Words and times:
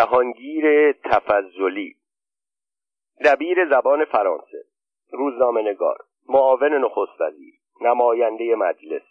جهانگیر 0.00 0.92
تفضلی. 0.92 1.96
دبیر 3.24 3.68
زبان 3.68 4.04
فرانسه. 4.04 4.64
روزنامه 5.12 5.62
نگار 5.62 5.98
معاون 6.28 6.74
نخست 6.84 7.20
وزیر. 7.20 7.54
نماینده 7.80 8.54
مجلس. 8.54 9.02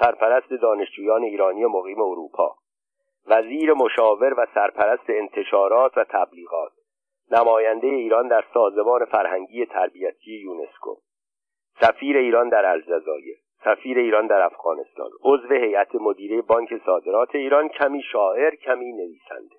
سرپرست 0.00 0.52
دانشجویان 0.52 1.22
ایرانی 1.22 1.64
مقیم 1.64 2.00
اروپا. 2.00 2.54
وزیر 3.26 3.72
مشاور 3.72 4.40
و 4.40 4.46
سرپرست 4.54 5.10
انتشارات 5.10 5.98
و 5.98 6.04
تبلیغات. 6.04 6.72
نماینده 7.30 7.86
ایران 7.86 8.28
در 8.28 8.44
سازمان 8.54 9.04
فرهنگی 9.04 9.66
تربیتی 9.66 10.40
یونسکو. 10.40 10.96
سفیر 11.80 12.16
ایران 12.16 12.48
در 12.48 12.66
الجزایر. 12.66 13.36
سفیر 13.64 13.98
ایران 13.98 14.26
در 14.26 14.42
افغانستان. 14.42 15.10
عضو 15.24 15.54
هیئت 15.54 15.94
مدیره 15.94 16.42
بانک 16.42 16.68
صادرات 16.86 17.34
ایران. 17.34 17.68
کمی 17.68 18.02
شاعر 18.02 18.54
کمی 18.54 18.92
نویسنده. 18.92 19.57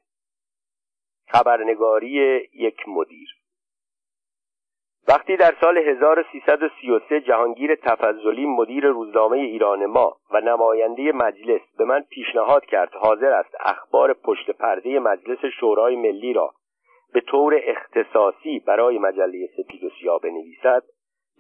خبرنگاری 1.32 2.50
یک 2.54 2.88
مدیر. 2.88 3.30
وقتی 5.08 5.38
در 5.38 5.56
سال 5.62 5.78
1333 5.78 7.22
جهانگیر 7.22 7.76
تفضلی 7.76 8.46
مدیر 8.46 8.88
روزنامه 8.88 9.38
ایران 9.38 9.86
ما 9.86 10.18
و 10.32 10.42
نماینده 10.42 11.12
مجلس 11.12 11.62
به 11.78 11.86
من 11.86 12.02
پیشنهاد 12.10 12.66
کرد 12.66 12.94
حاضر 12.94 13.34
است 13.34 13.56
اخبار 13.60 14.14
پشت 14.14 14.52
پرده 14.52 15.00
مجلس 15.00 15.40
شورای 15.60 15.96
ملی 15.96 16.34
را 16.34 16.54
به 17.14 17.22
طور 17.22 17.62
اختصاصی 17.64 18.60
برای 18.60 18.98
مجله 18.98 19.50
سپید 19.58 19.84
و 19.84 19.90
سیاه 20.00 20.20
بنویسد 20.20 20.84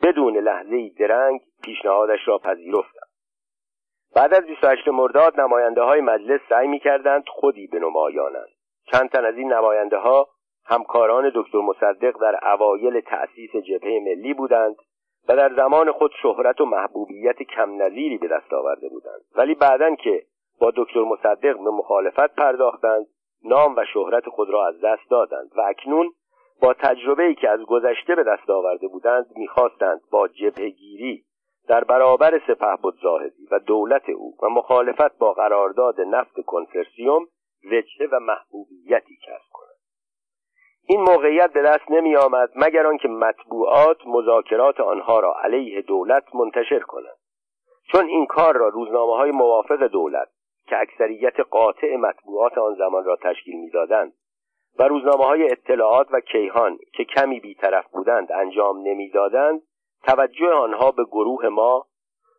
بدون 0.03 0.38
لحظه 0.38 0.89
درنگ 0.99 1.39
پیشنهادش 1.63 2.27
را 2.27 2.38
پذیرفتم. 2.38 3.08
بعد 4.16 4.33
از 4.33 4.45
28 4.45 4.88
مرداد 4.88 5.39
نماینده 5.39 5.81
های 5.81 6.02
مجلس 6.02 6.41
سعی 6.49 6.67
می 6.67 6.80
کردند 6.80 7.23
خودی 7.27 7.67
به 7.67 7.80
نمایانند. 7.80 8.59
چند 8.91 9.09
تن 9.09 9.25
از 9.25 9.35
این 9.35 9.53
نماینده 9.53 9.98
ها 9.98 10.27
همکاران 10.66 11.31
دکتر 11.35 11.57
مصدق 11.57 12.17
در 12.21 12.53
اوایل 12.53 13.00
تأسیس 13.00 13.55
جبهه 13.55 14.00
ملی 14.00 14.33
بودند 14.33 14.75
و 15.30 15.36
در 15.36 15.55
زمان 15.55 15.91
خود 15.91 16.11
شهرت 16.22 16.61
و 16.61 16.66
محبوبیت 16.66 17.44
کم 17.44 17.81
نظیری 17.81 18.17
به 18.17 18.27
دست 18.27 18.53
آورده 18.53 18.89
بودند. 18.89 19.22
ولی 19.36 19.55
بعدا 19.55 19.95
که 19.95 20.23
با 20.59 20.72
دکتر 20.75 21.03
مصدق 21.03 21.58
به 21.64 21.69
مخالفت 21.72 22.36
پرداختند 22.36 23.05
نام 23.44 23.75
و 23.75 23.86
شهرت 23.94 24.30
خود 24.30 24.49
را 24.49 24.67
از 24.67 24.81
دست 24.83 25.09
دادند 25.09 25.52
و 25.55 25.61
اکنون 25.61 26.11
با 26.61 26.73
تجربه 26.73 27.23
ای 27.23 27.36
که 27.36 27.49
از 27.49 27.59
گذشته 27.59 28.16
به 28.16 28.23
دست 28.23 28.49
آورده 28.49 28.88
بودند 28.88 29.25
می‌خواستند 29.36 30.02
با 30.11 30.27
جبهگیری 30.27 31.23
در 31.67 31.83
برابر 31.83 32.42
سپهبد 32.47 32.94
زاهدی 33.02 33.47
و 33.52 33.59
دولت 33.59 34.09
او 34.09 34.33
و 34.44 34.49
مخالفت 34.49 35.17
با 35.17 35.33
قرارداد 35.33 36.02
نفت 36.02 36.42
کنسرسیوم 36.45 37.27
وجهه 37.63 38.07
و 38.11 38.19
محبوبیتی 38.19 39.15
کسب 39.15 39.49
کنند 39.52 39.79
این 40.88 41.02
موقعیت 41.02 41.53
به 41.53 41.61
دست 41.61 41.91
نمی 41.91 42.15
آمد 42.15 42.49
مگر 42.55 42.88
آنکه 42.88 43.07
مطبوعات 43.07 43.97
مذاکرات 44.05 44.79
آنها 44.79 45.19
را 45.19 45.35
علیه 45.43 45.81
دولت 45.81 46.35
منتشر 46.35 46.80
کنند. 46.80 47.17
چون 47.91 48.05
این 48.05 48.25
کار 48.25 48.57
را 48.57 48.67
روزنامه 48.67 49.15
های 49.15 49.31
موافق 49.31 49.83
دولت 49.83 50.30
که 50.67 50.80
اکثریت 50.80 51.39
قاطع 51.39 51.95
مطبوعات 51.95 52.57
آن 52.57 52.75
زمان 52.75 53.05
را 53.05 53.15
تشکیل 53.15 53.55
می‌دادند 53.59 54.13
و 54.80 54.83
روزنامه 54.83 55.25
های 55.25 55.52
اطلاعات 55.52 56.07
و 56.11 56.19
کیهان 56.19 56.77
که 56.93 57.03
کمی 57.03 57.39
بیطرف 57.39 57.87
بودند 57.91 58.31
انجام 58.31 58.77
نمی‌دادند 58.87 59.61
توجه 60.03 60.49
آنها 60.49 60.91
به 60.91 61.03
گروه 61.03 61.47
ما 61.47 61.85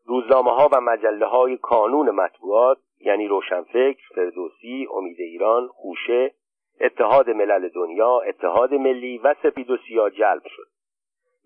روزنامه 0.05 0.51
ها 0.51 0.69
و 0.73 0.81
مجله 0.81 1.27
های 1.27 1.57
کانون 1.57 2.11
مطبوعات 2.11 2.79
یعنی 3.01 3.29
روشنفکر، 3.29 4.03
فردوسی، 4.15 4.89
امید 4.95 5.21
ایران، 5.21 5.69
خوشه، 5.69 6.35
اتحاد 6.81 7.31
ملل 7.31 7.69
دنیا، 7.69 8.21
اتحاد 8.21 8.75
ملی 8.75 9.19
و 9.19 9.35
سپید 9.43 9.71
و 9.71 9.77
سیاه 9.77 10.11
جلب 10.11 10.43
شد. 10.47 10.67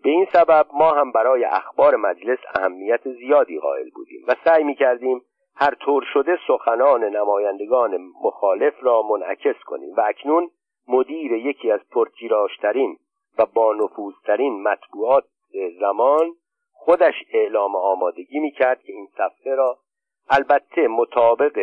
به 0.04 0.10
این 0.10 0.26
سبب 0.32 0.66
ما 0.72 0.90
هم 0.90 1.12
برای 1.12 1.44
اخبار 1.44 1.96
مجلس 1.96 2.38
اهمیت 2.54 3.08
زیادی 3.08 3.58
قائل 3.58 3.90
بودیم 3.94 4.24
و 4.28 4.34
سعی 4.44 4.64
می 4.64 4.74
کردیم 4.74 5.22
هر 5.56 5.74
طور 5.74 6.04
شده 6.12 6.38
سخنان 6.48 7.04
نمایندگان 7.04 7.96
مخالف 8.24 8.74
را 8.82 9.02
منعکس 9.02 9.56
کنیم 9.66 9.94
و 9.96 10.00
اکنون 10.00 10.50
مدیر 10.88 11.32
یکی 11.32 11.70
از 11.70 11.80
پرتیراشترین 11.90 12.96
و 13.38 13.46
با 13.54 13.74
نفوذترین 13.74 14.62
مطبوعات 14.62 15.24
زمان 15.80 16.34
خودش 16.84 17.14
اعلام 17.32 17.76
آمادگی 17.76 18.38
می 18.38 18.50
کرد 18.50 18.82
که 18.82 18.92
این 18.92 19.08
صفحه 19.16 19.54
را 19.54 19.78
البته 20.30 20.88
مطابق 20.88 21.58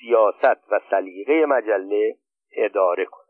سیاست 0.00 0.72
و 0.72 0.80
سلیقه 0.90 1.46
مجله 1.46 2.16
اداره 2.56 3.04
کند. 3.04 3.26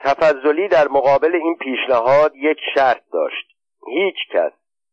تفضلی 0.00 0.68
در 0.68 0.88
مقابل 0.88 1.34
این 1.34 1.56
پیشنهاد 1.60 2.36
یک 2.36 2.58
شرط 2.74 3.02
داشت. 3.12 3.56
هیچ 3.86 4.16
کس 4.32 4.52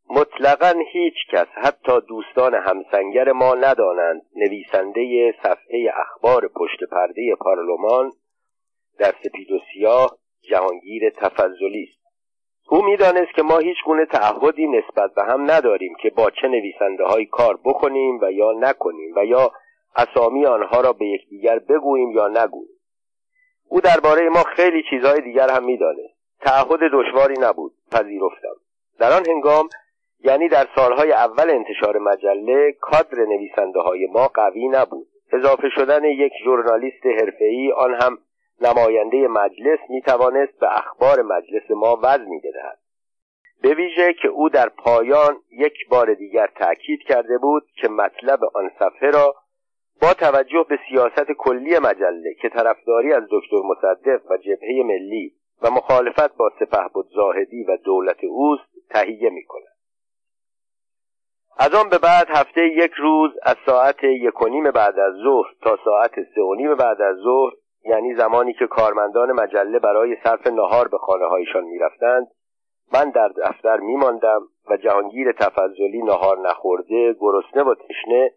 مطلقا 0.10 0.74
هیچ 0.92 1.16
کس 1.32 1.48
حتی 1.48 2.02
دوستان 2.08 2.54
همسنگر 2.54 3.32
ما 3.32 3.54
ندانند 3.54 4.22
نویسنده 4.36 5.36
صفحه 5.44 5.94
اخبار 5.96 6.48
پشت 6.48 6.84
پرده 6.92 7.36
پارلمان 7.40 8.12
در 9.00 9.14
سپید 9.24 9.52
و 9.52 9.60
سیاه 9.74 10.18
جهانگیر 10.50 11.10
تفضلی 11.10 11.84
است. 11.84 12.03
او 12.70 12.86
می‌دانست 12.86 13.34
که 13.36 13.42
ما 13.42 13.58
هیچ 13.58 13.78
گونه 13.86 14.06
تعهدی 14.06 14.68
نسبت 14.68 15.14
به 15.14 15.24
هم 15.24 15.52
نداریم 15.52 15.96
که 16.02 16.10
با 16.10 16.30
چه 16.30 16.48
نویسنده 16.48 17.04
های 17.04 17.26
کار 17.26 17.60
بکنیم 17.66 18.20
و 18.22 18.32
یا 18.32 18.52
نکنیم 18.52 19.14
و 19.16 19.26
یا 19.26 19.52
اسامی 19.96 20.46
آنها 20.46 20.82
را 20.82 20.94
به 20.94 21.06
یکدیگر 21.06 21.60
بگوییم 21.60 22.12
یا 22.12 22.28
نگوییم. 22.28 22.80
او 23.70 23.82
درباره 23.82 24.30
ما 24.30 24.44
خیلی 24.44 24.84
چیزهای 24.90 25.22
دیگر 25.22 25.50
هم 25.50 25.64
می‌دانست. 25.64 26.14
تعهد 26.42 26.80
دشواری 26.94 27.36
نبود 27.42 27.74
پذیرفتم. 27.92 28.56
در 29.00 29.14
آن 29.14 29.24
هنگام 29.30 29.70
یعنی 30.24 30.50
در 30.50 30.68
سالهای 30.76 31.12
اول 31.12 31.50
انتشار 31.50 31.98
مجله 31.98 32.72
کادر 32.72 33.18
نویسنده 33.18 33.80
های 33.80 34.08
ما 34.08 34.28
قوی 34.28 34.68
نبود. 34.68 35.08
اضافه 35.34 35.70
شدن 35.70 36.04
یک 36.04 36.32
ژورنالیست 36.44 37.06
حرفه‌ای 37.06 37.72
آن 37.72 37.94
هم 38.02 38.18
نماینده 38.64 39.28
مجلس 39.28 39.80
می 39.90 40.02
توانست 40.02 40.60
به 40.60 40.78
اخبار 40.78 41.22
مجلس 41.22 41.72
ما 41.72 42.00
وزنی 42.04 42.40
بدهد 42.40 42.80
به 43.62 43.74
ویژه 43.74 44.14
که 44.14 44.28
او 44.28 44.50
در 44.50 44.70
پایان 44.70 45.38
یک 45.52 45.74
بار 45.90 46.14
دیگر 46.14 46.48
تأکید 46.56 47.00
کرده 47.08 47.38
بود 47.38 47.64
که 47.82 47.88
مطلب 47.88 48.40
آن 48.54 48.72
صفحه 48.80 49.12
را 49.12 49.36
با 50.02 50.14
توجه 50.14 50.66
به 50.70 50.80
سیاست 50.90 51.32
کلی 51.38 51.80
مجله 51.80 52.34
که 52.42 52.50
طرفداری 52.50 53.14
از 53.14 53.24
دکتر 53.32 53.58
مصدق 53.64 54.32
و 54.32 54.38
جبهه 54.38 54.84
ملی 54.86 55.34
و 55.62 55.70
مخالفت 55.70 56.38
با 56.38 56.52
سپهبد 56.60 57.06
زاهدی 57.16 57.64
و 57.64 57.78
دولت 57.78 58.24
اوست 58.24 58.90
تهیه 58.90 59.30
می 59.30 59.44
کند. 59.44 59.74
از 61.58 61.74
آن 61.74 61.90
به 61.90 61.98
بعد 61.98 62.28
هفته 62.30 62.62
یک 62.68 62.92
روز 62.94 63.32
از 63.44 63.56
ساعت 63.66 64.04
یک 64.04 64.42
و 64.42 64.48
نیم 64.48 64.72
بعد 64.72 65.00
از 65.00 65.14
ظهر 65.24 65.54
تا 65.62 65.78
ساعت 65.86 66.12
سه 66.36 66.42
و 66.42 66.56
نیم 66.56 66.76
بعد 66.76 67.02
از 67.02 67.16
ظهر 67.16 67.54
یعنی 67.86 68.16
زمانی 68.16 68.54
که 68.54 68.68
کارمندان 68.68 69.32
مجله 69.32 69.80
برای 69.80 70.18
صرف 70.24 70.48
نهار 70.48 70.88
به 70.88 70.98
خانه 70.98 71.26
هایشان 71.26 71.64
می‌رفتند 71.64 72.28
من 72.94 73.10
در 73.10 73.28
دفتر 73.28 73.78
میماندم 73.78 74.42
و 74.70 74.78
جهانگیر 74.78 75.32
تفضلی 75.32 76.02
نهار 76.04 76.38
نخورده 76.50 77.16
گرسنه 77.20 77.64
و 77.64 77.76
تشنه 77.76 78.32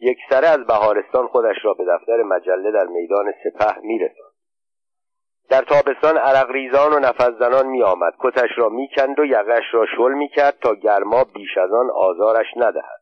یک 0.00 0.18
سره 0.30 0.48
از 0.48 0.66
بهارستان 0.66 1.26
خودش 1.26 1.56
را 1.62 1.74
به 1.74 1.84
دفتر 1.84 2.22
مجله 2.22 2.70
در 2.70 2.86
میدان 2.86 3.32
سپه 3.44 3.80
میرساند. 3.82 4.30
در 5.50 5.62
تابستان 5.62 6.16
عرق 6.16 6.50
ریزان 6.50 6.92
و 6.92 6.98
نفس 6.98 7.30
زنان 7.38 7.66
می 7.66 7.82
آمد 7.82 8.12
کتش 8.20 8.50
را 8.56 8.68
می‌کند 8.68 9.18
و 9.18 9.24
یقش 9.24 9.64
را 9.72 9.86
شل 9.96 10.12
می‌کرد 10.12 10.58
تا 10.62 10.74
گرما 10.74 11.24
بیش 11.24 11.58
از 11.58 11.72
آن 11.72 11.90
آزارش 11.90 12.46
ندهد. 12.56 13.00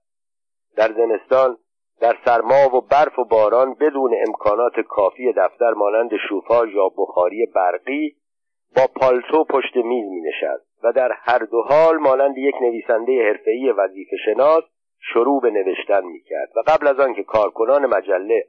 در 0.76 0.92
زمستان 0.92 1.56
در 2.00 2.16
سرما 2.24 2.76
و 2.76 2.80
برف 2.80 3.18
و 3.18 3.24
باران 3.24 3.74
بدون 3.74 4.14
امکانات 4.26 4.80
کافی 4.88 5.32
دفتر 5.32 5.74
مانند 5.74 6.10
شوفاژ 6.28 6.74
یا 6.74 6.88
بخاری 6.88 7.46
برقی 7.46 8.16
با 8.76 8.86
پالتو 9.00 9.44
پشت 9.44 9.76
میز 9.76 10.08
می 10.08 10.20
نشست 10.20 10.84
و 10.84 10.92
در 10.92 11.12
هر 11.12 11.38
دو 11.38 11.62
حال 11.62 11.96
مانند 11.96 12.38
یک 12.38 12.54
نویسنده 12.60 13.28
حرفه‌ای 13.28 13.72
وظیفه 13.72 14.16
شناس 14.24 14.64
شروع 15.00 15.40
به 15.40 15.50
نوشتن 15.50 16.04
می 16.04 16.20
کرد 16.20 16.48
و 16.56 16.62
قبل 16.66 16.86
از 16.86 17.00
آنکه 17.00 17.22
کارکنان 17.22 17.86
مجله 17.86 18.44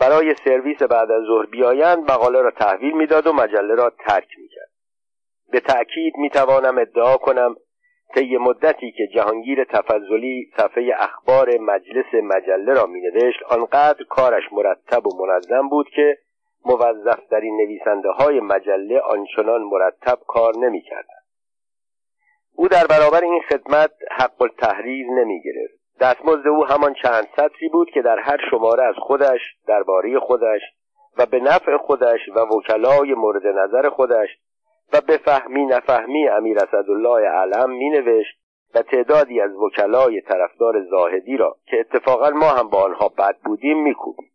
برای 0.00 0.34
سرویس 0.44 0.82
بعد 0.82 1.10
از 1.10 1.22
ظهر 1.26 1.46
بیایند 1.46 2.10
مقاله 2.10 2.40
را 2.40 2.50
تحویل 2.50 2.96
می‌داد 2.96 3.26
و 3.26 3.32
مجله 3.32 3.74
را 3.74 3.90
ترک 3.90 4.28
می‌کرد. 4.38 4.70
به 5.52 5.60
تأکید 5.60 6.16
می‌توانم 6.16 6.78
ادعا 6.78 7.16
کنم 7.16 7.56
طی 8.14 8.36
مدتی 8.36 8.92
که 8.92 9.06
جهانگیر 9.14 9.64
تفضلی 9.64 10.50
صفحه 10.56 10.94
اخبار 10.98 11.58
مجلس 11.58 12.14
مجله 12.22 12.74
را 12.74 12.86
مینوشت 12.86 13.42
آنقدر 13.42 14.04
کارش 14.08 14.42
مرتب 14.52 15.06
و 15.06 15.26
منظم 15.26 15.68
بود 15.68 15.88
که 15.88 16.18
موظفترین 16.64 17.56
نویسنده 17.56 18.10
های 18.10 18.40
مجله 18.40 19.00
آنچنان 19.00 19.62
مرتب 19.62 20.18
کار 20.26 20.56
نمی‌کردند. 20.56 21.26
او 22.54 22.68
در 22.68 22.86
برابر 22.86 23.20
این 23.20 23.42
خدمت 23.48 23.90
حق 24.10 24.42
التحریز 24.42 25.06
نمی 25.10 25.42
گرفت 25.42 25.76
دستمزد 26.00 26.46
او 26.46 26.66
همان 26.66 26.94
چند 27.02 27.28
سطری 27.36 27.68
بود 27.68 27.90
که 27.90 28.02
در 28.02 28.18
هر 28.18 28.38
شماره 28.50 28.84
از 28.84 28.94
خودش 28.98 29.40
درباره 29.66 30.18
خودش 30.18 30.60
و 31.18 31.26
به 31.26 31.40
نفع 31.40 31.76
خودش 31.76 32.20
و 32.36 32.40
وکلای 32.40 33.14
مورد 33.14 33.46
نظر 33.46 33.88
خودش 33.88 34.28
و 34.92 35.00
به 35.00 35.16
فهمی 35.16 35.66
نفهمی 35.66 36.28
امیر 36.28 36.58
اسدالله 36.58 37.28
علم 37.28 37.70
می 37.70 37.90
نوشت 37.90 38.38
و 38.74 38.82
تعدادی 38.82 39.40
از 39.40 39.50
وکلای 39.54 40.20
طرفدار 40.20 40.84
زاهدی 40.90 41.36
را 41.36 41.56
که 41.66 41.80
اتفاقا 41.80 42.30
ما 42.30 42.48
هم 42.48 42.68
با 42.68 42.82
آنها 42.82 43.08
بد 43.08 43.36
بودیم 43.44 43.82
میکوبیم. 43.82 44.30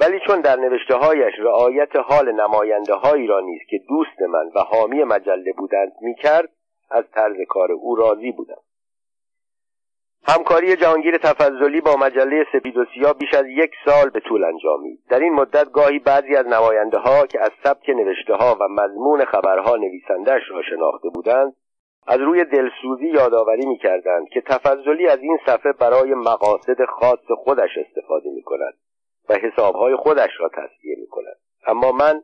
ولی 0.00 0.20
چون 0.26 0.40
در 0.40 0.56
نوشته 0.56 0.94
هایش 0.94 1.34
رعایت 1.38 1.96
حال 1.96 2.32
نماینده 2.32 2.94
هایی 2.94 3.26
را 3.26 3.40
نیست 3.40 3.68
که 3.68 3.80
دوست 3.88 4.22
من 4.22 4.50
و 4.54 4.60
حامی 4.60 5.04
مجله 5.04 5.52
بودند 5.52 5.92
می‌کرد 6.00 6.48
از 6.90 7.04
طرز 7.14 7.36
کار 7.48 7.72
او 7.72 7.96
راضی 7.96 8.32
بودم. 8.32 8.60
همکاری 10.28 10.76
جهانگیر 10.76 11.18
تفضلی 11.18 11.80
با 11.80 11.96
مجله 11.96 12.46
سپید 12.52 12.76
و 12.76 12.84
سیاه 12.94 13.14
بیش 13.14 13.34
از 13.34 13.44
یک 13.46 13.70
سال 13.84 14.10
به 14.10 14.20
طول 14.20 14.44
انجامید. 14.44 15.00
در 15.08 15.20
این 15.20 15.32
مدت 15.32 15.72
گاهی 15.72 15.98
بعضی 15.98 16.36
از 16.36 16.46
نماینده 16.46 16.98
ها 16.98 17.26
که 17.26 17.40
از 17.40 17.50
سبک 17.64 17.88
نوشته 17.90 18.34
ها 18.34 18.56
و 18.60 18.68
مضمون 18.68 19.24
خبرها 19.24 19.76
نویسندش 19.76 20.42
را 20.50 20.62
شناخته 20.62 21.08
بودند 21.08 21.56
از 22.06 22.20
روی 22.20 22.44
دلسوزی 22.44 23.06
یادآوری 23.06 23.66
می‌کردند 23.66 24.28
که 24.28 24.40
تفضلی 24.40 25.08
از 25.08 25.18
این 25.18 25.38
صفحه 25.46 25.72
برای 25.72 26.14
مقاصد 26.14 26.84
خاص 26.84 27.30
خودش 27.44 27.70
استفاده 27.86 28.30
می 28.30 28.42
کند 28.42 28.74
و 29.28 29.34
حسابهای 29.34 29.96
خودش 29.96 30.30
را 30.40 30.48
تصفیه 30.48 30.96
می 31.00 31.06
کند 31.06 31.36
اما 31.66 31.92
من 31.92 32.22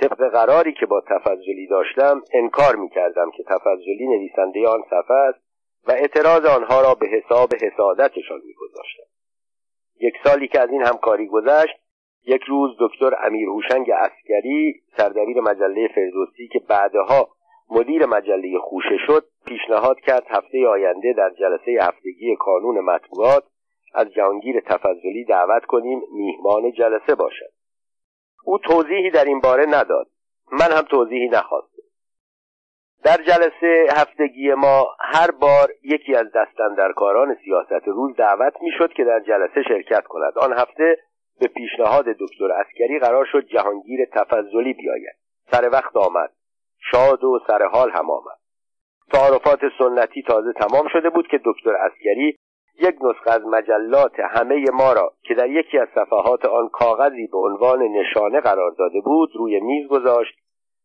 طبق 0.00 0.30
قراری 0.32 0.72
که 0.72 0.86
با 0.86 1.00
تفضلی 1.00 1.66
داشتم 1.70 2.22
انکار 2.34 2.76
می 2.76 2.88
کردم 2.88 3.30
که 3.30 3.42
تفضلی 3.42 4.06
نویسنده 4.06 4.68
آن 4.68 4.82
صفحه 4.90 5.16
است 5.16 5.47
و 5.86 5.92
اعتراض 5.92 6.44
آنها 6.44 6.80
را 6.80 6.94
به 6.94 7.06
حساب 7.06 7.54
حسادتشان 7.54 8.40
میگذاشتم. 8.44 9.08
یک 10.00 10.14
سالی 10.24 10.48
که 10.48 10.60
از 10.60 10.70
این 10.70 10.82
همکاری 10.82 11.26
گذشت 11.26 11.74
یک 12.26 12.42
روز 12.42 12.76
دکتر 12.80 13.26
امیر 13.26 13.48
هوشنگ 13.48 13.90
اسکری 13.90 14.82
سردبیر 14.96 15.40
مجله 15.40 15.88
فردوسی 15.94 16.48
که 16.52 16.58
بعدها 16.58 17.28
مدیر 17.70 18.06
مجله 18.06 18.58
خوشه 18.58 18.96
شد 19.06 19.24
پیشنهاد 19.46 20.00
کرد 20.00 20.26
هفته 20.28 20.68
آینده 20.68 21.12
در 21.12 21.30
جلسه 21.30 21.78
هفتگی 21.80 22.36
کانون 22.36 22.80
مطبوعات 22.80 23.44
از 23.94 24.12
جهانگیر 24.12 24.60
تفضلی 24.60 25.24
دعوت 25.24 25.64
کنیم 25.64 26.02
میهمان 26.12 26.72
جلسه 26.72 27.14
باشد. 27.14 27.52
او 28.44 28.58
توضیحی 28.58 29.10
در 29.10 29.24
این 29.24 29.40
باره 29.40 29.66
نداد. 29.66 30.06
من 30.52 30.72
هم 30.72 30.82
توضیحی 30.82 31.28
نخواستم. 31.28 31.77
در 33.04 33.16
جلسه 33.16 33.86
هفتگی 33.96 34.54
ما 34.54 34.86
هر 35.00 35.30
بار 35.30 35.68
یکی 35.82 36.14
از 36.14 36.26
دست‌اندرکاران 36.34 37.36
سیاست 37.44 37.88
روز 37.88 38.16
دعوت 38.16 38.52
می‌شد 38.60 38.92
که 38.92 39.04
در 39.04 39.20
جلسه 39.20 39.62
شرکت 39.62 40.04
کند. 40.04 40.38
آن 40.38 40.52
هفته 40.52 40.98
به 41.40 41.46
پیشنهاد 41.46 42.04
دکتر 42.04 42.52
اسکری 42.52 42.98
قرار 42.98 43.24
شد 43.32 43.46
جهانگیر 43.46 44.04
تفضلی 44.12 44.72
بیاید. 44.72 45.16
سر 45.50 45.68
وقت 45.72 45.96
آمد. 45.96 46.30
شاد 46.90 47.24
و 47.24 47.40
سر 47.46 47.62
حال 47.62 47.90
هم 47.90 48.10
آمد. 48.10 48.38
تعارفات 49.12 49.60
سنتی 49.78 50.22
تازه 50.22 50.52
تمام 50.52 50.88
شده 50.92 51.10
بود 51.10 51.28
که 51.28 51.40
دکتر 51.44 51.74
اسکری 51.76 52.36
یک 52.80 52.94
نسخه 53.02 53.30
از 53.30 53.42
مجلات 53.46 54.20
همه 54.20 54.64
ما 54.72 54.92
را 54.92 55.12
که 55.22 55.34
در 55.34 55.50
یکی 55.50 55.78
از 55.78 55.88
صفحات 55.94 56.44
آن 56.44 56.68
کاغذی 56.68 57.26
به 57.26 57.38
عنوان 57.38 57.82
نشانه 57.82 58.40
قرار 58.40 58.70
داده 58.78 59.00
بود 59.00 59.30
روی 59.36 59.60
میز 59.60 59.88
گذاشت 59.88 60.38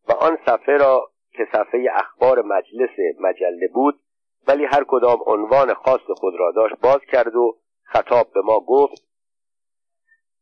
و 0.10 0.12
آن 0.12 0.38
صفحه 0.46 0.78
را 0.78 1.10
که 1.34 1.48
صفحه 1.52 1.88
اخبار 1.94 2.42
مجلس 2.42 2.90
مجله 3.20 3.68
بود 3.74 4.00
ولی 4.48 4.66
هر 4.66 4.84
کدام 4.88 5.18
عنوان 5.26 5.74
خاص 5.74 6.02
خود 6.18 6.34
را 6.40 6.52
داشت 6.52 6.76
باز 6.82 7.00
کرد 7.12 7.36
و 7.36 7.58
خطاب 7.84 8.28
به 8.34 8.42
ما 8.42 8.60
گفت 8.60 9.04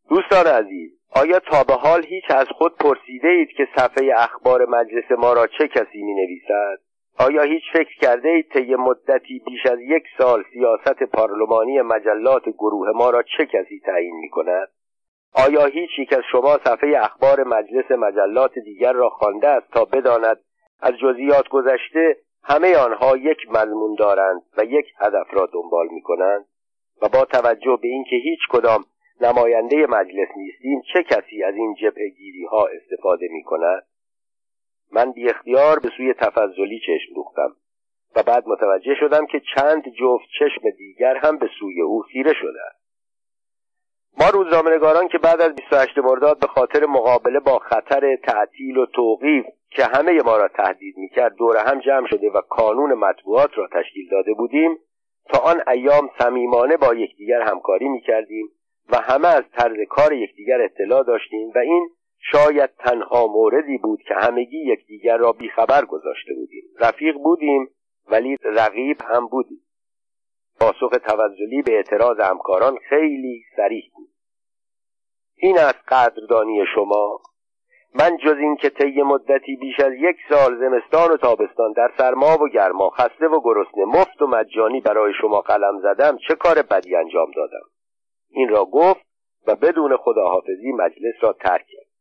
دوستان 0.09 0.47
عزیز 0.47 0.91
آیا 1.15 1.39
تا 1.39 1.63
به 1.63 1.73
حال 1.73 2.05
هیچ 2.05 2.23
از 2.29 2.47
خود 2.57 2.77
پرسیده 2.77 3.27
اید 3.27 3.49
که 3.57 3.67
صفحه 3.75 4.13
اخبار 4.15 4.65
مجلس 4.65 5.11
ما 5.11 5.33
را 5.33 5.47
چه 5.47 5.67
کسی 5.67 6.01
می 6.01 6.13
نویسد؟ 6.13 6.79
آیا 7.19 7.41
هیچ 7.41 7.63
فکر 7.73 7.99
کرده 8.01 8.29
اید 8.29 8.49
طی 8.53 8.75
مدتی 8.75 9.41
بیش 9.45 9.65
از 9.65 9.79
یک 9.79 10.03
سال 10.17 10.43
سیاست 10.53 11.03
پارلمانی 11.03 11.81
مجلات 11.81 12.49
گروه 12.49 12.91
ما 12.95 13.09
را 13.09 13.23
چه 13.37 13.45
کسی 13.45 13.81
تعیین 13.85 14.15
می 14.15 14.29
کند؟ 14.29 14.67
آیا 15.33 15.65
هیچ 15.65 15.89
یک 15.99 16.13
از 16.13 16.23
شما 16.31 16.57
صفحه 16.65 16.97
اخبار 16.97 17.43
مجلس 17.43 17.91
مجلات 17.91 18.59
دیگر 18.59 18.93
را 18.93 19.09
خوانده 19.09 19.47
است 19.47 19.71
تا 19.71 19.85
بداند 19.85 20.37
از 20.81 20.93
جزئیات 20.93 21.47
گذشته 21.49 22.17
همه 22.43 22.77
آنها 22.77 23.17
یک 23.17 23.37
مضمون 23.49 23.95
دارند 23.95 24.41
و 24.57 24.65
یک 24.65 24.85
هدف 24.97 25.27
را 25.33 25.49
دنبال 25.53 25.87
می 25.91 26.01
کنند 26.01 26.45
و 27.01 27.09
با 27.09 27.25
توجه 27.25 27.79
به 27.81 27.87
اینکه 27.87 28.15
هیچ 28.15 28.39
کدام 28.49 28.85
نماینده 29.21 29.87
مجلس 29.87 30.27
نیستیم 30.35 30.81
چه 30.93 31.03
کسی 31.03 31.43
از 31.43 31.55
این 31.55 31.75
جبه 31.81 32.09
گیری 32.09 32.45
ها 32.45 32.67
استفاده 32.67 33.27
می 33.31 33.43
کند 33.43 33.83
من 34.91 35.11
بی 35.11 35.29
اختیار 35.29 35.79
به 35.79 35.89
سوی 35.97 36.13
تفضلی 36.13 36.79
چشم 36.79 37.13
دوختم 37.15 37.55
و 38.15 38.23
بعد 38.23 38.43
متوجه 38.47 38.95
شدم 38.99 39.25
که 39.25 39.41
چند 39.55 39.83
جفت 39.83 40.25
چشم 40.39 40.69
دیگر 40.77 41.15
هم 41.15 41.37
به 41.37 41.49
سوی 41.59 41.81
او 41.81 42.01
خیره 42.01 42.33
شده 42.33 42.80
ما 44.19 44.29
روزنامه‌نگاران 44.29 45.07
که 45.07 45.17
بعد 45.17 45.41
از 45.41 45.55
28 45.55 45.97
مرداد 45.97 46.39
به 46.39 46.47
خاطر 46.47 46.85
مقابله 46.85 47.39
با 47.39 47.59
خطر 47.59 48.15
تعطیل 48.15 48.77
و 48.77 48.85
توقیف 48.85 49.45
که 49.69 49.85
همه 49.85 50.21
ما 50.25 50.37
را 50.37 50.47
تهدید 50.47 50.97
می‌کرد 50.97 51.35
دور 51.35 51.57
هم 51.57 51.79
جمع 51.79 52.07
شده 52.07 52.29
و 52.29 52.41
کانون 52.49 52.93
مطبوعات 52.93 53.49
را 53.55 53.67
تشکیل 53.73 54.09
داده 54.11 54.33
بودیم 54.33 54.77
تا 55.29 55.39
آن 55.39 55.61
ایام 55.67 56.09
صمیمانه 56.19 56.77
با 56.77 56.93
یکدیگر 56.93 57.41
همکاری 57.41 57.89
می‌کردیم 57.89 58.49
و 58.91 58.97
همه 58.97 59.27
از 59.27 59.43
طرز 59.57 59.77
کار 59.89 60.13
یکدیگر 60.13 60.61
اطلاع 60.61 61.03
داشتیم 61.03 61.51
و 61.55 61.57
این 61.57 61.89
شاید 62.31 62.69
تنها 62.79 63.27
موردی 63.27 63.77
بود 63.77 63.99
که 64.07 64.13
همگی 64.13 64.57
یکدیگر 64.57 65.17
را 65.17 65.31
بیخبر 65.31 65.85
گذاشته 65.85 66.33
بودیم. 66.33 66.63
رفیق 66.79 67.15
بودیم 67.15 67.69
ولی 68.11 68.37
رقیب 68.43 68.97
هم 69.01 69.27
بودیم. 69.27 69.61
پاسخ 70.61 70.89
توزلی 70.89 71.61
به 71.61 71.75
اعتراض 71.75 72.19
همکاران 72.19 72.77
خیلی 72.89 73.43
سریح 73.55 73.83
بود. 73.95 74.09
این 75.35 75.57
از 75.57 75.73
قدردانی 75.87 76.63
شما 76.75 77.19
من 77.95 78.17
جز 78.17 78.35
این 78.39 78.55
که 78.55 78.69
طی 78.69 79.01
مدتی 79.01 79.55
بیش 79.55 79.79
از 79.79 79.93
یک 79.93 80.15
سال 80.29 80.59
زمستان 80.59 81.11
و 81.11 81.17
تابستان 81.17 81.73
در 81.73 81.91
سرما 81.97 82.37
و 82.43 82.49
گرما 82.49 82.89
خسته 82.89 83.27
و 83.27 83.41
گرسنه 83.43 83.85
مفت 83.85 84.21
و 84.21 84.27
مجانی 84.27 84.81
برای 84.81 85.13
شما 85.21 85.41
قلم 85.41 85.79
زدم 85.81 86.17
چه 86.27 86.35
کار 86.35 86.61
بدی 86.61 86.95
انجام 86.95 87.31
دادم؟ 87.35 87.65
این 88.29 88.49
را 88.49 88.65
گفت 88.65 89.05
و 89.47 89.55
بدون 89.55 89.97
خداحافظی 89.97 90.71
مجلس 90.71 91.15
را 91.21 91.33
ترک 91.33 91.65
کرد. 91.67 91.91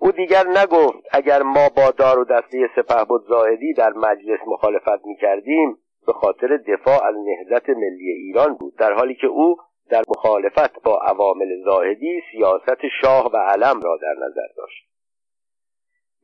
او 0.00 0.12
دیگر 0.12 0.44
نگفت 0.46 0.98
اگر 1.12 1.42
ما 1.42 1.68
با 1.76 1.90
دار 1.90 2.18
و 2.18 2.24
دسته 2.24 2.70
سپه 2.76 3.04
بود 3.04 3.24
زاهدی 3.28 3.74
در 3.74 3.92
مجلس 3.92 4.40
مخالفت 4.46 5.06
می 5.06 5.16
کردیم 5.16 5.78
به 6.08 6.14
خاطر 6.14 6.56
دفاع 6.56 7.04
از 7.04 7.14
نهضت 7.14 7.68
ملی 7.68 8.10
ایران 8.10 8.54
بود 8.54 8.76
در 8.76 8.92
حالی 8.92 9.14
که 9.14 9.26
او 9.26 9.56
در 9.90 10.02
مخالفت 10.08 10.82
با 10.82 10.98
عوامل 10.98 11.64
زاهدی 11.64 12.20
سیاست 12.32 12.86
شاه 13.00 13.30
و 13.32 13.36
علم 13.36 13.80
را 13.80 13.98
در 14.02 14.14
نظر 14.26 14.48
داشت. 14.56 14.88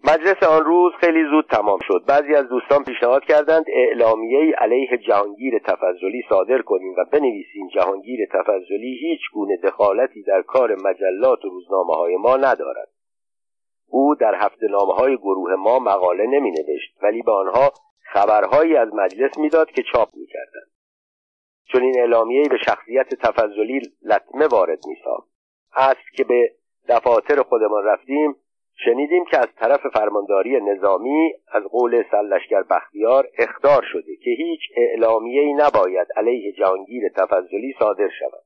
مجلس 0.04 0.42
آن 0.42 0.64
روز 0.64 0.92
خیلی 1.00 1.24
زود 1.30 1.46
تمام 1.50 1.78
شد. 1.82 2.04
بعضی 2.08 2.34
از 2.34 2.48
دوستان 2.48 2.84
پیشنهاد 2.84 3.24
کردند 3.24 3.64
اعلامیه 3.68 4.54
علیه 4.58 4.98
جهانگیر 5.08 5.58
تفضلی 5.58 6.22
صادر 6.28 6.62
کنیم 6.62 6.94
و 6.98 7.04
بنویسیم 7.12 7.68
جهانگیر 7.74 8.28
تفضلی 8.32 8.98
هیچ 9.00 9.20
گونه 9.32 9.56
دخالتی 9.56 10.22
در 10.22 10.42
کار 10.42 10.74
مجلات 10.74 11.44
و 11.44 11.48
روزنامه 11.48 11.94
های 11.94 12.16
ما 12.16 12.36
ندارد. 12.36 12.88
او 13.88 14.14
در 14.14 14.34
هفت 14.34 14.62
نامه 14.62 14.94
های 14.94 15.16
گروه 15.16 15.54
ما 15.54 15.78
مقاله 15.78 16.26
نمی 16.26 16.50
نوشت 16.50 17.02
ولی 17.02 17.22
به 17.22 17.32
آنها 17.32 17.72
خبرهایی 18.12 18.76
از 18.76 18.88
مجلس 18.94 19.38
می‌داد 19.38 19.70
که 19.70 19.82
چاپ 19.92 20.08
می‌کردند. 20.14 20.70
چون 21.72 21.82
این 21.82 22.00
اعلامیه 22.00 22.48
به 22.48 22.58
شخصیت 22.66 23.14
تفضلی 23.14 23.80
لطمه 24.02 24.46
وارد 24.46 24.78
میساخت. 24.86 25.28
است 25.76 26.16
که 26.16 26.24
به 26.24 26.52
دفاتر 26.88 27.42
خودمان 27.42 27.84
رفتیم 27.84 28.36
شنیدیم 28.84 29.24
که 29.24 29.38
از 29.38 29.48
طرف 29.60 29.80
فرمانداری 29.94 30.60
نظامی 30.60 31.32
از 31.52 31.62
قول 31.62 32.04
سلشگر 32.10 32.62
بختیار 32.62 33.28
اخدار 33.38 33.84
شده 33.92 34.16
که 34.16 34.30
هیچ 34.30 34.60
اعلامیه‌ای 34.76 35.52
نباید 35.52 36.08
علیه 36.16 36.52
جهانگیر 36.52 37.08
تفضلی 37.08 37.74
صادر 37.78 38.08
شود. 38.18 38.42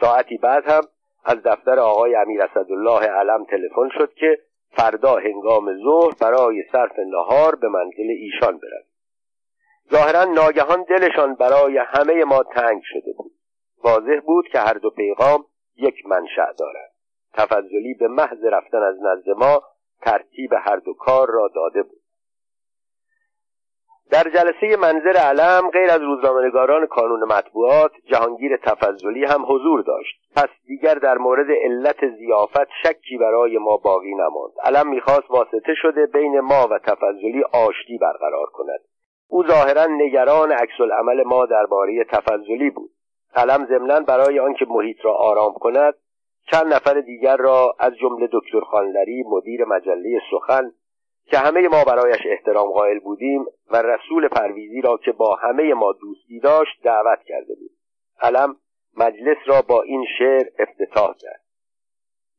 ساعتی 0.00 0.36
بعد 0.36 0.64
هم 0.66 0.82
از 1.24 1.42
دفتر 1.42 1.78
آقای 1.78 2.14
امیر 2.14 2.42
اسدالله 2.42 3.06
علم 3.06 3.44
تلفن 3.44 3.88
شد 3.98 4.14
که 4.14 4.38
فردا 4.76 5.16
هنگام 5.16 5.82
ظهر 5.84 6.14
برای 6.20 6.62
صرف 6.72 6.98
نهار 6.98 7.54
به 7.54 7.68
منزل 7.68 8.10
ایشان 8.20 8.58
برد 8.58 8.86
ظاهرا 9.92 10.24
ناگهان 10.24 10.82
دلشان 10.82 11.34
برای 11.34 11.78
همه 11.78 12.24
ما 12.24 12.42
تنگ 12.42 12.82
شده 12.84 13.12
بود. 13.16 13.32
واضح 13.84 14.20
بود 14.26 14.48
که 14.48 14.58
هر 14.58 14.74
دو 14.74 14.90
پیغام 14.90 15.44
یک 15.76 16.06
منشأ 16.06 16.52
دارند. 16.58 16.90
تفضلی 17.34 17.94
به 18.00 18.08
محض 18.08 18.44
رفتن 18.44 18.82
از 18.82 18.96
نزد 19.02 19.30
ما 19.30 19.62
ترتیب 20.00 20.50
هر 20.52 20.76
دو 20.76 20.94
کار 20.94 21.30
را 21.30 21.50
داده 21.54 21.82
بود. 21.82 22.00
در 24.10 24.22
جلسه 24.22 24.76
منظر 24.76 25.16
علم 25.16 25.70
غیر 25.70 25.90
از 25.90 26.00
روزنامه‌نگاران 26.00 26.86
کانون 26.86 27.24
مطبوعات 27.24 27.90
جهانگیر 28.04 28.56
تفضلی 28.56 29.24
هم 29.24 29.44
حضور 29.48 29.82
داشت. 29.82 30.20
پس 30.36 30.48
دیگر 30.66 30.94
در 30.94 31.18
مورد 31.18 31.46
علت 31.50 32.16
زیافت 32.18 32.68
شکی 32.82 33.18
برای 33.18 33.58
ما 33.58 33.76
باقی 33.76 34.14
نماند. 34.14 34.52
علم 34.62 34.88
می‌خواست 34.88 35.30
واسطه 35.30 35.74
شده 35.82 36.06
بین 36.06 36.40
ما 36.40 36.68
و 36.70 36.78
تفضلی 36.78 37.42
آشتی 37.52 37.98
برقرار 37.98 38.46
کند. 38.46 38.80
او 39.28 39.46
ظاهرا 39.46 39.86
نگران 39.86 40.52
عکس 40.52 40.80
عمل 40.98 41.22
ما 41.22 41.46
درباره 41.46 42.04
تفضلی 42.04 42.70
بود. 42.70 42.90
علم 43.34 43.66
ضمنا 43.66 44.00
برای 44.00 44.38
آنکه 44.38 44.66
محیط 44.68 44.96
را 45.04 45.12
آرام 45.12 45.54
کند 45.54 45.94
چند 46.50 46.74
نفر 46.74 47.00
دیگر 47.00 47.36
را 47.36 47.76
از 47.78 47.92
جمله 47.96 48.28
دکتر 48.32 48.60
خانلری 48.60 49.24
مدیر 49.28 49.64
مجله 49.64 50.20
سخن 50.30 50.72
که 51.26 51.38
همه 51.38 51.68
ما 51.68 51.84
برایش 51.84 52.20
احترام 52.26 52.70
قائل 52.70 52.98
بودیم 52.98 53.44
و 53.70 53.82
رسول 53.82 54.28
پرویزی 54.28 54.80
را 54.80 54.96
که 54.96 55.12
با 55.12 55.34
همه 55.34 55.74
ما 55.74 55.92
دوستی 55.92 56.40
داشت 56.40 56.82
دعوت 56.82 57.22
کرده 57.26 57.54
بود. 57.54 57.70
علم 58.20 58.56
مجلس 58.96 59.36
را 59.46 59.62
با 59.62 59.82
این 59.82 60.04
شعر 60.18 60.46
افتتاح 60.58 61.14
کرد. 61.18 61.42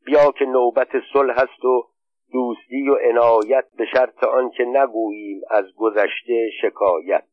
بیا 0.04 0.32
که 0.32 0.44
نوبت 0.44 0.88
صلح 1.12 1.38
است 1.38 1.64
و 1.64 1.88
دوستی 2.32 2.88
و 2.88 2.94
عنایت 2.94 3.64
به 3.76 3.84
شرط 3.84 4.24
آنکه 4.24 4.64
نگوییم 4.64 5.40
از 5.50 5.64
گذشته 5.76 6.50
شکایت. 6.62 7.24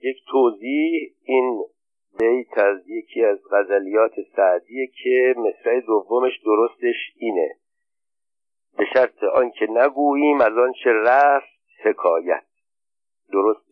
یک 0.00 0.16
توضیح 0.30 1.14
این 1.22 1.64
بیت 2.18 2.58
از 2.58 2.88
یکی 2.88 3.24
از 3.24 3.38
غزلیات 3.52 4.12
سعدیه 4.36 4.86
که 5.02 5.34
مصرع 5.36 5.80
دومش 5.80 6.32
درستش 6.44 6.96
اینه. 7.16 7.56
به 8.78 8.84
شرط 8.94 9.24
آنکه 9.24 9.66
نگوییم 9.70 10.40
از 10.40 10.58
آنچه 10.58 10.90
رفت 10.90 11.52
حکایت. 11.84 12.42
درست 13.32 13.70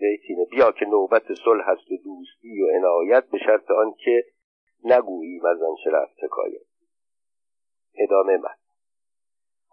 بیتینه 0.00 0.44
بیا 0.50 0.72
که 0.72 0.86
نوبت 0.86 1.34
صلح 1.44 1.70
هست 1.70 1.90
و 1.90 1.96
دوستی 2.04 2.62
و 2.62 2.66
عنایت 2.76 3.24
به 3.24 3.38
شرط 3.38 3.70
آنکه 3.70 4.24
نگوییم 4.84 5.44
از 5.44 5.62
آنچه 5.62 5.90
رفت 5.90 6.24
حکایت. 6.24 6.62
ادامه 7.98 8.36
من 8.36 8.54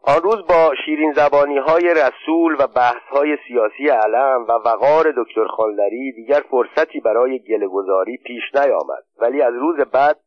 آن 0.03 0.21
روز 0.21 0.47
با 0.47 0.75
شیرین 0.85 1.13
زبانی 1.13 1.57
های 1.57 1.93
رسول 1.93 2.55
و 2.59 2.67
بحث 2.67 3.03
های 3.11 3.37
سیاسی 3.47 3.87
علم 3.87 4.45
و 4.49 4.51
وقار 4.51 5.13
دکتر 5.17 5.47
خانلری 5.47 6.11
دیگر 6.11 6.43
فرصتی 6.51 6.99
برای 6.99 7.39
گلهگذاری 7.39 8.17
پیش 8.17 8.43
نیامد. 8.55 9.03
ولی 9.21 9.41
از 9.41 9.53
روز 9.53 9.79
بعد 9.79 10.19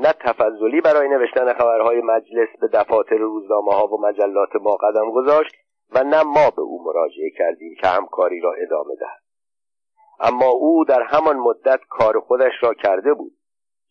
نه 0.00 0.12
تفضلی 0.12 0.80
برای 0.80 1.08
نوشتن 1.08 1.52
خبرهای 1.52 2.00
مجلس 2.00 2.48
به 2.60 2.68
دفاتر 2.68 3.16
روزنامه 3.16 3.74
ها 3.74 3.86
و 3.86 4.00
مجلات 4.00 4.56
ما 4.56 4.76
قدم 4.76 5.10
گذاشت 5.10 5.54
و 5.94 6.04
نه 6.04 6.22
ما 6.22 6.50
به 6.56 6.62
او 6.62 6.84
مراجعه 6.84 7.30
کردیم 7.38 7.74
که 7.80 7.88
همکاری 7.88 8.40
را 8.40 8.52
ادامه 8.52 8.94
دهد. 8.94 9.22
اما 10.20 10.48
او 10.48 10.84
در 10.84 11.02
همان 11.02 11.36
مدت 11.36 11.80
کار 11.88 12.20
خودش 12.20 12.52
را 12.60 12.74
کرده 12.74 13.14
بود. 13.14 13.32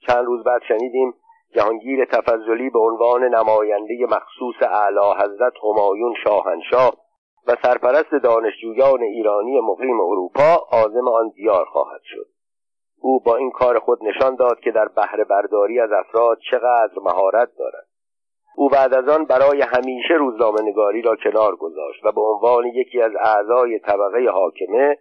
چند 0.08 0.26
روز 0.26 0.44
بعد 0.44 0.62
شنیدیم 0.68 1.14
جهانگیر 1.56 2.06
تفضلی 2.06 2.70
به 2.70 2.80
عنوان 2.80 3.24
نماینده 3.24 4.06
مخصوص 4.10 4.56
اعلی 4.62 5.24
حضرت 5.24 5.54
همایون 5.64 6.14
شاهنشاه 6.24 6.94
و 7.48 7.56
سرپرست 7.64 8.12
دانشجویان 8.24 9.02
ایرانی 9.02 9.60
مقیم 9.60 10.00
اروپا 10.00 10.68
عازم 10.72 11.08
آن 11.08 11.30
دیار 11.36 11.66
خواهد 11.66 12.02
شد. 12.04 12.39
او 13.02 13.20
با 13.20 13.36
این 13.36 13.52
کار 13.52 13.80
خود 13.80 14.00
نشان 14.04 14.36
داد 14.36 14.60
که 14.60 14.72
در 14.72 14.88
بهره 14.88 15.24
برداری 15.24 15.80
از 15.80 15.92
افراد 15.92 16.38
چقدر 16.52 16.94
مهارت 17.04 17.50
دارد. 17.58 17.88
او 18.56 18.70
بعد 18.70 18.94
از 18.94 19.08
آن 19.10 19.26
برای 19.26 19.62
همیشه 19.62 20.14
روزنامه 20.14 20.62
نگاری 20.62 21.02
را 21.02 21.16
کنار 21.16 21.56
گذاشت 21.56 22.06
و 22.06 22.12
به 22.12 22.22
عنوان 22.22 22.66
یکی 22.66 23.02
از 23.02 23.12
اعضای 23.20 23.80
طبقه 23.80 24.30
حاکمه 24.32 24.98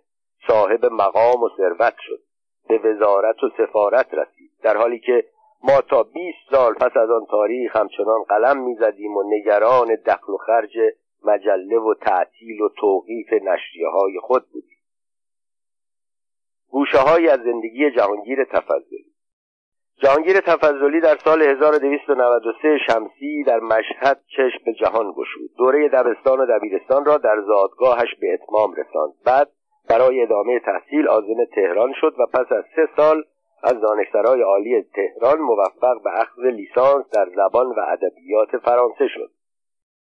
صاحب 0.49 0.87
مقام 0.87 1.43
و 1.43 1.49
ثروت 1.57 1.95
شد. 1.99 2.21
به 2.69 2.79
وزارت 2.79 3.45
و 3.45 3.49
سفارت 3.59 4.15
رسید 4.15 4.51
در 4.63 4.77
حالی 4.77 4.99
که 4.99 5.25
ما 5.63 5.81
تا 5.81 6.03
20 6.03 6.17
سال 6.51 6.75
پس 6.75 6.97
از 6.97 7.11
آن 7.11 7.27
تاریخ 7.31 7.77
همچنان 7.77 8.23
قلم 8.23 8.65
می‌زدیم 8.65 9.17
و 9.17 9.23
نگران 9.27 9.97
دخل 10.07 10.33
و 10.33 10.37
خرج 10.37 10.77
مجله 11.25 11.79
و 11.79 11.95
تعطیل 11.95 12.63
و 12.63 12.69
توقیف 12.69 13.33
نشریه 13.33 13.89
های 13.89 14.19
خود 14.21 14.45
بودیم. 14.53 14.78
گوشه 16.71 16.99
های 16.99 17.29
از 17.29 17.41
زندگی 17.41 17.91
جهانگیر 17.91 18.45
تفضلی. 18.45 19.05
جهانگیر 20.03 20.41
تفضلی 20.41 21.01
در 21.01 21.17
سال 21.25 21.43
1293 21.43 22.79
شمسی 22.87 23.45
در 23.45 23.61
مشهد 23.61 24.21
چشم 24.37 24.65
به 24.67 24.73
جهان 24.73 25.11
گشود. 25.11 25.51
دوره 25.59 25.89
دبستان 25.89 26.41
و 26.41 26.47
دبیرستان 26.47 27.05
را 27.05 27.17
در 27.17 27.43
زادگاهش 27.47 28.15
به 28.21 28.33
اتمام 28.35 28.75
رساند. 28.75 29.13
بعد 29.25 29.49
برای 29.89 30.23
ادامه 30.23 30.61
تحصیل 30.61 31.07
عازم 31.07 31.45
تهران 31.55 31.93
شد 32.01 32.15
و 32.19 32.27
پس 32.27 32.53
از 32.53 32.65
سه 32.77 32.89
سال 32.97 33.25
از 33.63 33.81
دانشسرای 33.81 34.43
عالی 34.43 34.83
تهران 34.83 35.39
موفق 35.39 36.03
به 36.05 36.21
اخذ 36.21 36.41
لیسانس 36.43 37.05
در 37.13 37.27
زبان 37.37 37.67
و 37.67 37.81
ادبیات 37.89 38.57
فرانسه 38.65 39.09
شد. 39.15 39.31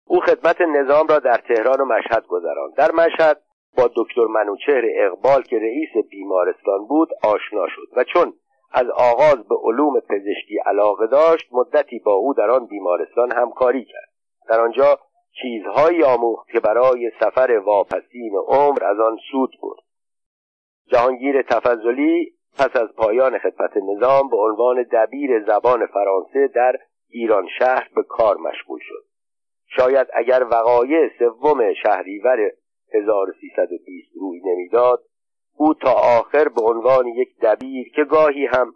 او 0.07 0.19
خدمت 0.19 0.61
نظام 0.61 1.07
را 1.07 1.19
در 1.19 1.37
تهران 1.37 1.81
و 1.81 1.85
مشهد 1.85 2.27
گذراند. 2.27 2.75
در 2.75 2.91
مشهد 2.91 3.41
با 3.77 3.89
دکتر 3.95 4.25
منوچهر 4.25 4.83
اقبال 4.95 5.41
که 5.41 5.59
رئیس 5.59 6.07
بیمارستان 6.09 6.85
بود 6.87 7.09
آشنا 7.23 7.67
شد 7.67 7.87
و 7.95 8.03
چون 8.03 8.33
از 8.71 8.89
آغاز 8.89 9.47
به 9.47 9.55
علوم 9.63 9.99
پزشکی 9.99 10.57
علاقه 10.65 11.07
داشت 11.07 11.47
مدتی 11.51 11.99
با 11.99 12.13
او 12.13 12.33
در 12.33 12.49
آن 12.49 12.65
بیمارستان 12.65 13.31
همکاری 13.31 13.85
کرد. 13.85 14.09
در 14.49 14.61
آنجا 14.61 14.99
چیزهایی 15.41 16.03
آموخت 16.03 16.49
که 16.51 16.59
برای 16.59 17.11
سفر 17.19 17.51
واپسین 17.51 18.35
عمر 18.47 18.83
از 18.83 18.99
آن 18.99 19.17
سود 19.31 19.51
برد. 19.63 19.83
جهانگیر 20.87 21.41
تفضلی 21.41 22.33
پس 22.57 22.75
از 22.75 22.89
پایان 22.97 23.37
خدمت 23.37 23.77
نظام 23.77 24.29
به 24.29 24.37
عنوان 24.37 24.83
دبیر 24.91 25.43
زبان 25.47 25.85
فرانسه 25.85 26.47
در 26.47 26.75
ایران 27.09 27.47
شهر 27.59 27.89
به 27.95 28.03
کار 28.03 28.37
مشغول 28.37 28.79
شد. 28.83 29.03
شاید 29.67 30.07
اگر 30.13 30.43
وقایع 30.51 31.09
سوم 31.19 31.73
شهریور 31.73 32.51
1320 32.95 34.11
روی 34.15 34.41
نمی‌داد 34.45 35.03
او 35.57 35.73
تا 35.73 35.91
آخر 35.91 36.47
به 36.47 36.61
عنوان 36.61 37.07
یک 37.07 37.39
دبیر 37.41 37.91
که 37.95 38.03
گاهی 38.03 38.45
هم 38.45 38.75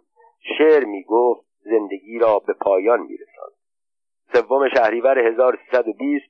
شعر 0.58 0.84
می‌گفت 0.84 1.46
زندگی 1.60 2.18
را 2.18 2.38
به 2.38 2.52
پایان 2.52 3.00
میرساند. 3.00 3.52
سوم 4.32 4.68
شهریور 4.68 5.18
1320 5.18 6.24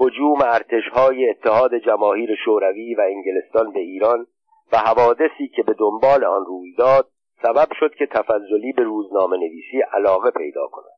هجوم 0.00 0.38
ارتشهای 0.42 1.30
اتحاد 1.30 1.74
جماهیر 1.74 2.34
شوروی 2.44 2.94
و 2.94 3.00
انگلستان 3.00 3.72
به 3.72 3.80
ایران 3.80 4.26
و 4.72 4.78
حوادثی 4.78 5.48
که 5.56 5.62
به 5.62 5.74
دنبال 5.78 6.24
آن 6.24 6.44
روی 6.44 6.74
داد 6.74 7.08
سبب 7.42 7.68
شد 7.80 7.94
که 7.94 8.06
تفضلی 8.06 8.72
به 8.72 8.82
روزنامه 8.82 9.36
نویسی 9.36 9.80
علاقه 9.92 10.30
پیدا 10.30 10.66
کند. 10.66 10.96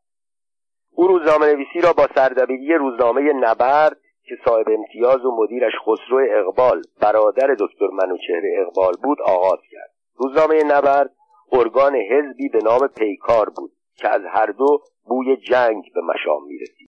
او 0.95 1.07
روزنامه 1.09 1.47
نویسی 1.47 1.81
را 1.81 1.93
با 1.93 2.07
سردبیری 2.15 2.75
روزنامه 2.75 3.33
نبرد 3.33 3.97
که 4.29 4.37
صاحب 4.45 4.67
امتیاز 4.69 5.25
و 5.25 5.37
مدیرش 5.37 5.73
خسرو 5.87 6.27
اقبال 6.31 6.83
برادر 7.01 7.55
دکتر 7.59 7.87
منوچهر 7.93 8.43
اقبال 8.59 8.93
بود 9.03 9.19
آغاز 9.23 9.59
کرد. 9.71 9.91
روزنامه 10.17 10.65
نبرد 10.65 11.15
ارگان 11.53 11.97
حزبی 11.97 12.49
به 12.49 12.59
نام 12.65 12.87
پیکار 12.87 13.51
بود 13.57 13.73
که 13.97 14.09
از 14.09 14.23
هر 14.31 14.47
دو 14.47 14.83
بوی 15.05 15.37
جنگ 15.37 15.85
به 15.95 16.01
مشام 16.01 16.47
می‌رسید. 16.47 16.89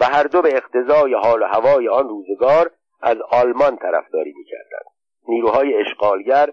و 0.00 0.04
هر 0.04 0.22
دو 0.22 0.42
به 0.42 0.56
اقتضای 0.56 1.14
حال 1.14 1.42
و 1.42 1.46
هوای 1.46 1.88
آن 1.88 2.08
روزگار 2.08 2.70
از 3.00 3.16
آلمان 3.30 3.76
طرفداری 3.76 4.34
می‌کردند. 4.36 4.86
نیروهای 5.28 5.76
اشغالگر 5.76 6.48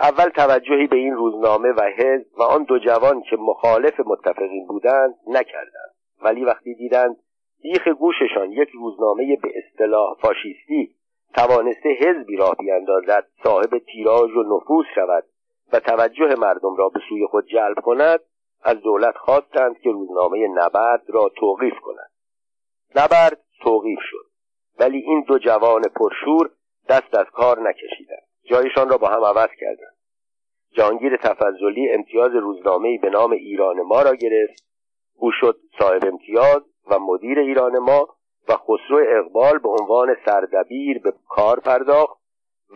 اول 0.00 0.28
توجهی 0.28 0.86
به 0.86 0.96
این 0.96 1.14
روزنامه 1.14 1.68
و 1.68 1.90
حزب 1.96 2.26
و 2.38 2.42
آن 2.42 2.62
دو 2.62 2.78
جوان 2.78 3.22
که 3.22 3.36
مخالف 3.36 4.00
متفقین 4.06 4.66
بودند 4.66 5.14
نکردند. 5.26 5.94
ولی 6.22 6.44
وقتی 6.44 6.74
دیدند 6.74 7.16
بیخ 7.62 7.88
گوششان 7.88 8.52
یک 8.52 8.68
روزنامه 8.68 9.36
به 9.36 9.52
اصطلاح 9.54 10.14
فاشیستی 10.14 10.94
توانسته 11.34 11.88
حزبی 11.88 12.36
راه 12.36 12.54
بیاندازد 12.58 13.26
صاحب 13.42 13.78
تیراژ 13.78 14.30
و 14.36 14.42
نفوذ 14.56 14.86
شود 14.94 15.24
و 15.72 15.80
توجه 15.80 16.34
مردم 16.38 16.76
را 16.76 16.88
به 16.88 17.00
سوی 17.08 17.26
خود 17.26 17.46
جلب 17.46 17.76
کند 17.82 18.20
از 18.62 18.80
دولت 18.80 19.16
خواستند 19.16 19.78
که 19.78 19.90
روزنامه 19.90 20.48
نبرد 20.48 21.02
را 21.08 21.28
توقیف 21.36 21.74
کند. 21.82 22.10
نبرد 22.96 23.44
توقیف 23.62 23.98
شد 24.02 24.26
ولی 24.78 24.98
این 24.98 25.24
دو 25.28 25.38
جوان 25.38 25.82
پرشور 25.82 26.50
دست 26.88 27.14
از 27.14 27.26
کار 27.26 27.60
نکشیدند. 27.68 28.22
جایشان 28.44 28.88
را 28.88 28.98
با 28.98 29.08
هم 29.08 29.24
عوض 29.24 29.48
کردند. 29.60 29.96
جهانگیر 30.72 31.16
تفضلی 31.16 31.90
امتیاز 31.90 32.34
روزنامهای 32.34 32.98
به 32.98 33.10
نام 33.10 33.30
ایران 33.30 33.82
ما 33.82 34.02
را 34.02 34.14
گرفت. 34.14 34.64
او 35.16 35.30
شد 35.40 35.56
صاحب 35.78 36.04
امتیاز 36.04 36.62
و 36.90 36.98
مدیر 36.98 37.38
ایران 37.38 37.78
ما 37.78 38.08
و 38.48 38.52
خسرو 38.56 39.04
اقبال 39.08 39.58
به 39.58 39.68
عنوان 39.68 40.16
سردبیر 40.26 40.98
به 40.98 41.12
کار 41.28 41.60
پرداخت 41.60 42.20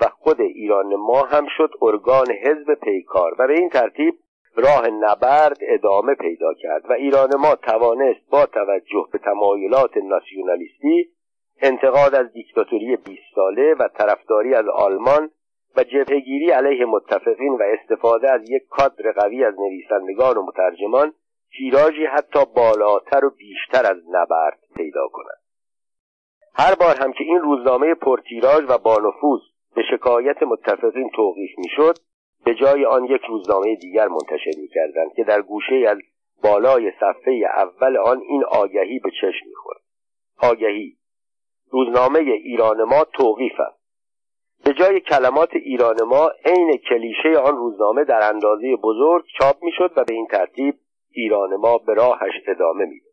و 0.00 0.08
خود 0.08 0.40
ایران 0.40 0.94
ما 0.94 1.23
هم 1.23 1.46
شد 1.56 1.70
ارگان 1.82 2.26
حزب 2.30 2.75
پیکار 2.75 3.34
و 3.38 3.46
به 3.46 3.52
این 3.52 3.68
ترتیب 3.68 4.14
راه 4.56 4.88
نبرد 4.88 5.58
ادامه 5.61 6.14
پیدا 6.14 6.54
کرد 6.54 6.90
و 6.90 6.92
ایران 6.92 7.37
ما 7.37 7.54
توانست 7.54 8.30
با 8.30 8.46
توجه 8.46 9.06
به 9.12 9.18
تمایلات 9.18 9.96
ناسیونالیستی 9.96 11.11
انتقاد 11.62 12.14
از 12.14 12.32
دیکتاتوری 12.32 12.96
20 12.96 13.20
ساله 13.34 13.75
و 13.75 13.88
طرفداری 13.88 14.54
از 14.54 14.68
آلمان 14.68 15.30
و 15.76 15.84
جبهگیری 15.84 16.50
علیه 16.50 16.84
متفقین 16.84 17.52
و 17.52 17.62
استفاده 17.62 18.32
از 18.32 18.50
یک 18.50 18.62
کادر 18.70 19.12
قوی 19.12 19.44
از 19.44 19.54
نویسندگان 19.58 20.37
و 20.37 20.42
مترجمان 20.42 21.12
تیراژی 21.56 22.06
حتی 22.06 22.38
بالاتر 22.56 23.25
و 23.25 23.30
بیشتر 23.30 23.87
از 23.87 23.96
نبرد 24.08 24.58
پیدا 24.76 25.08
کند. 25.12 25.40
هر 26.54 26.75
بار 26.75 26.96
هم 27.00 27.12
که 27.12 27.25
این 27.25 27.40
روزنامه 27.40 27.94
پرتیراژ 27.94 28.64
و 28.68 28.78
بانفوذ 28.78 29.40
به 29.75 29.82
شکایت 29.90 30.42
متفقین 30.42 31.11
توقیف 31.16 31.50
می‌شد 31.58 31.94
به 32.44 32.54
جای 32.54 32.84
آن 32.84 33.04
یک 33.04 33.20
روزنامه 33.28 33.76
دیگر 33.76 34.08
منتشر 34.08 34.61
می‌کردند 34.61 35.14
که 35.16 35.25
در 35.25 35.42
گوشه 35.42 35.84
از 35.88 35.99
بالای 36.42 36.92
صفحه 37.00 37.42
اول 37.56 37.96
آن 37.96 38.20
این 38.20 38.44
آگهی 38.44 38.99
به 38.99 39.11
چشم 39.11 39.49
می‌خورد. 39.49 39.80
آگهی 40.42 40.96
روزنامه 41.70 42.18
ایران 42.18 42.82
ما 42.82 43.04
توقیف 43.04 43.61
است. 43.61 43.84
به 44.64 44.73
جای 44.73 45.00
کلمات 45.00 45.50
ایران 45.52 46.02
ما 46.02 46.30
عین 46.44 46.76
کلیشه 46.76 47.38
آن 47.38 47.56
روزنامه 47.56 48.04
در 48.04 48.28
اندازه 48.28 48.76
بزرگ 48.76 49.25
چاپ 49.38 49.56
می‌شد 49.62 49.92
و 49.96 50.04
به 50.04 50.14
این 50.14 50.26
ترتیب 50.26 50.75
ایران 51.14 51.56
ما 51.56 51.78
به 51.78 51.94
راهش 51.94 52.33
ادامه 52.49 52.85
میده. 52.85 53.06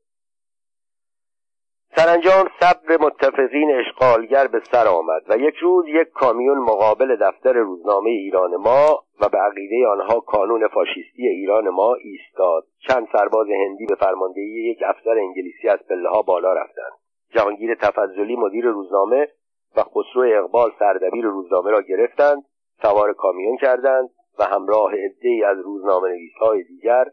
سرانجام 1.96 2.50
صبر 2.60 2.98
متفقین 3.02 3.72
اشغالگر 3.76 4.48
به 4.48 4.62
سر 4.72 4.88
آمد 4.88 5.22
و 5.30 5.38
یک 5.38 5.56
روز 5.56 5.86
یک 5.88 6.08
کامیون 6.08 6.58
مقابل 6.58 7.16
دفتر 7.16 7.54
روزنامه 7.54 8.10
ایران 8.10 8.56
ما 8.56 9.04
و 9.22 9.30
به 9.30 9.38
عقیده 9.38 9.88
آنها 9.88 10.20
کانون 10.20 10.68
فاشیستی 10.68 11.28
ایران 11.28 11.70
ما 11.70 11.94
ایستاد. 11.94 12.64
چند 12.88 13.08
سرباز 13.14 13.48
هندی 13.48 13.86
به 13.86 13.96
فرماندهی 13.96 14.72
یک 14.72 14.80
افسر 14.86 15.18
انگلیسی 15.18 15.68
از 15.68 15.80
پله 15.90 16.10
ها 16.10 16.22
بالا 16.22 16.54
رفتند. 16.54 16.94
جهانگیر 17.34 17.76
تفضلی 17.76 18.36
مدیر 18.36 18.66
روزنامه 18.66 19.28
و 19.76 19.84
خسرو 19.84 20.40
اقبال 20.40 20.72
سردبیر 20.80 21.26
روزنامه 21.26 21.72
را 21.72 21.82
گرفتند 21.82 22.44
سوار 22.82 23.14
کامیون 23.14 23.58
کردند 23.58 24.10
و 24.40 24.44
همراه 24.44 24.92
عدهای 24.96 25.44
از 25.44 25.58
روزنامه 25.60 26.10
نویسهای 26.10 26.64
دیگر 26.64 27.06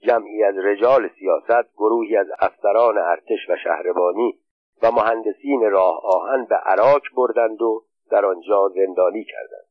جمعی 0.00 0.44
از 0.44 0.54
رجال 0.56 1.10
سیاست 1.18 1.72
گروهی 1.76 2.16
از 2.16 2.26
افسران 2.38 2.98
ارتش 2.98 3.48
و 3.48 3.56
شهربانی 3.64 4.38
و 4.82 4.90
مهندسین 4.90 5.70
راه 5.70 6.00
آهن 6.04 6.44
به 6.44 6.56
عراق 6.56 7.02
بردند 7.16 7.62
و 7.62 7.84
در 8.10 8.26
آنجا 8.26 8.68
زندانی 8.68 9.24
کردند. 9.24 9.68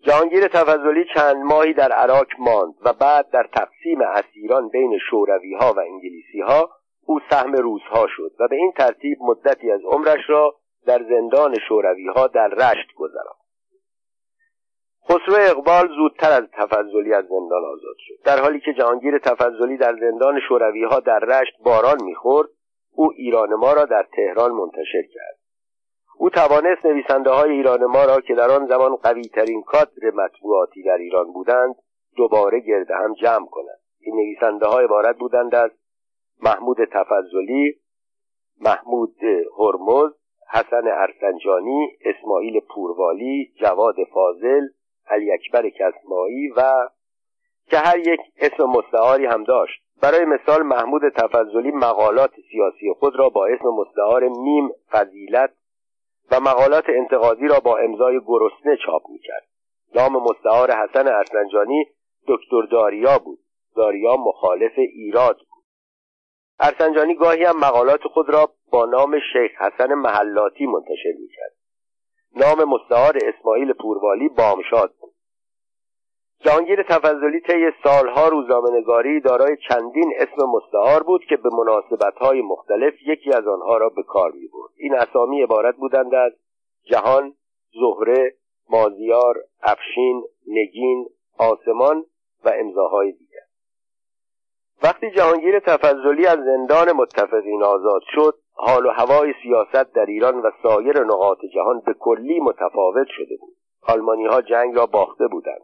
جهانگیر 0.00 0.48
تفضلی 0.48 1.04
چند 1.14 1.36
ماهی 1.36 1.72
در 1.72 1.92
عراق 1.92 2.26
ماند 2.38 2.74
و 2.84 2.92
بعد 2.92 3.30
در 3.30 3.48
تقسیم 3.52 4.00
اسیران 4.00 4.68
بین 4.68 4.98
شوروی 5.10 5.54
ها 5.54 5.72
و 5.72 5.80
انگلیسی 5.80 6.40
ها 6.40 6.70
او 7.06 7.20
سهم 7.30 7.52
روزها 7.52 8.06
شد 8.16 8.32
و 8.40 8.48
به 8.48 8.56
این 8.56 8.72
ترتیب 8.72 9.18
مدتی 9.20 9.70
از 9.70 9.80
عمرش 9.84 10.20
را 10.28 10.54
در 10.86 11.02
زندان 11.08 11.56
شوروی 11.68 12.06
ها 12.06 12.26
در 12.26 12.48
رشت 12.48 12.94
گذراند. 12.96 13.43
خسرو 15.08 15.36
اقبال 15.38 15.88
زودتر 15.96 16.32
از 16.32 16.44
تفضلی 16.52 17.14
از 17.14 17.24
زندان 17.24 17.64
آزاد 17.64 17.96
شد. 17.98 18.14
در 18.24 18.40
حالی 18.40 18.60
که 18.60 18.72
جهانگیر 18.72 19.18
تفضلی 19.18 19.76
در 19.76 19.96
زندان 20.00 20.40
شوروی 20.48 20.84
ها 20.84 21.00
در 21.00 21.18
رشت 21.18 21.52
باران 21.64 22.02
می‌خورد 22.02 22.48
او 22.94 23.12
ایران 23.16 23.54
ما 23.54 23.72
را 23.72 23.84
در 23.84 24.06
تهران 24.16 24.50
منتشر 24.50 25.02
کرد. 25.14 25.38
او 26.18 26.30
توانست 26.30 26.86
نویسنده 26.86 27.30
های 27.30 27.50
ایران 27.50 27.84
ما 27.84 28.04
را 28.04 28.20
که 28.20 28.34
در 28.34 28.50
آن 28.50 28.66
زمان 28.66 28.96
قوی 28.96 29.22
ترین 29.22 29.62
کادر 29.62 30.10
مطبوعاتی 30.14 30.82
در 30.82 30.98
ایران 30.98 31.32
بودند 31.32 31.74
دوباره 32.16 32.60
گرد 32.60 32.90
هم 32.90 33.14
جمع 33.14 33.46
کند 33.46 33.78
این 34.00 34.14
نویسنده 34.14 34.66
ها 34.66 34.80
عبارت 34.80 35.16
بودند 35.16 35.54
از 35.54 35.70
محمود 36.42 36.76
تفضلی 36.92 37.74
محمود 38.60 39.16
هرمز 39.58 40.12
حسن 40.52 40.86
ارسنجانی 40.86 41.88
اسماعیل 42.04 42.60
پوروالی 42.60 43.52
جواد 43.60 43.94
فاضل 44.14 44.66
علی 45.06 45.32
اکبر 45.32 45.70
کسمایی 45.70 46.48
و 46.48 46.88
که 47.70 47.78
هر 47.78 47.98
یک 47.98 48.20
اسم 48.38 48.64
مستعاری 48.64 49.26
هم 49.26 49.44
داشت. 49.44 49.82
برای 50.02 50.24
مثال 50.24 50.62
محمود 50.62 51.02
تفضلی 51.08 51.70
مقالات 51.70 52.30
سیاسی 52.50 52.92
خود 52.98 53.18
را 53.18 53.28
با 53.28 53.46
اسم 53.46 53.68
مستعار 53.68 54.28
میم 54.28 54.70
فضیلت 54.90 55.50
و 56.30 56.40
مقالات 56.40 56.84
انتقادی 56.88 57.48
را 57.48 57.60
با 57.60 57.78
امضای 57.78 58.20
گرسنه 58.26 58.76
چاپ 58.86 59.02
می‌کرد. 59.08 59.46
نام 59.94 60.12
مستعار 60.12 60.70
حسن 60.70 61.08
ارسنجانی 61.08 61.86
دکتر 62.28 62.62
داریا 62.70 63.18
بود. 63.18 63.38
داریا 63.76 64.16
مخالف 64.16 64.72
ایراد 64.76 65.36
بود. 65.36 65.64
ارسنجانی 66.60 67.14
گاهی 67.14 67.44
هم 67.44 67.56
مقالات 67.56 68.02
خود 68.02 68.30
را 68.30 68.52
با 68.70 68.84
نام 68.84 69.18
شیخ 69.32 69.62
حسن 69.62 69.94
محلاتی 69.94 70.66
منتشر 70.66 71.12
می‌کرد. 71.20 71.54
نام 72.36 72.64
مستعار 72.64 73.18
اسماعیل 73.22 73.72
پوروالی 73.72 74.28
بامشاد 74.28 74.94
بود. 75.00 75.14
جهانگیر 76.40 76.82
تفضلی 76.82 77.40
طی 77.40 77.70
سالها 77.84 78.28
روزنامهنگاری 78.28 79.20
دارای 79.20 79.56
چندین 79.68 80.12
اسم 80.16 80.46
مستعار 80.54 81.02
بود 81.02 81.24
که 81.28 81.36
به 81.36 81.48
مناسبتهای 81.52 82.42
مختلف 82.42 82.94
یکی 83.06 83.32
از 83.32 83.46
آنها 83.46 83.76
را 83.76 83.88
به 83.88 84.02
کار 84.02 84.30
می‌برد. 84.30 84.70
این 84.76 84.94
اسامی 84.94 85.42
عبارت 85.42 85.76
بودند 85.76 86.14
از 86.14 86.32
جهان 86.90 87.34
زهره 87.72 88.34
مازیار 88.70 89.34
افشین 89.62 90.24
نگین 90.46 91.06
آسمان 91.38 92.04
و 92.44 92.52
امضاهای 92.58 93.12
دیگر. 93.12 93.44
وقتی 94.82 95.10
جهانگیر 95.10 95.58
تفضلی 95.58 96.26
از 96.26 96.38
زندان 96.38 96.92
متفقین 96.92 97.62
آزاد 97.62 98.02
شد 98.14 98.38
حال 98.54 98.86
و 98.86 98.90
هوای 98.90 99.34
سیاست 99.42 99.92
در 99.92 100.06
ایران 100.06 100.38
و 100.38 100.50
سایر 100.62 101.00
نقاط 101.00 101.38
جهان 101.54 101.80
به 101.86 101.94
کلی 101.94 102.40
متفاوت 102.40 103.06
شده 103.16 103.36
بود. 103.40 103.56
آلمانی 103.82 104.26
ها 104.26 104.42
جنگ 104.42 104.76
را 104.76 104.86
باخته 104.86 105.26
بودند. 105.26 105.62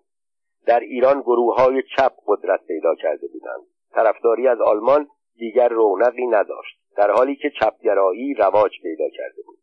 در 0.66 0.80
ایران 0.80 1.20
گروه 1.20 1.56
های 1.56 1.82
چپ 1.96 2.12
قدرت 2.26 2.60
پیدا 2.66 2.94
کرده 2.94 3.26
بودند. 3.32 3.62
طرفداری 3.92 4.48
از 4.48 4.60
آلمان 4.60 5.08
دیگر 5.36 5.68
رونقی 5.68 6.26
نداشت 6.26 6.78
در 6.96 7.10
حالی 7.10 7.36
که 7.36 7.50
چپگرایی 7.60 8.34
رواج 8.34 8.70
پیدا 8.82 9.08
کرده 9.08 9.42
بود. 9.46 9.58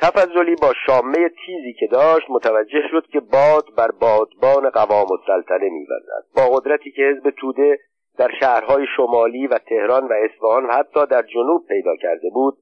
تفضلی 0.00 0.56
با 0.62 0.72
شامه 0.86 1.28
تیزی 1.28 1.72
که 1.80 1.86
داشت 1.86 2.30
متوجه 2.30 2.82
شد 2.90 3.06
که 3.12 3.20
باد 3.20 3.74
بر 3.76 3.90
بادبان 3.90 4.70
قوام 4.70 5.06
السلطنه 5.12 5.70
میوزد 5.70 6.24
با 6.36 6.56
قدرتی 6.56 6.90
که 6.90 7.02
حزب 7.02 7.30
توده 7.30 7.78
در 8.18 8.30
شهرهای 8.40 8.86
شمالی 8.96 9.46
و 9.46 9.58
تهران 9.58 10.08
و 10.08 10.12
اصفهان 10.12 10.66
و 10.66 10.72
حتی 10.72 11.06
در 11.06 11.22
جنوب 11.22 11.66
پیدا 11.66 11.96
کرده 11.96 12.30
بود 12.30 12.58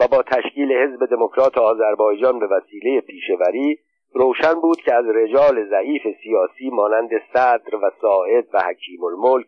و 0.00 0.08
با 0.08 0.22
تشکیل 0.22 0.72
حزب 0.72 1.06
دموکرات 1.06 1.58
آذربایجان 1.58 2.38
به 2.38 2.46
وسیله 2.46 3.00
پیشوری 3.00 3.78
روشن 4.14 4.54
بود 4.54 4.80
که 4.80 4.94
از 4.94 5.04
رجال 5.06 5.68
ضعیف 5.70 6.02
سیاسی 6.22 6.70
مانند 6.70 7.10
صدر 7.32 7.76
و 7.76 7.90
ساعد 8.00 8.44
و 8.54 8.58
حکیم 8.58 9.04
الملک 9.04 9.46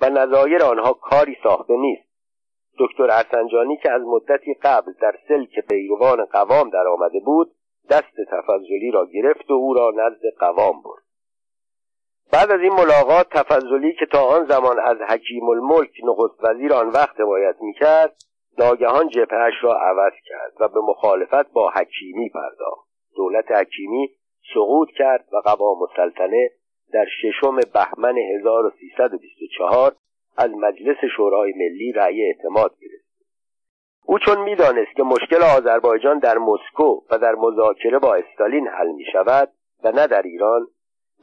و 0.00 0.10
نظایر 0.10 0.62
آنها 0.62 0.92
کاری 0.92 1.36
ساخته 1.42 1.76
نیست. 1.76 2.08
دکتر 2.78 3.10
ارسنجانی 3.10 3.76
که 3.76 3.92
از 3.92 4.02
مدتی 4.02 4.54
قبل 4.54 4.92
در 5.00 5.14
سلک 5.28 5.60
پیروان 5.68 6.24
قوام 6.24 6.70
در 6.70 6.86
آمده 6.88 7.20
بود 7.20 7.50
دست 7.90 8.16
تفضلی 8.30 8.90
را 8.90 9.06
گرفت 9.06 9.50
و 9.50 9.54
او 9.54 9.74
را 9.74 9.92
نزد 9.96 10.22
قوام 10.38 10.82
برد. 10.82 11.03
بعد 12.32 12.50
از 12.50 12.60
این 12.60 12.72
ملاقات 12.72 13.28
تفضلی 13.30 13.92
که 13.92 14.06
تا 14.06 14.22
آن 14.22 14.46
زمان 14.46 14.80
از 14.80 14.96
حکیم 15.08 15.48
الملک 15.48 15.90
نخست 16.04 16.44
وزیر 16.44 16.72
آن 16.72 16.88
وقت 16.88 17.20
حمایت 17.20 17.56
می‌کرد 17.60 18.14
ناگهان 18.58 19.08
جبههاش 19.08 19.54
را 19.62 19.74
عوض 19.74 20.12
کرد 20.24 20.52
و 20.60 20.68
به 20.68 20.80
مخالفت 20.80 21.52
با 21.52 21.70
حکیمی 21.70 22.28
پرداخت. 22.28 22.88
دولت 23.16 23.52
حکیمی 23.52 24.08
سقوط 24.54 24.88
کرد 24.98 25.24
و 25.32 25.36
قوام 25.36 25.82
السلطنه 25.82 26.50
در 26.92 27.06
ششم 27.22 27.56
بهمن 27.74 28.18
1324 28.18 29.94
از 30.36 30.50
مجلس 30.50 30.96
شورای 31.16 31.52
ملی 31.52 31.92
رأی 31.92 32.22
اعتماد 32.22 32.76
گرفت. 32.80 33.04
او 34.06 34.18
چون 34.18 34.40
می‌دانست 34.40 34.96
که 34.96 35.02
مشکل 35.02 35.42
آذربایجان 35.56 36.18
در 36.18 36.38
مسکو 36.38 37.00
و 37.10 37.18
در 37.18 37.34
مذاکره 37.34 37.98
با 37.98 38.14
استالین 38.14 38.68
حل 38.68 38.92
می 38.92 39.04
شود 39.12 39.52
و 39.84 39.92
نه 39.92 40.06
در 40.06 40.22
ایران 40.22 40.66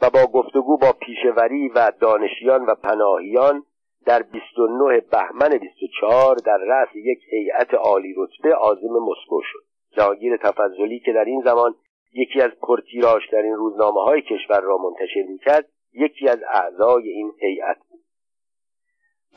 و 0.01 0.09
با 0.09 0.25
گفتگو 0.25 0.77
با 0.77 0.91
پیشوری 0.91 1.69
و 1.69 1.91
دانشیان 1.99 2.65
و 2.65 2.75
پناهیان 2.75 3.63
در 4.05 4.23
29 4.23 4.99
بهمن 4.99 5.57
24 5.57 6.35
در 6.35 6.57
رأس 6.57 6.95
یک 6.95 7.19
هیئت 7.29 7.73
عالی 7.73 8.15
رتبه 8.17 8.53
عازم 8.55 8.93
مسکو 9.09 9.41
شد. 9.41 9.63
جهانگیر 9.97 10.37
تفضلی 10.37 10.99
که 10.99 11.13
در 11.13 11.25
این 11.25 11.41
زمان 11.45 11.75
یکی 12.13 12.41
از 12.41 12.51
پرتیراژترین 12.61 13.53
روزنامه 13.53 14.01
های 14.01 14.21
کشور 14.21 14.61
را 14.61 14.77
منتشر 14.77 15.23
می‌کرد 15.29 15.69
یکی 15.93 16.29
از 16.29 16.39
اعضای 16.53 17.09
این 17.09 17.31
هیئت 17.39 17.77
بود. 17.89 18.01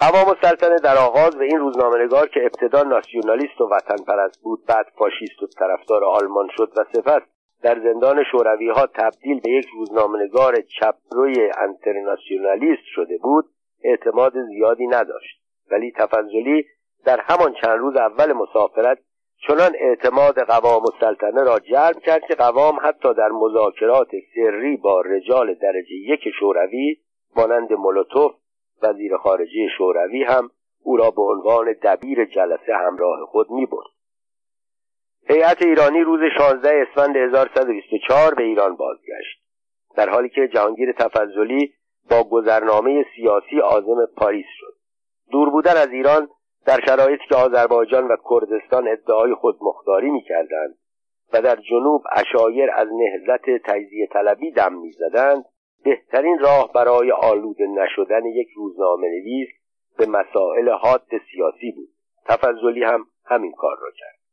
قوام 0.00 0.28
السلطنه 0.28 0.76
در 0.76 0.96
آغاز 0.96 1.36
و 1.36 1.40
این 1.40 1.58
روزنامهنگار 1.58 2.28
که 2.28 2.40
ابتدا 2.42 2.82
ناسیونالیست 2.82 3.60
و 3.60 3.64
وطن 3.64 4.04
پرست 4.04 4.42
بود 4.42 4.66
بعد 4.66 4.86
فاشیست 4.98 5.42
و 5.42 5.46
طرفدار 5.46 6.04
آلمان 6.04 6.48
شد 6.56 6.72
و 6.76 6.84
سپس 6.92 7.22
در 7.64 7.80
زندان 7.80 8.24
شوروی 8.30 8.68
ها 8.68 8.86
تبدیل 8.86 9.40
به 9.40 9.50
یک 9.50 9.66
روزنامهنگار 9.74 10.54
چپروی 10.60 11.50
انترناسیونالیست 11.58 12.82
شده 12.94 13.18
بود 13.18 13.44
اعتماد 13.84 14.32
زیادی 14.46 14.86
نداشت 14.86 15.40
ولی 15.70 15.92
تفضلی 15.96 16.64
در 17.04 17.20
همان 17.20 17.54
چند 17.62 17.78
روز 17.78 17.96
اول 17.96 18.32
مسافرت 18.32 18.98
چنان 19.46 19.72
اعتماد 19.78 20.38
قوام 20.40 20.82
السلطنه 20.94 21.44
را 21.44 21.58
جلب 21.58 21.98
کرد 21.98 22.22
که 22.28 22.34
قوام 22.34 22.78
حتی 22.82 23.14
در 23.14 23.28
مذاکرات 23.28 24.10
سری 24.34 24.76
با 24.76 25.00
رجال 25.00 25.54
درجه 25.54 25.94
یک 25.94 26.20
شوروی 26.40 26.96
مانند 27.36 27.72
مولوتوف 27.72 28.32
وزیر 28.82 29.16
خارجه 29.16 29.68
شوروی 29.78 30.24
هم 30.24 30.50
او 30.82 30.96
را 30.96 31.10
به 31.10 31.22
عنوان 31.22 31.74
دبیر 31.82 32.24
جلسه 32.24 32.74
همراه 32.74 33.26
خود 33.26 33.50
می 33.50 33.66
برد. 33.66 33.93
هیئت 35.28 35.62
ایرانی 35.62 36.00
روز 36.00 36.20
16 36.38 36.86
اسفند 36.88 37.16
1124 37.16 38.34
به 38.34 38.42
ایران 38.42 38.76
بازگشت. 38.76 39.40
در 39.96 40.08
حالی 40.08 40.28
که 40.28 40.48
جهانگیر 40.48 40.92
تفضلی 40.92 41.74
با 42.10 42.24
گذرنامه 42.24 43.06
سیاسی 43.16 43.58
عازم 43.58 44.06
پاریس 44.16 44.46
شد. 44.58 44.74
دور 45.30 45.50
بودن 45.50 45.76
از 45.76 45.88
ایران 45.88 46.28
در 46.66 46.80
شرایطی 46.86 47.24
که 47.28 47.36
آذربایجان 47.36 48.08
و 48.08 48.16
کردستان 48.30 48.88
ادعای 48.88 49.34
خودمختاری 49.34 50.10
می‌کردند 50.10 50.74
و 51.32 51.42
در 51.42 51.56
جنوب 51.56 52.02
اشایر 52.12 52.70
از 52.70 52.88
نهزت 52.92 53.62
تجزیه 53.64 54.06
طلبی 54.12 54.50
دم 54.50 54.72
می‌زدند 54.72 55.44
بهترین 55.84 56.38
راه 56.38 56.72
برای 56.72 57.10
آلوده 57.10 57.66
نشدن 57.66 58.26
یک 58.26 58.48
روزنامه 58.56 59.08
نویس 59.08 59.48
به 59.98 60.06
مسائل 60.06 60.68
حاد 60.68 61.06
سیاسی 61.32 61.72
بود. 61.72 61.88
تفضلی 62.28 62.84
هم 62.84 63.06
همین 63.26 63.52
کار 63.52 63.76
را 63.80 63.90
کرد. 63.90 64.23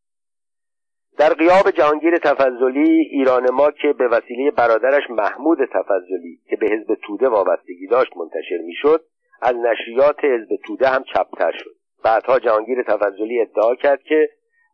در 1.17 1.33
قیاب 1.33 1.71
جهانگیر 1.71 2.17
تفضلی 2.17 2.99
ایران 3.11 3.51
ما 3.51 3.71
که 3.71 3.93
به 3.93 4.07
وسیله 4.07 4.51
برادرش 4.51 5.09
محمود 5.09 5.57
تفضلی 5.65 6.39
که 6.49 6.55
به 6.55 6.65
حزب 6.65 6.95
توده 6.95 7.29
وابستگی 7.29 7.87
داشت 7.87 8.17
منتشر 8.17 8.57
می‌شد 8.65 9.01
از 9.41 9.55
نشریات 9.55 10.23
حزب 10.23 10.55
توده 10.65 10.87
هم 10.87 11.03
چپتر 11.03 11.51
شد. 11.51 11.75
بعدها 12.03 12.39
جهانگیر 12.39 12.83
تفضلی 12.83 13.41
ادعا 13.41 13.75
کرد 13.75 14.03
که 14.03 14.29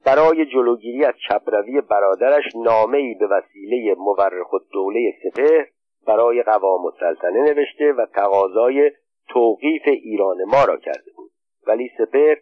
برای 0.06 0.46
جلوگیری 0.46 1.06
از 1.06 1.14
چپروی 1.30 1.82
برادرش 1.82 2.44
نامه 2.56 2.98
ای 2.98 3.14
به 3.14 3.28
وسیله 3.28 3.96
مورخ 3.98 4.54
الدوله 4.54 5.14
سپهر 5.24 5.68
برای 6.08 6.44
قوام 6.44 6.86
السلطنه 6.86 7.42
نوشته 7.42 7.94
و 7.94 8.06
تقاضای 8.06 8.92
توقیف 9.30 9.82
ایران 9.86 10.38
ما 10.44 10.66
را 10.66 10.78
کرده 10.78 11.12
بود. 11.16 11.32
ولی 11.68 11.92
سپهر 11.98 12.38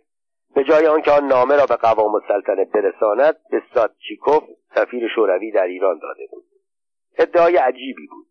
به 0.55 0.63
جای 0.63 0.87
آنکه 0.87 1.11
آن 1.11 1.27
نامه 1.27 1.55
را 1.55 1.65
به 1.65 1.75
قوام 1.75 2.15
السلطنه 2.15 2.65
برساند 2.65 3.35
به 3.51 3.61
ساتچیکوف 3.73 4.43
سفیر 4.75 5.07
شوروی 5.15 5.51
در 5.51 5.63
ایران 5.63 5.99
داده 5.99 6.27
بود. 6.31 6.43
ادعای 7.17 7.57
عجیبی 7.57 8.07
بود. 8.07 8.25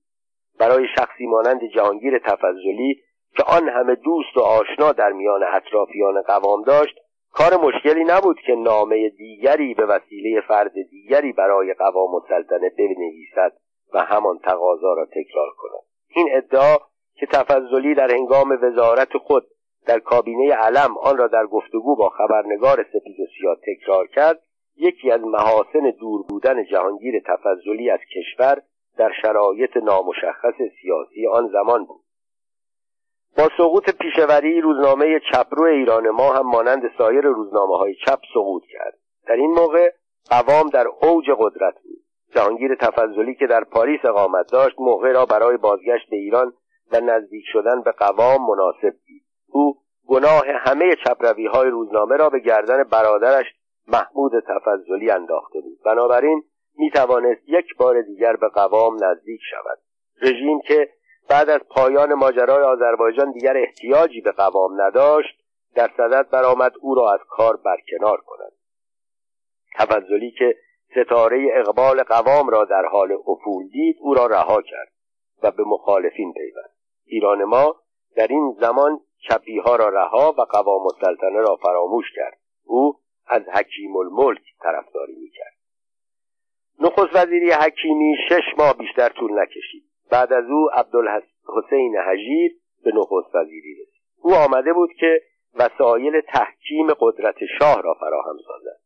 برای 0.59 0.87
شخصی 0.97 1.27
مانند 1.27 1.61
جهانگیر 1.75 2.19
تفضلی 2.19 3.03
که 3.37 3.43
آن 3.43 3.69
همه 3.69 3.95
دوست 3.95 4.37
و 4.37 4.41
آشنا 4.41 4.93
در 4.93 5.13
میان 5.13 5.41
اطرافیان 5.53 6.23
قوام 6.23 6.63
داشت 6.63 6.95
کار 7.33 7.57
مشکلی 7.57 8.05
نبود 8.05 8.37
که 8.47 8.53
نامه 8.53 9.09
دیگری 9.09 9.75
به 9.75 9.87
وسیله 9.87 10.41
فرد 10.41 10.73
دیگری 10.91 11.33
برای 11.33 11.75
قوام 11.75 12.15
السلطنه 12.15 12.71
بنویسد 12.79 13.53
و 13.95 14.05
همان 14.05 14.39
تقاضا 14.39 14.93
را 14.93 15.05
تکرار 15.05 15.49
کند. 15.59 15.83
این 16.09 16.29
ادعا 16.33 16.77
که 17.15 17.27
تفضلی 17.27 17.95
در 17.95 18.11
هنگام 18.11 18.59
وزارت 18.63 19.17
خود 19.19 19.47
در 19.87 19.99
کابینه 19.99 20.55
علم 20.55 20.99
آن 20.99 21.17
را 21.17 21.27
در 21.27 21.47
گفتگو 21.47 21.97
با 21.97 22.09
خبرنگار 22.09 22.87
سپید 22.93 23.21
و 23.21 23.27
سیاه 23.39 23.57
تکرار 23.67 24.07
کرد 24.07 24.43
یکی 24.77 25.11
از 25.11 25.21
محاسن 25.21 25.91
دور 26.01 26.23
بودن 26.29 26.65
جهانگیر 26.65 27.23
تفضلی 27.27 27.91
از 27.91 28.01
کشور 28.15 28.63
در 28.97 29.13
شرایط 29.23 29.77
نامشخص 29.77 30.55
سیاسی 30.81 31.27
آن 31.27 31.49
زمان 31.53 31.85
بود. 31.85 32.05
با 33.37 33.49
سقوط 33.57 33.91
پیشوری 33.91 34.61
روزنامه 34.61 35.21
چپرو 35.33 35.65
ایران 35.65 36.11
ما 36.11 36.33
هم 36.33 36.47
مانند 36.47 36.83
سایر 36.99 37.25
روزنامه 37.25 37.77
های 37.79 37.95
چپ 37.95 38.19
سقوط 38.35 38.63
کرد. 38.73 38.99
در 39.27 39.35
این 39.35 39.51
موقع 39.51 39.91
قوام 40.31 40.69
در 40.69 40.87
اوج 41.03 41.25
قدرت 41.39 41.75
بود. 41.75 42.05
جهانگیر 42.35 42.75
تفضلی 42.75 43.35
که 43.35 43.47
در 43.47 43.65
پاریس 43.65 44.05
اقامت 44.05 44.53
داشت 44.53 44.77
موقع 44.79 45.13
را 45.13 45.27
برای 45.27 45.57
بازگشت 45.57 46.11
به 46.11 46.17
ایران 46.17 46.53
و 46.93 47.01
نزدیک 47.01 47.45
شدن 47.53 47.83
به 47.83 47.93
قوام 47.93 48.47
مناسب 48.51 48.97
دید. 49.07 49.24
او 49.55 49.77
گناه 50.07 50.45
همه 50.47 50.97
چپروی 51.05 51.47
های 51.47 51.71
روزنامه 51.71 52.17
را 52.17 52.31
به 52.31 52.39
گردن 52.39 52.83
برادرش 52.83 53.47
محمود 53.89 54.33
تفضلی 54.49 55.11
انداخته 55.11 55.61
بود. 55.61 55.79
بنابراین 55.85 56.43
می 56.79 56.91
توانست 56.91 57.41
یک 57.47 57.77
بار 57.79 58.03
دیگر 58.03 58.37
به 58.37 58.49
قوام 58.49 59.05
نزدیک 59.05 59.41
شود. 59.51 59.79
رژیم 60.23 60.61
که 60.61 60.89
بعد 61.29 61.51
از 61.51 61.61
پایان 61.71 62.15
ماجرای 62.15 62.63
آذربایجان 62.63 63.33
دیگر 63.33 63.57
احتیاجی 63.57 64.21
به 64.21 64.33
قوام 64.33 64.81
نداشت 64.83 65.39
در 65.75 65.91
صدد 65.97 66.31
برآمد 66.31 66.73
او 66.81 66.95
را 66.95 67.13
از 67.13 67.21
کار 67.29 67.57
برکنار 67.57 68.21
کند. 68.21 68.53
تفضلی 69.79 70.31
که 70.31 70.57
ستاره 70.91 71.49
اقبال 71.53 72.03
قوام 72.03 72.49
را 72.49 72.65
در 72.65 72.85
حال 72.85 73.13
افول 73.27 73.69
دید 73.69 73.97
او 74.01 74.15
را 74.15 74.27
رها 74.27 74.63
کرد 74.63 74.93
و 75.43 75.51
به 75.51 75.63
مخالفین 75.67 76.33
پیوست. 76.33 76.75
ایران 77.07 77.45
ما 77.45 77.77
در 78.17 78.27
این 78.27 78.57
زمان 78.61 79.01
چپی 79.29 79.59
ها 79.59 79.77
را 79.77 79.89
رها 79.89 80.35
و 80.39 80.41
قوام 80.41 80.87
السلطنه 80.87 81.41
را 81.41 81.57
فراموش 81.57 82.05
کرد. 82.17 82.39
او 82.65 82.99
از 83.27 83.43
حکیم 83.43 83.97
الملک 83.97 84.43
طرفداری 84.61 85.15
می‌کرد. 85.15 85.55
نخست 86.81 87.17
وزیری 87.17 87.51
حکیمی 87.51 88.15
شش 88.29 88.59
ماه 88.59 88.77
بیشتر 88.79 89.09
طول 89.09 89.43
نکشید. 89.43 89.85
بعد 90.11 90.33
از 90.33 90.45
او 90.51 90.71
عبدالحسین 90.73 91.97
حجیر 91.97 92.57
به 92.85 92.93
نخست 92.95 93.35
وزیری 93.35 93.75
رسید. 93.75 94.03
او 94.23 94.35
آمده 94.35 94.73
بود 94.73 94.91
که 95.01 95.21
وسایل 95.55 96.21
تحکیم 96.21 96.87
قدرت 97.01 97.37
شاه 97.59 97.83
را 97.83 97.95
فراهم 97.95 98.37
سازد. 98.47 98.81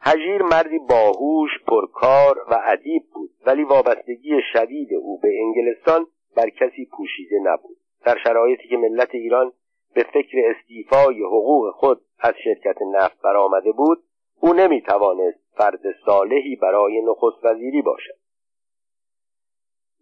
حجیر 0.00 0.42
مردی 0.42 0.78
باهوش 0.78 1.50
پرکار 1.66 2.38
و 2.50 2.60
ادیب 2.64 3.02
بود 3.14 3.30
ولی 3.46 3.64
وابستگی 3.64 4.40
شدید 4.52 4.94
او 4.94 5.20
به 5.20 5.28
انگلستان 5.40 6.06
بر 6.36 6.50
کسی 6.50 6.88
پوشیده 6.96 7.36
نبود. 7.42 7.76
در 8.04 8.18
شرایطی 8.24 8.68
که 8.68 8.76
ملت 8.76 9.14
ایران 9.14 9.52
به 9.94 10.02
فکر 10.02 10.38
استیفای 10.44 11.22
حقوق 11.22 11.70
خود 11.74 12.00
از 12.18 12.34
شرکت 12.44 12.82
نفت 12.82 13.22
برآمده 13.22 13.72
بود 13.72 14.02
او 14.40 14.52
نمی 14.52 14.82
توانست 14.82 15.38
فرد 15.56 15.80
صالحی 16.06 16.56
برای 16.56 17.02
نخست 17.02 17.44
وزیری 17.44 17.82
باشد. 17.82 18.16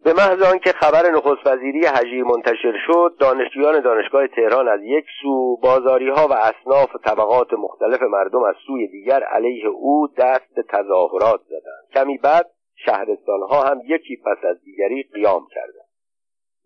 به 0.05 0.13
محض 0.13 0.43
آنکه 0.43 0.73
خبر 0.73 1.11
نخست 1.11 1.47
وزیری 1.47 1.87
حجیر 1.87 2.25
منتشر 2.25 2.75
شد 2.87 3.17
دانشجویان 3.21 3.81
دانشگاه 3.81 4.27
تهران 4.27 4.69
از 4.69 4.81
یک 4.83 5.05
سو 5.23 5.57
بازاری 5.57 6.09
ها 6.09 6.29
و 6.29 6.33
اصناف 6.33 6.95
و 6.95 6.99
طبقات 6.99 7.53
مختلف 7.53 8.03
مردم 8.03 8.43
از 8.43 8.55
سوی 8.67 8.87
دیگر 8.89 9.23
علیه 9.23 9.67
او 9.67 10.09
دست 10.19 10.55
به 10.57 10.63
تظاهرات 10.63 11.41
زدند. 11.49 11.89
کمی 11.95 12.19
بعد 12.19 12.51
شهرستان 12.77 13.41
ها 13.51 13.63
هم 13.63 13.81
یکی 13.85 14.17
پس 14.17 14.45
از 14.45 14.65
دیگری 14.65 15.03
قیام 15.03 15.47
کردند. 15.51 15.84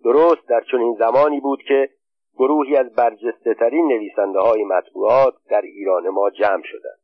درست 0.04 0.48
در 0.48 0.60
چنین 0.70 0.96
زمانی 0.98 1.40
بود 1.40 1.62
که 1.62 1.90
گروهی 2.38 2.76
از 2.76 2.94
برجسته 2.94 3.54
ترین 3.54 3.88
نویسنده 3.88 4.40
های 4.40 4.64
مطبوعات 4.64 5.34
در 5.50 5.60
ایران 5.60 6.08
ما 6.08 6.30
جمع 6.30 6.62
شدند. 6.64 6.98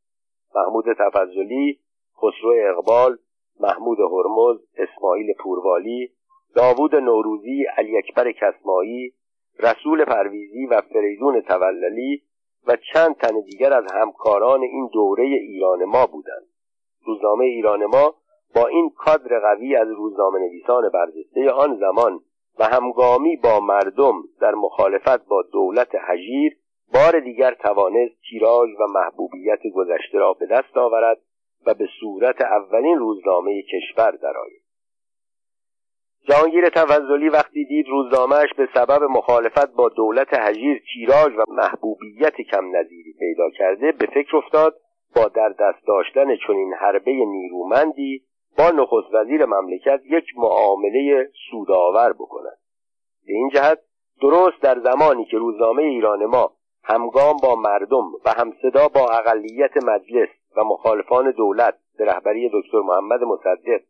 محمود 0.55 0.85
تفضلی 0.99 1.81
خسرو 2.17 2.55
اقبال 2.57 3.19
محمود 3.61 3.99
هرمز 4.01 4.61
اسماعیل 4.77 5.35
پوروالی 5.39 6.11
داوود 6.55 6.95
نوروزی 6.95 7.65
علی 7.77 7.99
اکبر 7.99 8.33
کسمایی 8.33 9.13
رسول 9.59 10.05
پرویزی 10.05 10.67
و 10.67 10.81
فریدون 10.81 11.41
توللی 11.41 12.23
و 12.67 12.77
چند 12.93 13.17
تن 13.17 13.41
دیگر 13.41 13.73
از 13.73 13.85
همکاران 13.93 14.63
این 14.63 14.91
دوره 14.93 15.25
ایران 15.25 15.85
ما 15.85 16.07
بودند. 16.07 16.47
روزنامه 17.07 17.45
ایران 17.45 17.87
ما 17.87 18.15
با 18.55 18.67
این 18.67 18.91
کادر 18.91 19.41
قوی 19.41 19.77
از 19.77 19.89
روزنامه 19.89 20.39
نویسان 20.39 20.89
برجسته 20.89 21.51
آن 21.51 21.77
زمان 21.77 22.21
و 22.59 22.65
همگامی 22.65 23.37
با 23.37 23.61
مردم 23.61 24.15
در 24.41 24.55
مخالفت 24.55 25.27
با 25.27 25.43
دولت 25.53 25.95
حجیر 25.95 26.57
بار 26.95 27.21
دیگر 27.21 27.55
توانست 27.55 28.15
تیراژ 28.31 28.69
و 28.81 28.87
محبوبیت 28.95 29.61
گذشته 29.75 30.19
را 30.19 30.33
به 30.33 30.47
دست 30.47 30.77
آورد 30.77 31.19
و 31.67 31.75
به 31.75 31.89
صورت 32.01 32.41
اولین 32.41 32.99
روزنامه 32.99 33.63
کشور 33.63 34.11
درآید 34.11 34.65
جهانگیر 36.29 36.69
تفضلی 36.69 37.29
وقتی 37.29 37.65
دید 37.65 37.87
روزنامهش 37.89 38.55
به 38.57 38.69
سبب 38.75 39.03
مخالفت 39.03 39.75
با 39.75 39.89
دولت 39.89 40.35
حجیر 40.35 40.83
تیراژ 40.95 41.33
و 41.39 41.45
محبوبیت 41.49 42.41
کم 42.51 42.77
نظیری 42.77 43.15
پیدا 43.19 43.51
کرده 43.51 43.93
به 43.93 44.07
فکر 44.07 44.37
افتاد 44.37 44.75
با 45.17 45.29
در 45.29 45.49
دست 45.49 45.87
داشتن 45.87 46.37
چنین 46.47 46.75
حربه 46.81 47.13
نیرومندی 47.13 48.23
با 48.59 48.71
نخست 48.71 49.15
وزیر 49.15 49.45
مملکت 49.45 50.01
یک 50.05 50.25
معامله 50.37 51.31
سودآور 51.51 52.13
بکند 52.13 52.59
به 53.27 53.33
این 53.33 53.49
جهت 53.49 53.79
درست 54.23 54.63
در 54.63 54.81
زمانی 54.81 55.25
که 55.25 55.39
روزنامه 55.39 55.83
ایران 55.83 56.27
ما 56.27 56.53
همگام 56.85 57.37
با 57.43 57.55
مردم 57.57 58.13
و 58.25 58.31
همصدا 58.37 58.89
با 58.89 59.09
اقلیت 59.09 59.77
مجلس 59.77 60.29
و 60.57 60.65
مخالفان 60.65 61.31
دولت 61.31 61.79
به 61.99 62.05
رهبری 62.05 62.51
دکتر 62.55 62.79
محمد 62.79 63.23
مصدق 63.23 63.81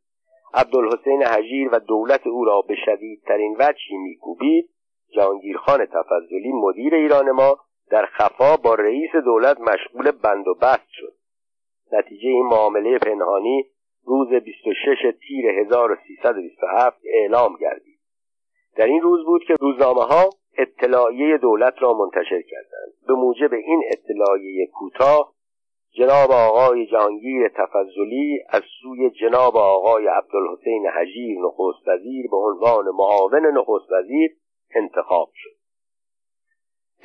عبدالحسین 0.55 1.23
حجیر 1.23 1.69
و 1.73 1.79
دولت 1.79 2.27
او 2.27 2.45
را 2.45 2.61
به 2.61 2.75
شدیدترین 2.87 3.57
وجهی 3.59 3.97
میکوبید 3.97 4.71
جهانگیرخان 5.15 5.87
تفضلی 5.87 6.53
مدیر 6.53 6.95
ایران 6.95 7.31
ما 7.31 7.59
در 7.91 8.07
خفا 8.07 8.57
با 8.57 8.75
رئیس 8.75 9.11
دولت 9.25 9.61
مشغول 9.61 10.11
بند 10.11 10.49
و 10.49 10.55
بست 10.55 10.89
شد. 10.91 11.13
نتیجه 11.93 12.29
این 12.29 12.47
معامله 12.47 12.99
پنهانی 12.99 13.67
روز 14.07 14.29
26 14.29 15.17
تیر 15.29 15.47
1327 15.49 17.01
اعلام 17.05 17.57
گردید. 17.61 17.99
در 18.77 18.87
این 18.87 19.01
روز 19.01 19.25
بود 19.27 19.45
که 19.45 19.55
روزنامه 19.61 20.03
ها 20.03 20.31
اطلاعیه 20.59 21.39
دولت 21.39 21.75
را 21.79 21.93
منتشر 21.93 22.43
کردند. 22.43 22.93
به 23.07 23.15
موجب 23.15 23.53
این 23.53 23.83
اطلاعیه 23.93 24.67
کوتاه 24.67 25.35
جناب 25.93 26.31
آقای 26.31 26.87
جهانگیر 26.87 27.49
تفضلی 27.49 28.39
از 28.49 28.63
سوی 28.83 29.11
جناب 29.11 29.57
آقای 29.57 30.07
عبدالحسین 30.07 30.87
حجیر 30.87 31.39
نخست 31.39 31.89
وزیر 31.89 32.27
به 32.31 32.37
عنوان 32.37 32.85
معاون 32.85 33.47
نخست 33.59 33.93
وزیر 33.93 34.31
انتخاب 34.75 35.31
شد. 35.35 35.65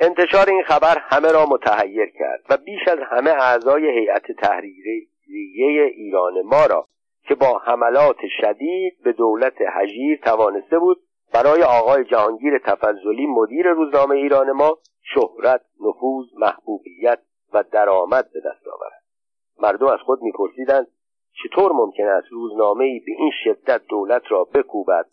انتشار 0.00 0.50
این 0.50 0.62
خبر 0.62 0.98
همه 0.98 1.32
را 1.32 1.46
متحیر 1.46 2.06
کرد 2.18 2.44
و 2.50 2.56
بیش 2.56 2.88
از 2.88 2.98
همه 3.10 3.30
اعضای 3.30 3.98
هیئت 3.98 4.32
تحریریه 4.32 5.84
ایران 5.84 6.42
ما 6.44 6.66
را 6.66 6.86
که 7.30 7.36
با 7.36 7.58
حملات 7.58 8.16
شدید 8.40 9.02
به 9.04 9.12
دولت 9.12 9.54
حجیر 9.76 10.20
توانسته 10.24 10.78
بود 10.78 11.00
برای 11.32 11.62
آقای 11.62 12.04
جهانگیر 12.04 12.58
تفضلی 12.58 13.26
مدیر 13.26 13.68
روزنامه 13.68 14.16
ایران 14.16 14.52
ما 14.52 14.78
شهرت 15.02 15.60
نفوذ 15.80 16.26
محبوبیت 16.38 17.18
و 17.52 17.64
درآمد 17.72 18.24
به 18.32 18.40
دست 18.40 18.68
آورد. 18.68 19.02
مردم 19.62 19.86
از 19.86 19.98
خود 20.04 20.22
میپرسیدند 20.22 20.86
چطور 21.42 21.72
ممکن 21.72 22.04
است 22.04 22.26
روزنامه 22.30 22.84
ای 22.84 22.98
به 22.98 23.12
این 23.18 23.30
شدت 23.44 23.80
دولت 23.88 24.22
را 24.28 24.44
بکوبد؟ 24.44 25.06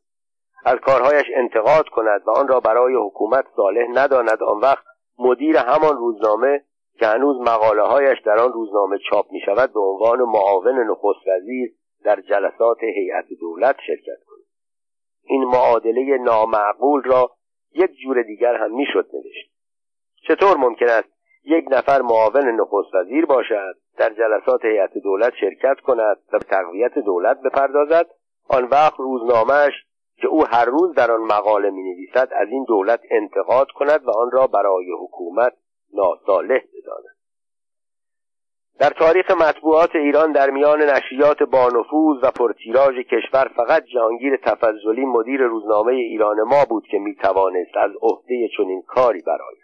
از 0.66 0.76
کارهایش 0.76 1.26
انتقاد 1.36 1.90
کند 1.90 2.22
و 2.28 2.32
آن 2.32 2.48
را 2.48 2.60
برای 2.60 2.96
حکومت 2.96 3.46
صالح 3.56 3.88
نداند. 3.94 4.44
آن 4.44 4.60
وقت 4.60 4.84
مدیر 5.20 5.58
همان 5.58 5.98
روزنامه 5.98 6.64
که 7.00 7.08
هنوز 7.08 7.38
مقاله 7.42 7.82
هایش 7.82 8.22
در 8.26 8.40
آن 8.40 8.54
روزنامه 8.54 8.98
چاپ 9.10 9.32
می 9.32 9.40
شود 9.46 9.74
به 9.74 9.80
عنوان 9.80 10.20
معاون 10.20 10.92
نخست 10.92 11.28
وزیر 11.28 11.77
در 12.04 12.22
جلسات 12.22 12.84
هیئت 12.84 13.26
دولت 13.40 13.76
شرکت 13.88 14.24
کند 14.28 14.46
این 15.24 15.44
معادله 15.44 16.18
نامعقول 16.18 17.04
را 17.04 17.32
یک 17.74 17.92
جور 18.04 18.24
دیگر 18.24 18.56
هم 18.56 18.76
می‌شد 18.76 19.10
نوشت. 19.14 19.52
چطور 20.28 20.58
ممکن 20.58 20.88
است 20.90 21.10
یک 21.44 21.66
نفر 21.72 22.02
معاون 22.02 22.62
نخست 22.62 22.96
وزیر 22.96 23.26
باشد 23.26 23.76
در 23.98 24.14
جلسات 24.14 24.66
هیئت 24.66 24.98
دولت 24.98 25.34
شرکت 25.40 25.80
کند 25.80 26.18
و 26.34 26.38
به 26.38 26.46
تقویت 26.46 27.00
دولت 27.00 27.42
بپردازد؟ 27.42 28.08
آن 28.50 28.64
وقت 28.64 29.00
روزنامهش 29.00 29.74
که 30.18 30.28
او 30.28 30.46
هر 30.46 30.66
روز 30.66 30.96
در 30.96 31.12
آن 31.12 31.22
مقاله 31.22 31.70
می 31.70 31.84
نویسد 31.84 32.30
از 32.32 32.48
این 32.52 32.66
دولت 32.68 33.00
انتقاد 33.12 33.72
کند 33.72 34.08
و 34.08 34.12
آن 34.12 34.32
را 34.32 34.48
برای 34.48 34.92
حکومت 35.02 35.54
ناصالح 35.94 36.60
بداند. 36.60 37.17
در 38.80 38.90
تاریخ 38.90 39.32
مطبوعات 39.32 39.96
ایران 39.96 40.32
در 40.32 40.50
میان 40.50 40.82
نشریات 40.82 41.44
بانفوذ 41.44 42.24
و 42.24 42.32
پرتیراژ 42.32 42.96
کشور 42.96 43.52
فقط 43.56 43.84
جهانگیر 43.84 44.38
تفضلی 44.38 45.06
مدیر 45.06 45.42
روزنامه 45.42 45.94
ایران 45.94 46.42
ما 46.42 46.66
بود 46.70 46.88
که 46.92 47.00
می 47.00 47.16
توانست 47.16 47.78
از 47.78 47.92
عهده 48.02 48.50
چنین 48.58 48.82
کاری 48.88 49.22
برآید. 49.22 49.62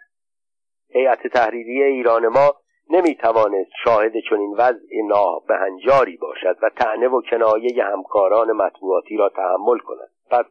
هیئت 0.88 1.26
تحریریه 1.26 1.86
ایران 1.86 2.28
ما 2.28 2.54
نمی 2.90 3.14
توانست 3.14 3.70
شاهد 3.84 4.12
چنین 4.30 4.54
وضع 4.58 5.02
نابهنجاری 5.08 6.16
باشد 6.16 6.56
و 6.62 6.70
تعنه 6.70 7.08
و 7.08 7.22
کنایه 7.30 7.84
همکاران 7.84 8.52
مطبوعاتی 8.52 9.16
را 9.16 9.28
تحمل 9.28 9.78
کند. 9.78 10.10
پس 10.30 10.44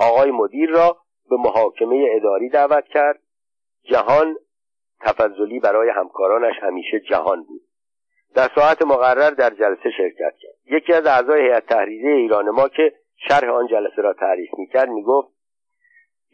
آقای 0.00 0.30
مدیر 0.30 0.70
را 0.70 0.96
به 1.30 1.36
محاکمه 1.36 2.06
اداری 2.16 2.48
دعوت 2.48 2.84
کرد. 2.84 3.20
جهان 3.82 4.36
تفضلی 5.00 5.60
برای 5.60 5.90
همکارانش 5.90 6.54
همیشه 6.62 7.00
جهان 7.00 7.42
بود. 7.42 7.67
در 8.34 8.50
ساعت 8.54 8.82
مقرر 8.82 9.30
در 9.30 9.50
جلسه 9.50 9.90
شرکت 9.96 10.34
کرد. 10.40 10.54
یکی 10.66 10.92
از 10.92 11.06
اعضای 11.06 11.40
هیئت 11.40 11.66
تحریریه 11.66 12.14
ایران 12.14 12.50
ما 12.50 12.68
که 12.68 12.92
شرح 13.28 13.50
آن 13.50 13.66
جلسه 13.66 14.02
را 14.02 14.12
تعریف 14.12 14.50
می‌کرد 14.58 14.88
می‌گفت 14.88 15.28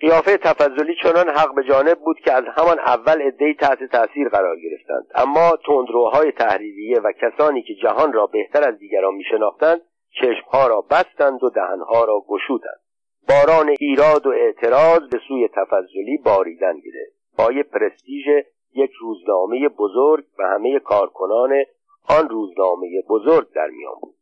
قیافه 0.01 0.37
تفضلی 0.37 0.97
چنان 1.03 1.29
حق 1.29 1.55
به 1.55 1.65
جانب 1.65 1.99
بود 1.99 2.17
که 2.25 2.33
از 2.33 2.45
همان 2.57 2.79
اول 2.79 3.23
عدهای 3.23 3.55
تحت 3.55 3.85
تاثیر 3.85 4.29
قرار 4.29 4.57
گرفتند. 4.57 5.07
اما 5.15 5.59
تندروهای 5.67 6.33
تحریریه 6.33 7.01
و 7.01 7.13
کسانی 7.13 7.63
که 7.63 7.75
جهان 7.75 8.13
را 8.13 8.27
بهتر 8.27 8.69
از 8.69 8.79
دیگران 8.79 9.15
میشناختند 9.15 9.81
چشمها 10.21 10.67
را 10.67 10.81
بستند 10.81 11.45
و 11.45 11.51
دهنها 11.51 12.05
را 12.05 12.25
گشودند. 12.29 12.81
باران 13.29 13.75
ایراد 13.81 14.27
و 14.27 14.31
اعتراض 14.31 15.01
به 15.13 15.19
سوی 15.29 15.49
تفضلی 15.49 16.19
باریدن 16.25 16.73
گرفت. 16.73 17.15
پای 17.39 17.63
پرستیژ 17.63 18.27
یک 18.75 18.91
روزنامه 19.01 19.69
بزرگ 19.69 20.25
و 20.39 20.43
همه 20.43 20.79
کارکنان 20.79 21.65
آن 22.09 22.29
روزنامه 22.29 23.03
بزرگ 23.09 23.53
در 23.55 23.67
میان 23.67 23.95
بود. 24.01 24.15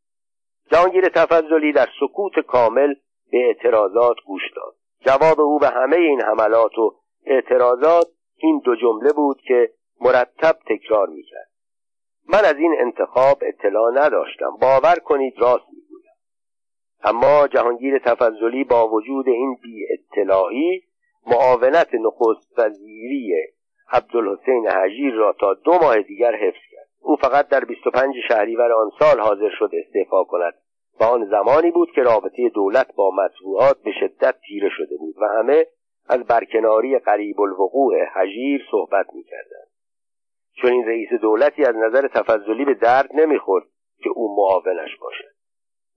جهانگیر 0.71 1.09
تفضلی 1.09 1.73
در 1.73 1.89
سکوت 2.01 2.39
کامل 2.47 2.95
به 3.31 3.39
اعتراضات 3.47 4.17
گوش 4.27 4.43
داد. 4.57 4.75
جواب 5.01 5.41
او 5.41 5.59
به 5.59 5.69
همه 5.69 5.97
این 5.97 6.21
حملات 6.21 6.79
و 6.79 6.95
اعتراضات 7.27 8.07
این 8.37 8.63
دو 8.65 8.77
جمله 8.77 9.13
بود 9.13 9.41
که 9.41 9.71
مرتب 10.01 10.59
تکرار 10.67 11.09
می‌کرد. 11.09 11.51
من 12.29 12.45
از 12.45 12.57
این 12.57 12.75
انتخاب 12.79 13.39
اطلاع 13.43 13.93
نداشتم. 13.95 14.57
باور 14.61 14.95
کنید 14.99 15.39
راست 15.39 15.67
می‌گویم. 15.69 16.13
اما 17.05 17.49
جهانگیر 17.49 17.99
تفضلی 17.99 18.65
با 18.65 18.89
وجود 18.89 19.29
این 19.29 19.59
بی 19.63 19.87
اطلاعی 19.93 20.83
معاونت 21.27 21.95
نخست 21.95 22.59
وزیری 22.59 23.35
عبدالحسین 23.93 24.69
حجیر 24.69 25.15
را 25.15 25.33
تا 25.41 25.55
دو 25.55 25.73
ماه 25.73 26.03
دیگر 26.03 26.35
حفظ 26.35 26.72
او 27.03 27.17
فقط 27.17 27.49
در 27.49 27.65
25 27.65 28.15
شهریور 28.29 28.73
آن 28.73 28.91
سال 28.99 29.21
حاضر 29.21 29.51
شد 29.59 29.71
استعفا 29.73 30.25
کند 30.25 30.55
و 31.01 31.05
آن 31.05 31.31
زمانی 31.31 31.71
بود 31.71 31.93
که 31.95 32.03
رابطه 32.03 32.49
دولت 32.49 32.95
با 32.95 33.11
مطبوعات 33.11 33.83
به 33.83 33.93
شدت 34.01 34.35
تیره 34.49 34.69
شده 34.77 34.97
بود 34.97 35.15
و 35.19 35.25
همه 35.39 35.67
از 36.09 36.21
برکناری 36.21 36.99
قریب 36.99 37.41
الوقوع 37.41 38.05
حجیر 38.05 38.63
صحبت 38.71 39.07
می‌کردند. 39.15 39.69
چون 40.55 40.73
این 40.73 40.87
رئیس 40.87 41.09
دولتی 41.21 41.65
از 41.65 41.77
نظر 41.77 42.09
تفضلی 42.09 42.65
به 42.65 42.75
درد 42.75 43.11
نمی‌خورد 43.15 43.65
که 44.03 44.11
او 44.11 44.37
معاونش 44.37 44.97
باشد. 45.01 45.33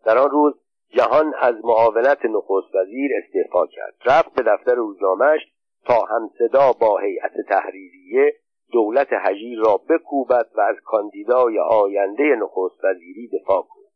در 0.05 0.17
آن 0.17 0.29
روز 0.29 0.53
جهان 0.89 1.33
از 1.39 1.55
معاونت 1.63 2.25
نخست 2.25 2.75
وزیر 2.75 3.11
استعفا 3.23 3.67
کرد. 3.67 3.95
رفت 4.05 4.33
به 4.33 4.43
دفتر 4.43 4.75
روزنامهش 4.75 5.41
تا 5.85 5.99
همصدا 5.99 6.71
با 6.81 6.97
هیئت 6.97 7.33
تحریریه 7.49 8.33
دولت 8.75 9.13
حجیر 9.13 9.59
را 9.59 9.81
بکوبد 9.89 10.49
و 10.55 10.61
از 10.61 10.75
کاندیدای 10.85 11.59
آینده 11.59 12.23
نخست 12.23 12.83
وزیری 12.83 13.27
دفاع 13.27 13.61
کند 13.61 13.91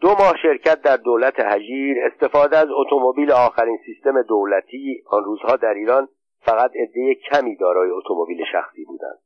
دو 0.00 0.08
ماه 0.08 0.36
شرکت 0.42 0.82
در 0.82 0.96
دولت 0.96 1.40
حجیر 1.40 1.96
استفاده 2.04 2.56
از 2.56 2.68
اتومبیل 2.70 3.32
آخرین 3.32 3.78
سیستم 3.86 4.22
دولتی 4.22 5.02
آن 5.06 5.24
روزها 5.24 5.56
در 5.56 5.74
ایران 5.74 6.08
فقط 6.40 6.70
عده 6.76 7.14
کمی 7.14 7.56
دارای 7.56 7.90
اتومبیل 7.90 8.44
شخصی 8.52 8.84
بودند. 8.84 9.18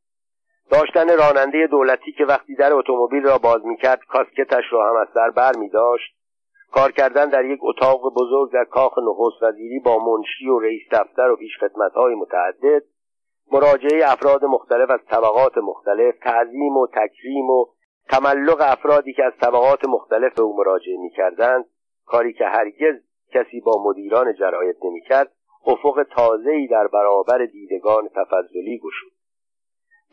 داشتن 0.70 1.18
راننده 1.18 1.66
دولتی 1.66 2.12
که 2.12 2.24
وقتی 2.24 2.54
در 2.54 2.72
اتومبیل 2.72 3.22
را 3.22 3.38
باز 3.38 3.66
می‌کرد 3.66 4.00
کاسکتش 4.08 4.64
را 4.70 4.90
هم 4.90 4.96
از 4.96 5.08
سر 5.14 5.30
بر 5.30 5.52
می 5.56 5.68
داشت 5.68 6.14
کار 6.72 6.92
کردن 6.92 7.28
در 7.28 7.44
یک 7.44 7.60
اتاق 7.62 8.14
بزرگ 8.14 8.52
در 8.52 8.64
کاخ 8.64 8.98
نخست 8.98 9.42
وزیری 9.42 9.78
با 9.78 9.98
منشی 9.98 10.48
و 10.48 10.58
رئیس 10.58 10.82
دفتر 10.92 11.30
و 11.30 11.36
های 11.94 12.14
متعدد 12.14 12.82
مراجعه 13.52 14.12
افراد 14.12 14.44
مختلف 14.44 14.90
از 14.90 15.00
طبقات 15.10 15.58
مختلف 15.58 16.14
تعظیم 16.18 16.76
و 16.76 16.86
تکریم 16.86 17.50
و 17.50 17.66
تملق 18.10 18.58
افرادی 18.60 19.12
که 19.12 19.24
از 19.24 19.32
طبقات 19.40 19.88
مختلف 19.88 20.34
به 20.34 20.42
او 20.42 20.56
مراجعه 20.56 20.96
می‌کردند 20.96 21.64
کاری 22.06 22.32
که 22.32 22.44
هرگز 22.44 22.94
کسی 23.34 23.60
با 23.60 23.82
مدیران 23.84 24.34
جرایت 24.34 24.76
نمی‌کرد 24.84 25.32
افق 25.66 26.06
تازه‌ای 26.16 26.66
در 26.66 26.86
برابر 26.86 27.46
دیدگان 27.46 28.08
تفضلی 28.08 28.78
گشود. 28.78 29.18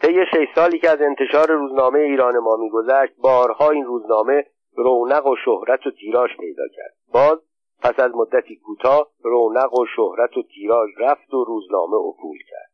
طی 0.02 0.26
شش 0.26 0.56
سالی 0.56 0.80
که 0.80 0.90
از 0.90 1.02
انتشار 1.02 1.52
روزنامه 1.52 2.00
ایران 2.00 2.38
ما 2.38 2.56
میگذشت 2.56 3.14
بارها 3.18 3.70
این 3.70 3.86
روزنامه 3.86 4.46
رونق 4.76 5.28
و 5.28 5.36
شهرت 5.46 5.88
و 5.88 5.92
تیراژ 5.92 6.30
پیدا 6.40 6.64
کرد. 6.76 6.94
باز 7.14 7.40
پس 7.82 8.00
از 8.00 8.12
مدتی 8.16 8.56
کوتاه 8.56 9.08
رونق 9.24 9.74
و 9.74 9.86
شهرت 9.96 10.38
و 10.38 10.44
تیراژ 10.44 10.90
رفت 11.00 11.34
و 11.34 11.44
روزنامه 11.44 11.96
افول 11.96 12.38
کرد. 12.50 12.65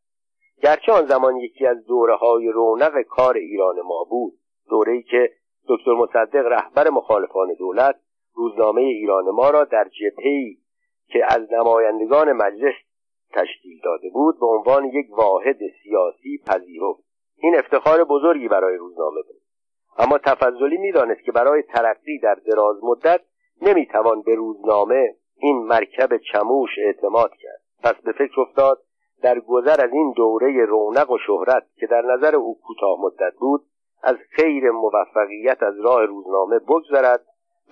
گرچه 0.62 0.92
آن 0.92 1.06
زمان 1.06 1.36
یکی 1.36 1.66
از 1.66 1.86
دوره 1.86 2.14
های 2.14 2.48
رونق 2.48 3.02
کار 3.02 3.36
ایران 3.36 3.80
ما 3.80 4.04
بود 4.10 4.32
دوره‌ای 4.70 5.02
که 5.02 5.30
دکتر 5.68 5.92
مصدق 5.92 6.46
رهبر 6.46 6.90
مخالفان 6.90 7.54
دولت 7.58 8.00
روزنامه 8.34 8.80
ایران 8.80 9.30
ما 9.30 9.50
را 9.50 9.64
در 9.64 9.88
جبهه‌ای 10.00 10.56
که 11.06 11.24
از 11.24 11.52
نمایندگان 11.52 12.32
مجلس 12.32 12.74
تشکیل 13.32 13.80
داده 13.84 14.10
بود 14.10 14.40
به 14.40 14.46
عنوان 14.46 14.84
یک 14.84 15.06
واحد 15.10 15.58
سیاسی 15.82 16.42
پذیرفت. 16.46 17.02
این 17.36 17.56
افتخار 17.58 18.04
بزرگی 18.04 18.48
برای 18.48 18.76
روزنامه 18.76 19.22
بود. 19.22 19.42
اما 19.98 20.18
تفضلی 20.18 20.76
می‌دانست 20.76 21.22
که 21.24 21.32
برای 21.32 21.62
ترقی 21.62 22.18
در 22.18 22.34
دراز 22.34 22.76
مدت 22.84 23.20
نمی‌توان 23.62 24.22
به 24.22 24.34
روزنامه 24.34 25.16
این 25.36 25.56
مرکب 25.56 26.16
چموش 26.32 26.70
اعتماد 26.78 27.30
کرد. 27.30 27.62
پس 27.82 28.02
به 28.02 28.12
فکر 28.12 28.40
افتاد 28.40 28.82
در 29.22 29.40
گذر 29.40 29.84
از 29.84 29.92
این 29.92 30.12
دوره 30.16 30.64
رونق 30.64 31.10
و 31.10 31.18
شهرت 31.26 31.66
که 31.76 31.86
در 31.86 32.02
نظر 32.02 32.36
او 32.36 32.58
کوتاه 32.66 32.98
مدت 33.00 33.34
بود 33.38 33.62
از 34.02 34.16
خیر 34.30 34.70
موفقیت 34.70 35.62
از 35.62 35.80
راه 35.80 36.04
روزنامه 36.04 36.58
بگذرد 36.58 37.20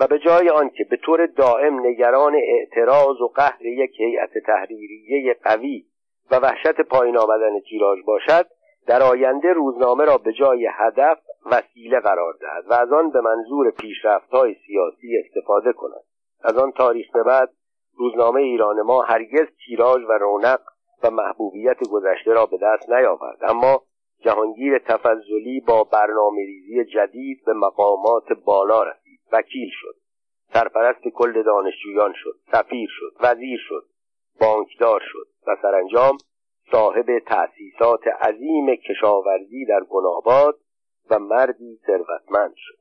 و 0.01 0.07
به 0.07 0.19
جای 0.19 0.49
آنکه 0.49 0.85
به 0.91 0.97
طور 0.97 1.27
دائم 1.27 1.87
نگران 1.87 2.35
اعتراض 2.35 3.21
و 3.21 3.29
قهر 3.29 3.67
یک 3.67 4.01
هیئت 4.01 4.39
تحریریه 4.47 5.37
قوی 5.45 5.85
و 6.31 6.37
وحشت 6.37 6.81
پایین 6.81 7.17
آمدن 7.17 7.61
تیراژ 7.61 7.99
باشد 8.07 8.47
در 8.87 9.03
آینده 9.03 9.53
روزنامه 9.53 10.05
را 10.05 10.19
به 10.19 10.33
جای 10.33 10.69
هدف 10.73 11.19
وسیله 11.47 12.01
قرار 12.01 12.35
دهد 12.41 12.65
و 12.71 12.73
از 12.73 12.93
آن 12.93 13.11
به 13.11 13.21
منظور 13.21 13.71
پیشرفت‌های 13.71 14.57
سیاسی 14.67 15.19
استفاده 15.19 15.73
کند. 15.73 16.03
از 16.43 16.59
آن 16.59 16.73
تاریخ 16.73 17.07
به 17.13 17.23
بعد 17.23 17.51
روزنامه 17.97 18.41
ایران 18.41 18.83
ما 18.83 19.03
هرگز 19.03 19.47
تیراژ 19.67 20.03
و 20.09 20.13
رونق 20.13 20.61
و 21.03 21.11
محبوبیت 21.11 21.89
گذشته 21.89 22.33
را 22.33 22.47
به 22.47 22.59
دست 22.63 22.91
نیاورد. 22.91 23.39
اما 23.43 23.83
جهانگیر 24.21 24.79
تفضلی 24.79 25.61
با 25.61 25.85
برنامه 25.85 26.41
ریزی 26.47 26.85
جدید 26.85 27.45
به 27.47 27.53
مقامات 27.53 28.33
بالا 28.45 28.83
رسید. 28.83 29.21
وکیل 29.33 29.71
شد. 29.73 29.95
سرپرست 30.53 31.09
کل 31.09 31.43
دانشجویان 31.43 32.13
شد. 32.17 32.37
سفیر 32.53 32.89
شد. 32.93 33.13
وزیر 33.21 33.59
شد. 33.69 33.85
بانکدار 34.41 35.01
شد. 35.13 35.27
و 35.47 35.57
سرانجام 35.63 36.19
صاحب 36.73 37.19
تأسیسات 37.19 38.07
عظیم 38.07 38.77
کشاورزی 38.77 39.65
در 39.65 39.81
گناباد 39.91 40.59
و 41.11 41.19
مردی 41.19 41.81
ثروتمند 41.87 42.55
شد. 42.57 42.79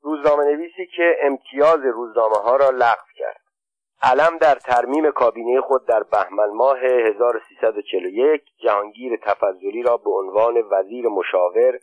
روزنامه 0.00 0.44
نویسی 0.44 0.86
که 0.96 1.16
امتیاز 1.22 1.80
روزنامه 1.84 2.36
ها 2.36 2.56
را 2.56 2.70
لغو 2.70 3.06
کرد. 3.14 3.43
علم 4.12 4.38
در 4.38 4.54
ترمیم 4.54 5.10
کابینه 5.10 5.60
خود 5.60 5.86
در 5.86 6.02
بهمن 6.02 6.50
ماه 6.50 6.78
1341 6.78 8.42
جهانگیر 8.62 9.16
تفضلی 9.16 9.82
را 9.82 9.96
به 9.96 10.10
عنوان 10.10 10.54
وزیر 10.70 11.08
مشاور 11.08 11.78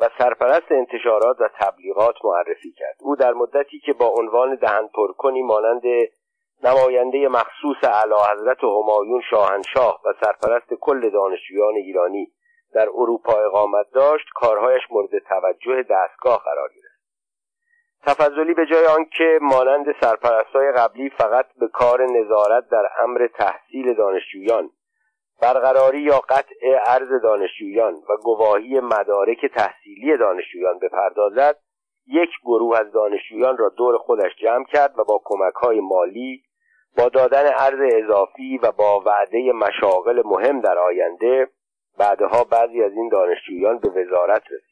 و 0.00 0.08
سرپرست 0.18 0.72
انتشارات 0.72 1.40
و 1.40 1.48
تبلیغات 1.60 2.14
معرفی 2.24 2.72
کرد. 2.72 2.96
او 3.00 3.16
در 3.16 3.32
مدتی 3.32 3.78
که 3.78 3.92
با 3.92 4.06
عنوان 4.06 4.54
دهن 4.54 4.88
پرکنی 4.94 5.42
مانند 5.42 5.82
نماینده 6.64 7.28
مخصوص 7.28 7.84
اعلی 7.84 8.14
حضرت 8.32 8.64
همایون 8.64 9.22
شاهنشاه 9.30 10.00
و 10.04 10.12
سرپرست 10.24 10.74
کل 10.80 11.10
دانشجویان 11.10 11.74
ایرانی 11.74 12.32
در 12.74 12.88
اروپا 12.88 13.32
اقامت 13.32 13.86
داشت 13.94 14.26
کارهایش 14.34 14.82
مورد 14.90 15.10
توجه 15.28 15.82
دستگاه 15.82 16.42
قرار 16.44 16.68
گرفت. 16.68 16.89
تفضلی 18.06 18.54
به 18.54 18.66
جای 18.66 18.86
آنکه 18.86 19.38
مانند 19.42 19.86
سرپرستای 20.00 20.72
قبلی 20.72 21.10
فقط 21.10 21.46
به 21.60 21.68
کار 21.68 22.06
نظارت 22.06 22.68
در 22.68 22.86
امر 23.00 23.26
تحصیل 23.38 23.94
دانشجویان 23.94 24.70
برقراری 25.42 26.00
یا 26.00 26.18
قطع 26.18 26.80
ارز 26.86 27.22
دانشجویان 27.22 27.94
و 27.94 28.16
گواهی 28.22 28.80
مدارک 28.80 29.46
تحصیلی 29.46 30.16
دانشجویان 30.16 30.78
بپردازد 30.78 31.56
یک 32.06 32.30
گروه 32.44 32.78
از 32.78 32.92
دانشجویان 32.92 33.58
را 33.58 33.68
دور 33.68 33.98
خودش 33.98 34.36
جمع 34.42 34.64
کرد 34.64 34.98
و 34.98 35.04
با 35.04 35.20
کمک 35.24 35.54
های 35.54 35.80
مالی 35.80 36.42
با 36.96 37.08
دادن 37.08 37.50
ارز 37.56 37.78
اضافی 37.92 38.58
و 38.62 38.72
با 38.72 39.00
وعده 39.00 39.52
مشاغل 39.52 40.22
مهم 40.24 40.60
در 40.60 40.78
آینده 40.78 41.48
بعدها 41.98 42.44
بعضی 42.44 42.82
از 42.82 42.92
این 42.92 43.08
دانشجویان 43.08 43.78
به 43.78 43.88
وزارت 43.88 44.42
رسیدند 44.42 44.69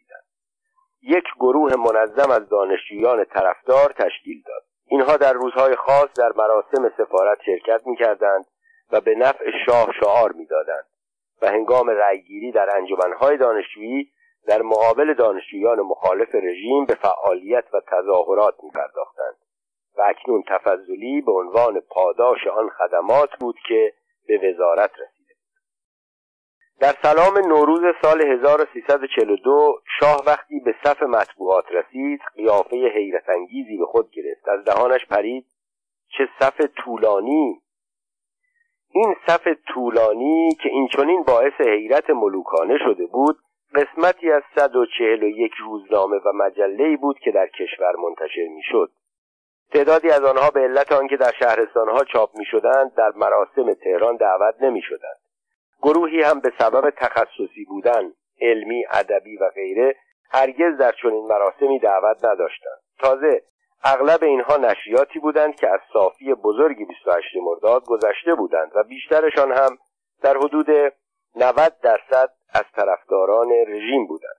یک 1.02 1.24
گروه 1.40 1.76
منظم 1.76 2.30
از 2.30 2.48
دانشجویان 2.48 3.24
طرفدار 3.24 3.92
تشکیل 3.92 4.42
داد. 4.46 4.62
اینها 4.86 5.16
در 5.16 5.32
روزهای 5.32 5.76
خاص 5.76 6.08
در 6.18 6.32
مراسم 6.36 6.92
سفارت 6.98 7.38
شرکت 7.46 7.86
می‌کردند 7.86 8.44
و 8.92 9.00
به 9.00 9.14
نفع 9.14 9.50
شاه 9.66 9.92
شعار 10.00 10.32
می‌دادند 10.32 10.86
و 11.42 11.46
هنگام 11.46 11.90
رأیگیری 11.90 12.52
در 12.52 12.76
انجمنهای 12.76 13.36
دانشجویی 13.36 14.12
در 14.46 14.62
مقابل 14.62 15.14
دانشجویان 15.14 15.80
مخالف 15.80 16.34
رژیم 16.34 16.84
به 16.84 16.94
فعالیت 16.94 17.64
و 17.74 17.80
تظاهرات 17.86 18.54
میپرداختند 18.62 19.36
و 19.98 20.02
اکنون 20.02 20.42
تفضلی 20.48 21.20
به 21.20 21.32
عنوان 21.32 21.80
پاداش 21.80 22.46
آن 22.46 22.68
خدمات 22.68 23.30
بود 23.40 23.56
که 23.68 23.92
به 24.28 24.38
وزارت 24.38 24.90
رسیده 24.90 25.17
در 26.80 26.94
سلام 27.02 27.38
نوروز 27.38 27.80
سال 28.02 28.26
1342 28.26 29.80
شاه 30.00 30.22
وقتی 30.26 30.60
به 30.60 30.74
صف 30.84 31.02
مطبوعات 31.02 31.64
رسید 31.72 32.20
قیافه 32.36 32.76
حیرت 32.76 33.28
انگیزی 33.28 33.76
به 33.76 33.86
خود 33.86 34.10
گرفت. 34.10 34.48
از 34.48 34.64
دهانش 34.64 35.06
پرید 35.06 35.46
چه 36.18 36.28
صف 36.40 36.60
طولانی. 36.76 37.62
این 38.90 39.16
صف 39.26 39.48
طولانی 39.74 40.54
که 40.62 40.68
این 40.68 40.88
چنین 40.96 41.22
باعث 41.22 41.52
حیرت 41.60 42.10
ملوکانه 42.10 42.78
شده 42.78 43.06
بود 43.06 43.38
قسمتی 43.74 44.30
از 44.32 44.42
141 44.56 45.52
روزنامه 45.64 46.16
و 46.16 46.32
مجله 46.34 46.96
بود 46.96 47.18
که 47.18 47.30
در 47.30 47.46
کشور 47.46 47.96
منتشر 47.96 48.48
می‌شد. 48.54 48.90
تعدادی 49.72 50.10
از 50.10 50.24
آنها 50.24 50.50
به 50.50 50.60
علت 50.60 50.92
آنکه 50.92 51.16
در 51.16 51.32
شهرستانها 51.38 52.04
چاپ 52.04 52.30
می 52.38 52.44
شدند 52.44 52.94
در 52.94 53.12
مراسم 53.16 53.74
تهران 53.74 54.16
دعوت 54.16 54.54
نمی 54.62 54.82
شدند. 54.82 55.27
گروهی 55.82 56.22
هم 56.22 56.40
به 56.40 56.52
سبب 56.58 56.90
تخصصی 56.90 57.64
بودن 57.68 58.12
علمی 58.40 58.84
ادبی 58.92 59.36
و 59.36 59.50
غیره 59.50 59.96
هرگز 60.30 60.78
در 60.78 60.92
چنین 61.02 61.26
مراسمی 61.26 61.78
دعوت 61.78 62.24
نداشتند. 62.24 62.80
تازه 62.98 63.42
اغلب 63.84 64.24
اینها 64.24 64.56
نشریاتی 64.56 65.18
بودند 65.18 65.56
که 65.56 65.68
از 65.68 65.80
صافی 65.92 66.34
بزرگی 66.34 66.84
28 66.84 67.26
مرداد 67.42 67.84
گذشته 67.84 68.34
بودند 68.34 68.70
و 68.74 68.82
بیشترشان 68.82 69.52
هم 69.52 69.78
در 70.22 70.36
حدود 70.36 70.70
90 71.36 71.76
درصد 71.82 72.30
از 72.52 72.64
طرفداران 72.76 73.48
رژیم 73.68 74.06
بودند. 74.06 74.38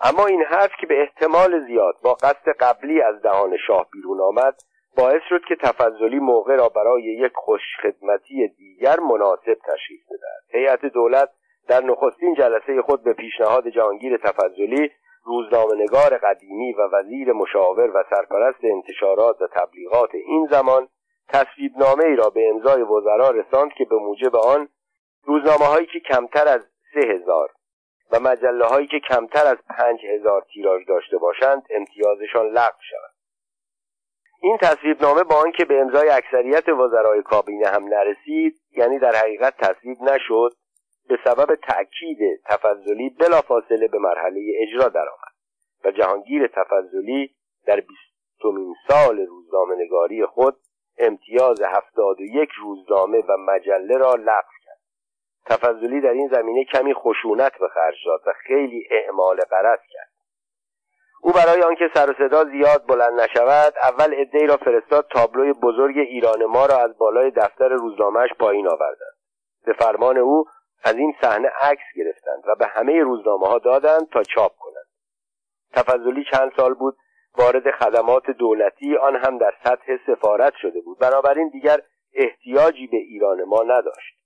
اما 0.00 0.26
این 0.26 0.42
حرف 0.42 0.70
که 0.80 0.86
به 0.86 1.00
احتمال 1.00 1.66
زیاد 1.66 1.94
با 2.02 2.14
قصد 2.14 2.48
قبلی 2.60 3.02
از 3.02 3.22
دهان 3.22 3.56
شاه 3.66 3.86
بیرون 3.92 4.20
آمد 4.20 4.54
باعث 4.96 5.22
شد 5.28 5.44
که 5.48 5.56
تفضلی 5.56 6.18
موقع 6.18 6.56
را 6.56 6.68
برای 6.68 7.02
یک 7.02 7.32
خوشخدمتی 7.34 8.48
دیگر 8.48 9.00
مناسب 9.00 9.54
تشخیص 9.54 10.00
بدهد. 10.06 10.44
هیئت 10.50 10.86
دولت 10.86 11.28
در 11.68 11.84
نخستین 11.84 12.34
جلسه 12.34 12.82
خود 12.82 13.02
به 13.02 13.12
پیشنهاد 13.12 13.68
جهانگیر 13.68 14.16
تفضلی 14.16 14.90
روزنامهنگار 15.24 16.18
قدیمی 16.18 16.72
و 16.72 16.88
وزیر 16.92 17.32
مشاور 17.32 17.90
و 17.96 18.04
سرپرست 18.10 18.64
انتشارات 18.64 19.42
و 19.42 19.46
تبلیغات 19.46 20.14
این 20.14 20.48
زمان 20.50 20.88
تصویب 21.28 21.72
نامه 21.76 22.04
ای 22.04 22.16
را 22.16 22.30
به 22.30 22.48
امضای 22.48 22.82
وزرا 22.82 23.30
رساند 23.30 23.72
که 23.72 23.84
به 23.84 23.96
موجب 23.96 24.36
آن 24.36 24.68
روزنامه 25.24 25.64
هایی 25.64 25.86
که 25.86 26.00
کمتر 26.00 26.48
از 26.48 26.66
سه 26.94 27.08
هزار 27.08 27.50
و 28.12 28.20
مجله 28.20 28.64
هایی 28.64 28.86
که 28.86 29.00
کمتر 29.08 29.46
از 29.46 29.58
پنج 29.78 30.00
هزار 30.04 30.44
تیراژ 30.54 30.82
داشته 30.88 31.18
باشند 31.18 31.62
امتیازشان 31.70 32.46
لغو 32.46 32.78
شود 32.90 33.13
این 34.44 34.56
تصویب 34.56 35.02
نامه 35.02 35.22
با 35.22 35.36
آنکه 35.36 35.64
به 35.64 35.80
امضای 35.80 36.08
اکثریت 36.08 36.68
وزرای 36.68 37.22
کابینه 37.22 37.66
هم 37.66 37.84
نرسید 37.84 38.60
یعنی 38.76 38.98
در 38.98 39.14
حقیقت 39.14 39.56
تصویب 39.56 40.02
نشد 40.02 40.50
به 41.08 41.18
سبب 41.24 41.54
تأکید 41.54 42.18
تفضلی 42.44 43.10
بلافاصله 43.10 43.88
به 43.88 43.98
مرحله 43.98 44.40
اجرا 44.62 44.88
درآمد 44.88 45.34
و 45.84 45.90
جهانگیر 45.90 46.46
تفضلی 46.46 47.34
در 47.66 47.80
بیستمین 47.80 48.74
سال 48.88 49.26
روزنامه 49.26 49.74
نگاری 49.84 50.26
خود 50.26 50.56
امتیاز 50.98 51.62
هفتاد 51.62 52.20
و 52.20 52.24
یک 52.24 52.50
روزنامه 52.62 53.18
و 53.28 53.36
مجله 53.36 53.98
را 53.98 54.14
لغو 54.14 54.54
تفضلی 55.46 56.00
در 56.00 56.12
این 56.12 56.28
زمینه 56.28 56.64
کمی 56.64 56.94
خشونت 56.94 57.52
به 57.58 57.68
خرج 57.68 57.96
داد 58.06 58.20
و 58.26 58.32
خیلی 58.46 58.88
اعمال 58.90 59.40
قرض 59.50 59.80
کرد. 59.92 60.13
او 61.26 61.32
برای 61.32 61.62
آنکه 61.62 61.90
سر 61.94 62.10
و 62.10 62.14
صدا 62.18 62.44
زیاد 62.44 62.86
بلند 62.86 63.20
نشود 63.20 63.74
اول 63.82 64.14
عدهای 64.14 64.46
را 64.46 64.56
فرستاد 64.56 65.06
تابلوی 65.10 65.52
بزرگ 65.52 65.98
ایران 65.98 66.44
ما 66.44 66.66
را 66.66 66.78
از 66.78 66.98
بالای 66.98 67.30
دفتر 67.30 67.68
روزنامهش 67.68 68.30
پایین 68.38 68.68
آوردند. 68.68 69.16
به 69.64 69.72
فرمان 69.72 70.18
او 70.18 70.44
از 70.84 70.94
این 70.94 71.14
صحنه 71.20 71.48
عکس 71.60 71.84
گرفتند 71.96 72.42
و 72.46 72.54
به 72.54 72.66
همه 72.66 73.02
روزنامه 73.02 73.46
ها 73.46 73.58
دادند 73.58 74.08
تا 74.12 74.22
چاپ 74.22 74.52
کنند. 74.58 74.86
تفضلی 75.72 76.24
چند 76.32 76.52
سال 76.56 76.74
بود 76.74 76.96
وارد 77.38 77.70
خدمات 77.70 78.30
دولتی 78.30 78.96
آن 78.96 79.16
هم 79.16 79.38
در 79.38 79.52
سطح 79.64 79.96
سفارت 80.06 80.52
شده 80.62 80.80
بود. 80.80 80.98
بنابراین 80.98 81.48
دیگر 81.48 81.80
احتیاجی 82.14 82.86
به 82.86 82.96
ایران 82.96 83.44
ما 83.44 83.62
نداشت. 83.62 84.18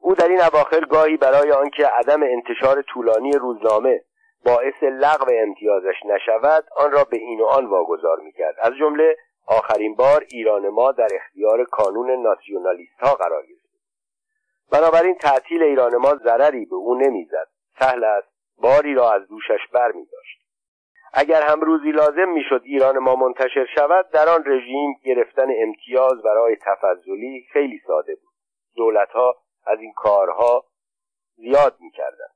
او 0.00 0.14
در 0.14 0.28
این 0.28 0.40
اواخر 0.40 0.80
گاهی 0.80 1.16
برای 1.16 1.52
آنکه 1.52 1.86
عدم 1.86 2.22
انتشار 2.22 2.82
طولانی 2.82 3.32
روزنامه 3.32 4.02
باعث 4.44 4.82
لغو 4.82 5.30
امتیازش 5.34 5.96
نشود 6.04 6.64
آن 6.76 6.92
را 6.92 7.04
به 7.04 7.16
این 7.16 7.40
و 7.40 7.44
آن 7.44 7.66
واگذار 7.66 8.20
می‌کرد. 8.20 8.54
از 8.58 8.72
جمله 8.74 9.16
آخرین 9.46 9.94
بار 9.94 10.24
ایران 10.30 10.68
ما 10.68 10.92
در 10.92 11.08
اختیار 11.14 11.64
کانون 11.64 12.22
ناسیونالیست 12.22 13.00
ها 13.00 13.14
قرار 13.14 13.46
گرفت. 13.46 13.66
بنابراین 14.72 15.14
تعطیل 15.14 15.62
ایران 15.62 15.96
ما 15.96 16.14
ضرری 16.14 16.64
به 16.64 16.74
او 16.74 16.94
نمی‌زد. 16.94 17.48
سهل 17.78 18.04
است 18.04 18.28
باری 18.58 18.94
را 18.94 19.12
از 19.12 19.28
دوشش 19.28 19.68
بر 19.72 19.92
می 19.92 20.06
داشت. 20.06 20.40
اگر 21.14 21.42
هم 21.42 21.60
روزی 21.60 21.92
لازم 21.92 22.28
می‌شد 22.28 22.62
ایران 22.64 22.98
ما 22.98 23.14
منتشر 23.14 23.66
شود 23.74 24.10
در 24.10 24.28
آن 24.28 24.44
رژیم 24.46 24.94
گرفتن 25.04 25.48
امتیاز 25.62 26.22
برای 26.22 26.56
تفضلی 26.56 27.46
خیلی 27.52 27.80
ساده 27.86 28.14
بود. 28.14 28.32
دولتها 28.76 29.36
از 29.66 29.78
این 29.80 29.92
کارها 29.92 30.64
زیاد 31.36 31.76
می‌کردند. 31.80 32.35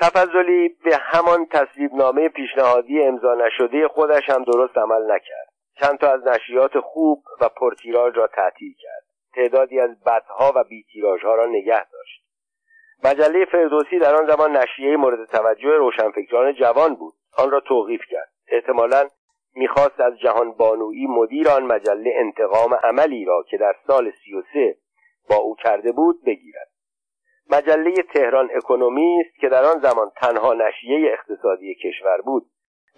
تفضلی 0.00 0.68
به 0.84 0.96
همان 0.96 1.46
تصویبنامه 1.46 2.28
پیشنهادی 2.28 3.02
امضا 3.02 3.34
نشده 3.34 3.88
خودش 3.88 4.30
هم 4.30 4.44
درست 4.44 4.78
عمل 4.78 5.12
نکرد. 5.12 5.48
چند 5.80 5.98
تا 5.98 6.12
از 6.12 6.26
نشریات 6.26 6.80
خوب 6.80 7.22
و 7.40 7.48
پرتیراژ 7.48 8.16
را 8.16 8.26
تعطیل 8.26 8.74
کرد. 8.82 9.04
تعدادی 9.34 9.80
از 9.80 10.00
بدها 10.04 10.52
و 10.56 10.64
بیتیراژها 10.64 11.34
را 11.34 11.46
نگه 11.46 11.90
داشت. 11.90 12.24
مجله 13.04 13.44
فردوسی 13.44 13.98
در 13.98 14.14
آن 14.14 14.26
زمان 14.26 14.56
نشریه 14.56 14.96
مورد 14.96 15.28
توجه 15.28 15.68
روشنفکران 15.68 16.54
جوان 16.54 16.94
بود. 16.94 17.14
آن 17.38 17.50
را 17.50 17.60
توقیف 17.60 18.00
کرد. 18.10 18.32
احتمالا 18.48 19.08
می‌خواست 19.54 20.00
از 20.00 20.18
جهان 20.18 20.52
بانویی 20.52 21.06
مدیر 21.06 21.48
آن 21.48 21.62
مجله 21.62 22.12
انتقام 22.16 22.74
عملی 22.74 23.24
را 23.24 23.44
که 23.50 23.56
در 23.56 23.74
سال 23.86 24.12
سی 24.24 24.34
و 24.34 24.42
سه 24.52 24.76
با 25.30 25.36
او 25.36 25.56
کرده 25.56 25.92
بود 25.92 26.24
بگیرد. 26.24 26.68
مجله 27.50 27.94
تهران 28.14 28.48
اکونومی 28.54 29.20
است 29.26 29.40
که 29.40 29.48
در 29.48 29.64
آن 29.64 29.80
زمان 29.80 30.10
تنها 30.16 30.54
نشریه 30.54 31.12
اقتصادی 31.12 31.74
کشور 31.74 32.20
بود 32.20 32.46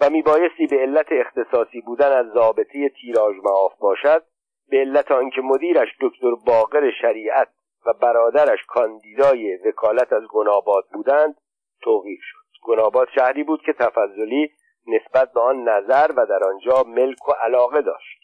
و 0.01 0.11
میبایستی 0.11 0.67
به 0.67 0.77
علت 0.77 1.07
اختصاصی 1.11 1.81
بودن 1.81 2.13
از 2.13 2.27
ضابطه 2.35 2.89
تیراژ 2.89 3.37
معاف 3.45 3.79
باشد 3.79 4.23
به 4.71 4.77
علت 4.77 5.13
آنکه 5.13 5.41
مدیرش 5.41 5.89
دکتر 6.01 6.35
باقر 6.47 6.91
شریعت 7.01 7.49
و 7.87 7.93
برادرش 7.93 8.59
کاندیدای 8.69 9.57
وکالت 9.57 10.13
از 10.13 10.23
گناباد 10.29 10.85
بودند 10.93 11.37
توقیف 11.83 12.21
شد. 12.23 12.41
گناباد 12.63 13.09
شهری 13.15 13.43
بود 13.43 13.63
که 13.63 13.73
تفضلی 13.73 14.51
نسبت 14.87 15.33
به 15.33 15.41
آن 15.41 15.69
نظر 15.69 16.13
و 16.17 16.27
در 16.27 16.45
آنجا 16.45 16.85
ملک 16.87 17.29
و 17.29 17.33
علاقه 17.33 17.83
داشت. 17.83 18.21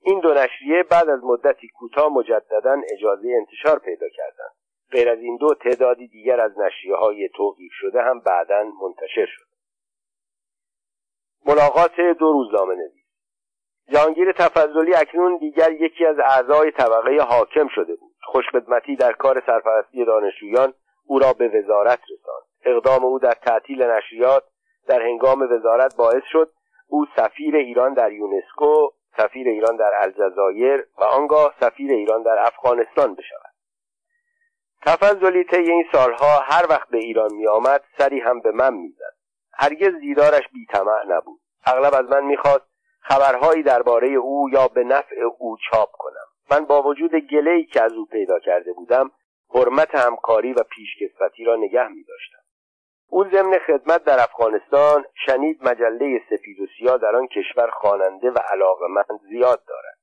این 0.00 0.20
دو 0.20 0.34
نشریه 0.34 0.82
بعد 0.82 1.08
از 1.08 1.24
مدتی 1.24 1.68
کوتاه 1.68 2.12
مجددا 2.12 2.76
اجازه 2.92 3.28
انتشار 3.38 3.78
پیدا 3.78 4.06
کردند. 4.08 4.63
غیر 4.94 5.08
از 5.08 5.18
این 5.18 5.36
دو 5.36 5.54
تعدادی 5.54 6.08
دیگر 6.08 6.40
از 6.40 6.52
نشریه 6.58 6.96
های 6.96 7.28
توقیف 7.28 7.72
شده 7.72 8.02
هم 8.02 8.20
بعدا 8.20 8.64
منتشر 8.82 9.26
شد. 9.26 9.46
ملاقات 11.46 12.00
دو 12.18 12.32
روزنامه 12.32 12.74
نویس. 12.74 13.04
جهانگیر 13.92 14.32
تفضلی 14.32 14.94
اکنون 14.94 15.36
دیگر 15.36 15.72
یکی 15.72 16.06
از 16.06 16.16
اعضای 16.18 16.70
طبقه 16.70 17.22
حاکم 17.22 17.68
شده 17.68 17.96
بود. 17.96 18.12
خوشخدمتی 18.22 18.96
در 18.96 19.12
کار 19.12 19.42
سرپرستی 19.46 20.04
دانشجویان 20.04 20.74
او 21.06 21.18
را 21.18 21.32
به 21.32 21.48
وزارت 21.48 22.00
رساند. 22.10 22.44
اقدام 22.64 23.04
او 23.04 23.18
در 23.18 23.34
تعطیل 23.34 23.82
نشریات 23.82 24.44
در 24.88 25.02
هنگام 25.02 25.42
وزارت 25.42 25.96
باعث 25.96 26.22
شد 26.32 26.52
او 26.88 27.06
سفیر 27.16 27.56
ایران 27.56 27.94
در 27.94 28.12
یونسکو 28.12 28.88
سفیر 29.16 29.48
ایران 29.48 29.76
در 29.76 29.92
الجزایر 30.00 30.86
و 30.98 31.04
آنگاه 31.04 31.54
سفیر 31.60 31.90
ایران 31.90 32.22
در 32.22 32.38
افغانستان 32.38 33.14
بشود. 33.14 33.43
تفضلی 34.86 35.44
طی 35.44 35.56
این 35.70 35.84
سالها 35.92 36.38
هر 36.38 36.66
وقت 36.70 36.88
به 36.88 36.98
ایران 36.98 37.34
می 37.34 37.46
آمد 37.46 37.84
سری 37.98 38.20
هم 38.20 38.40
به 38.40 38.52
من 38.52 38.74
می‌زد. 38.74 39.14
هرگز 39.52 40.00
دیدارش 40.00 40.48
بیطمع 40.52 41.04
نبود. 41.08 41.40
اغلب 41.66 41.94
از 41.94 42.04
من 42.04 42.24
می‌خواست 42.24 42.66
خبرهایی 43.00 43.62
درباره 43.62 44.08
او 44.08 44.50
یا 44.52 44.68
به 44.68 44.84
نفع 44.84 45.16
او 45.38 45.56
چاپ 45.70 45.88
کنم. 45.92 46.26
من 46.50 46.64
با 46.64 46.82
وجود 46.82 47.14
گلهی 47.14 47.64
که 47.64 47.82
از 47.82 47.92
او 47.92 48.06
پیدا 48.06 48.38
کرده 48.38 48.72
بودم 48.72 49.10
حرمت 49.54 49.94
همکاری 49.94 50.52
و 50.52 50.62
پیشکسوتی 50.62 51.44
را 51.44 51.56
نگه 51.56 51.88
می 51.88 52.04
داشتم 52.04 52.38
او 53.08 53.24
ضمن 53.24 53.58
خدمت 53.58 54.04
در 54.04 54.20
افغانستان 54.22 55.04
شنید 55.26 55.68
مجله 55.68 56.20
سفید 56.30 56.60
و 56.60 56.66
سیاه 56.78 56.98
در 56.98 57.16
آن 57.16 57.26
کشور 57.26 57.70
خواننده 57.70 58.30
و 58.30 58.38
علاقمند 58.52 59.20
زیاد 59.28 59.64
دارد. 59.68 59.98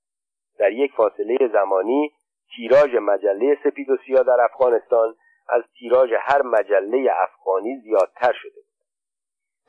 در 0.59 0.71
یک 0.71 0.91
فاصله 0.93 1.37
زمانی 1.53 2.13
تیراژ 2.55 2.95
مجله 2.95 3.57
سفید 3.63 3.89
و 3.89 3.97
سیاه 4.05 4.23
در 4.23 4.41
افغانستان 4.41 5.15
از 5.49 5.63
تیراژ 5.79 6.09
هر 6.21 6.41
مجله 6.41 7.11
افغانی 7.15 7.81
زیادتر 7.83 8.33
شده 8.33 8.55
بود 8.55 8.71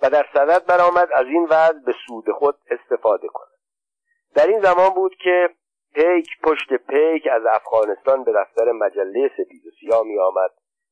و 0.03 0.11
در 0.11 0.27
صدد 0.35 0.67
برآمد 0.67 1.09
از 1.15 1.27
این 1.27 1.45
وضع 1.45 1.79
به 1.87 1.95
سود 2.07 2.31
خود 2.31 2.59
استفاده 2.71 3.29
کند. 3.29 3.59
در 4.35 4.47
این 4.47 4.61
زمان 4.61 4.91
بود 4.91 5.15
که 5.25 5.49
پیک 5.95 6.27
پشت 6.43 6.75
پیک 6.75 7.29
از 7.33 7.43
افغانستان 7.51 8.25
به 8.25 8.33
دفتر 8.33 8.73
مجله 8.73 9.31
سفید 9.37 9.67
و 9.67 9.71
سیاه 9.81 10.03
می 10.07 10.19
آمد 10.19 10.51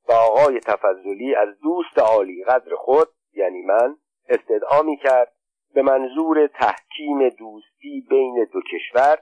و 0.09 0.13
آقای 0.13 0.61
تفضلی 0.61 1.35
از 1.35 1.49
دوست 1.63 1.99
عالی 1.99 2.45
قدر 2.45 2.75
خود 2.75 3.09
یعنی 3.35 3.63
من 3.63 3.97
استدعا 4.29 4.83
می 4.83 4.97
کرد 4.97 5.33
به 5.75 5.83
منظور 5.83 6.47
تحکیم 6.47 7.29
دوستی 7.29 8.07
بین 8.11 8.49
دو 8.53 8.61
کشور 8.61 9.19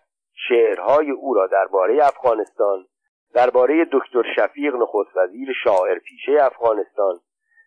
شعرهای 0.49 1.11
او 1.11 1.35
را 1.35 1.47
درباره 1.47 2.07
افغانستان 2.07 2.87
درباره 3.35 3.85
دکتر 3.93 4.23
شفیق 4.37 4.75
نخست 4.75 5.17
وزیر 5.17 5.49
شاعر 5.65 5.99
پیشه 5.99 6.45
افغانستان 6.45 7.21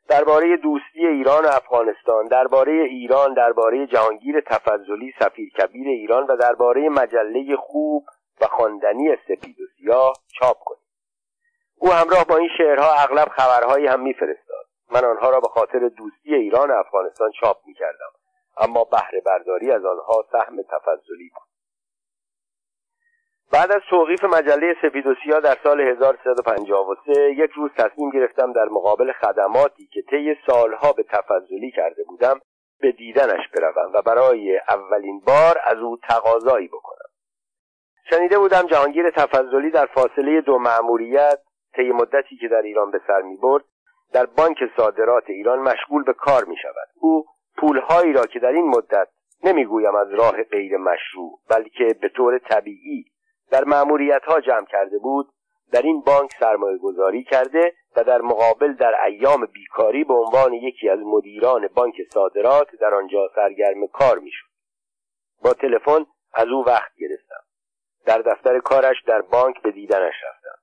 درباره 0.10 0.58
دوستی 0.58 1.08
ایران 1.08 1.46
و 1.46 1.48
افغانستان 1.48 2.28
درباره 2.28 2.72
ایران 2.72 3.34
درباره 3.34 3.88
جهانگیر 3.88 4.42
تفضلی 4.42 5.14
سفیر 5.20 5.50
کبیر 5.50 5.88
ایران 5.88 6.24
و 6.24 6.36
درباره 6.36 6.90
مجله 6.90 7.56
خوب 7.56 8.06
و 8.42 8.46
خواندنی 8.46 9.16
سپید 9.28 9.60
و 9.62 9.64
سیاه 9.78 10.14
چاپ 10.40 10.58
کنیم. 10.66 10.88
او 11.78 11.92
همراه 11.92 12.26
با 12.26 12.38
این 12.38 12.50
شعرها 12.58 12.94
اغلب 12.94 13.28
خبرهایی 13.28 13.88
هم 13.88 14.00
میفرستاد. 14.00 14.66
من 14.92 15.06
آنها 15.06 15.30
را 15.30 15.40
به 15.40 15.48
خاطر 15.48 15.80
دوستی 15.80 16.36
ایران 16.36 16.72
و 16.72 16.74
افغانستان 16.74 17.32
چاپ 17.32 17.58
می‌کردم 17.66 18.12
اما 18.58 18.84
بهره 18.84 19.22
برداری 19.26 19.72
از 19.72 19.86
آنها 19.86 20.26
سهم 20.32 20.62
تفضلی 20.62 21.30
بود. 21.36 21.51
بعد 23.54 23.72
از 23.72 23.82
توقیف 23.90 24.24
مجله 24.24 24.76
سفید 24.82 25.08
و 25.08 25.16
سیاه 25.24 25.42
در 25.42 25.58
سال 25.64 25.82
1353 25.82 27.34
یک 27.38 27.52
روز 27.52 27.72
تصمیم 27.78 28.10
گرفتم 28.10 28.54
در 28.54 28.66
مقابل 28.66 29.12
خدماتی 29.12 29.88
که 29.88 30.02
طی 30.02 30.36
سالها 30.48 30.94
به 30.94 31.04
تفضلی 31.04 31.72
کرده 31.72 32.04
بودم 32.04 32.40
به 32.82 32.92
دیدنش 32.92 33.48
بروم 33.56 33.92
و 33.94 34.02
برای 34.02 34.60
اولین 34.70 35.20
بار 35.20 35.58
از 35.64 35.78
او 35.78 35.98
تقاضایی 36.10 36.68
بکنم. 36.68 37.10
شنیده 38.10 38.38
بودم 38.40 38.62
جهانگیر 38.62 39.10
تفضلی 39.10 39.72
در 39.72 39.86
فاصله 39.86 40.42
دو 40.42 40.58
مأموریت 40.58 41.40
طی 41.76 41.92
مدتی 41.92 42.38
که 42.38 42.48
در 42.48 42.62
ایران 42.62 42.92
به 42.92 43.02
سر 43.08 43.22
می 43.22 43.38
برد 43.38 43.64
در 44.14 44.26
بانک 44.26 44.58
صادرات 44.78 45.24
ایران 45.28 45.60
مشغول 45.60 46.04
به 46.04 46.14
کار 46.14 46.46
می 46.46 46.56
شود 46.62 46.88
او 47.00 47.26
پولهایی 47.58 48.14
را 48.14 48.26
که 48.26 48.40
در 48.40 48.52
این 48.52 48.68
مدت 48.68 49.08
نمی‌گویم 49.44 49.96
از 49.96 50.14
راه 50.14 50.44
غیر 50.44 50.78
مشروع 50.78 51.40
بلکه 51.50 51.96
به 52.02 52.10
طور 52.10 52.40
طبیعی 52.40 53.11
در 53.52 53.64
معمولیت 53.64 54.24
ها 54.26 54.42
جمع 54.42 54.66
کرده 54.66 54.98
بود 54.98 55.28
در 55.72 55.82
این 55.82 56.02
بانک 56.02 56.32
سرمایه 56.40 56.78
گذاری 56.78 57.24
کرده 57.24 57.74
و 57.96 58.04
در 58.04 58.22
مقابل 58.22 58.74
در 58.74 59.04
ایام 59.06 59.46
بیکاری 59.46 60.04
به 60.04 60.14
عنوان 60.14 60.54
یکی 60.54 60.90
از 60.90 61.00
مدیران 61.00 61.68
بانک 61.68 61.96
صادرات 62.14 62.76
در 62.76 62.96
آنجا 62.96 63.30
سرگرم 63.36 63.88
کار 63.88 64.20
می‌شد. 64.20 64.48
با 65.44 65.54
تلفن 65.54 66.06
از 66.34 66.48
او 66.48 66.66
وقت 66.66 66.92
گرفتم. 67.00 67.44
در 68.06 68.18
دفتر 68.18 68.60
کارش 68.60 69.04
در 69.08 69.22
بانک 69.22 69.62
به 69.62 69.72
دیدنش 69.72 70.16
رفتم. 70.28 70.58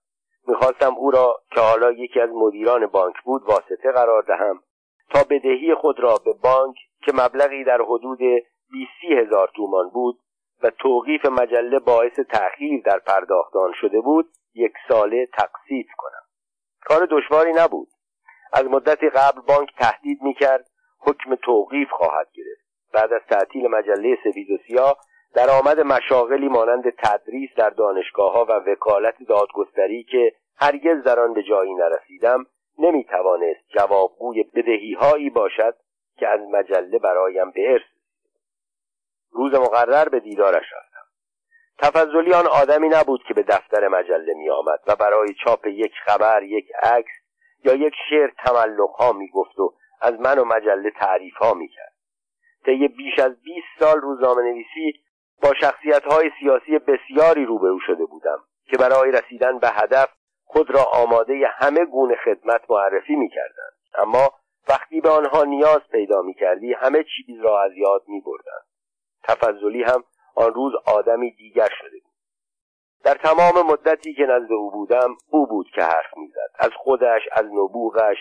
می‌خواستم 0.46 0.94
او 0.94 1.10
را 1.10 1.36
که 1.54 1.60
حالا 1.60 1.92
یکی 1.92 2.20
از 2.20 2.30
مدیران 2.32 2.86
بانک 2.86 3.14
بود 3.24 3.42
واسطه 3.42 3.92
قرار 3.92 4.22
دهم 4.22 4.62
تا 5.10 5.24
بدهی 5.30 5.74
خود 5.74 6.00
را 6.00 6.16
به 6.24 6.32
بانک 6.42 6.76
که 7.04 7.12
مبلغی 7.14 7.64
در 7.64 7.80
حدود 7.82 8.18
بیسی 8.70 9.14
هزار 9.16 9.50
تومان 9.56 9.88
بود 9.88 10.18
و 10.62 10.70
توقیف 10.70 11.26
مجله 11.26 11.78
باعث 11.78 12.20
تأخیر 12.20 12.82
در 12.84 12.98
پرداختان 12.98 13.72
شده 13.74 14.00
بود 14.00 14.28
یک 14.54 14.72
ساله 14.88 15.26
تقسیط 15.26 15.86
کنم. 15.96 16.22
کار 16.80 17.08
دشواری 17.10 17.52
نبود. 17.52 17.88
از 18.52 18.64
مدتی 18.64 19.10
قبل 19.10 19.40
بانک 19.40 19.68
تهدید 19.78 20.22
می‌کرد 20.22 20.68
حکم 21.00 21.34
توقیف 21.34 21.90
خواهد 21.90 22.28
گرفت. 22.34 22.68
بعد 22.92 23.12
از 23.12 23.22
تعطیل 23.30 23.66
مجله 23.66 24.18
سفید 24.24 24.50
و 24.50 24.58
سیاه 24.66 24.98
درآمد 25.34 25.80
مشاغلی 25.80 26.48
مانند 26.48 26.84
تدریس 26.90 27.50
در 27.56 27.70
دانشگاه 27.70 28.32
ها 28.32 28.44
و 28.44 28.52
وکالت 28.52 29.14
دادگستری 29.28 30.04
که 30.04 30.32
هرگز 30.56 31.02
در 31.04 31.20
آن 31.20 31.34
به 31.34 31.42
جایی 31.42 31.74
نرسیدم 31.74 32.46
نمی‌توانست 32.78 33.68
جوابگوی 33.68 34.42
بدهی 34.42 34.94
هایی 34.94 35.30
باشد 35.30 35.74
که 36.16 36.28
از 36.28 36.40
مجله 36.40 36.98
برایم 36.98 37.50
به 37.50 37.72
ارث 37.72 37.97
روز 39.30 39.54
مقرر 39.54 40.08
به 40.08 40.20
دیدارش 40.20 40.66
رفتم 40.72 41.06
تفضلی 41.78 42.32
آن 42.32 42.46
آدمی 42.46 42.88
نبود 42.88 43.20
که 43.28 43.34
به 43.34 43.42
دفتر 43.42 43.88
مجله 43.88 44.34
می 44.34 44.50
آمد 44.50 44.80
و 44.86 44.96
برای 44.96 45.34
چاپ 45.44 45.66
یک 45.66 45.92
خبر 46.04 46.42
یک 46.42 46.66
عکس 46.82 47.12
یا 47.64 47.74
یک 47.74 47.94
شعر 48.10 48.30
تملق 48.44 48.90
ها 48.90 49.12
می 49.12 49.28
گفت 49.28 49.58
و 49.58 49.74
از 50.00 50.20
من 50.20 50.38
و 50.38 50.44
مجله 50.44 50.90
تعریف 50.90 51.34
ها 51.34 51.54
می 51.54 51.68
کرد 51.68 51.92
طی 52.64 52.88
بیش 52.88 53.18
از 53.18 53.42
20 53.42 53.66
سال 53.78 54.00
روزنامه 54.00 54.42
نویسی 54.42 55.00
با 55.42 55.54
شخصیت 55.60 56.04
های 56.04 56.30
سیاسی 56.40 56.78
بسیاری 56.78 57.44
روبرو 57.44 57.78
شده 57.86 58.04
بودم 58.04 58.38
که 58.70 58.76
برای 58.76 59.10
رسیدن 59.10 59.58
به 59.58 59.68
هدف 59.68 60.08
خود 60.44 60.70
را 60.70 60.82
آماده 60.82 61.48
همه 61.58 61.84
گونه 61.84 62.16
خدمت 62.24 62.60
معرفی 62.70 63.16
می 63.16 63.28
کردن. 63.28 63.70
اما 63.98 64.32
وقتی 64.68 65.00
به 65.00 65.08
آنها 65.08 65.44
نیاز 65.44 65.80
پیدا 65.92 66.22
می 66.22 66.34
کردی 66.34 66.72
همه 66.72 67.04
چیز 67.04 67.40
را 67.40 67.62
از 67.62 67.72
یاد 67.76 68.02
می 68.08 68.20
بردن. 68.20 68.60
تفضلی 69.28 69.82
هم 69.82 70.04
آن 70.34 70.54
روز 70.54 70.72
آدمی 70.86 71.30
دیگر 71.30 71.68
شده 71.78 71.98
بود. 72.04 72.12
در 73.04 73.14
تمام 73.14 73.66
مدتی 73.66 74.14
که 74.14 74.22
نزد 74.22 74.52
او 74.52 74.70
بودم 74.70 75.16
او 75.30 75.46
بود 75.46 75.66
که 75.74 75.82
حرف 75.82 76.16
می‌زد. 76.16 76.50
از 76.58 76.70
خودش 76.76 77.22
از 77.32 77.44
نبوغش 77.44 78.16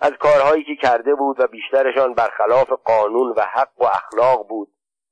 از 0.00 0.12
کارهایی 0.12 0.64
که 0.64 0.76
کرده 0.76 1.14
بود 1.14 1.40
و 1.40 1.46
بیشترشان 1.46 2.14
برخلاف 2.14 2.72
قانون 2.72 3.34
و 3.36 3.40
حق 3.40 3.80
و 3.80 3.84
اخلاق 3.84 4.48
بود 4.48 4.68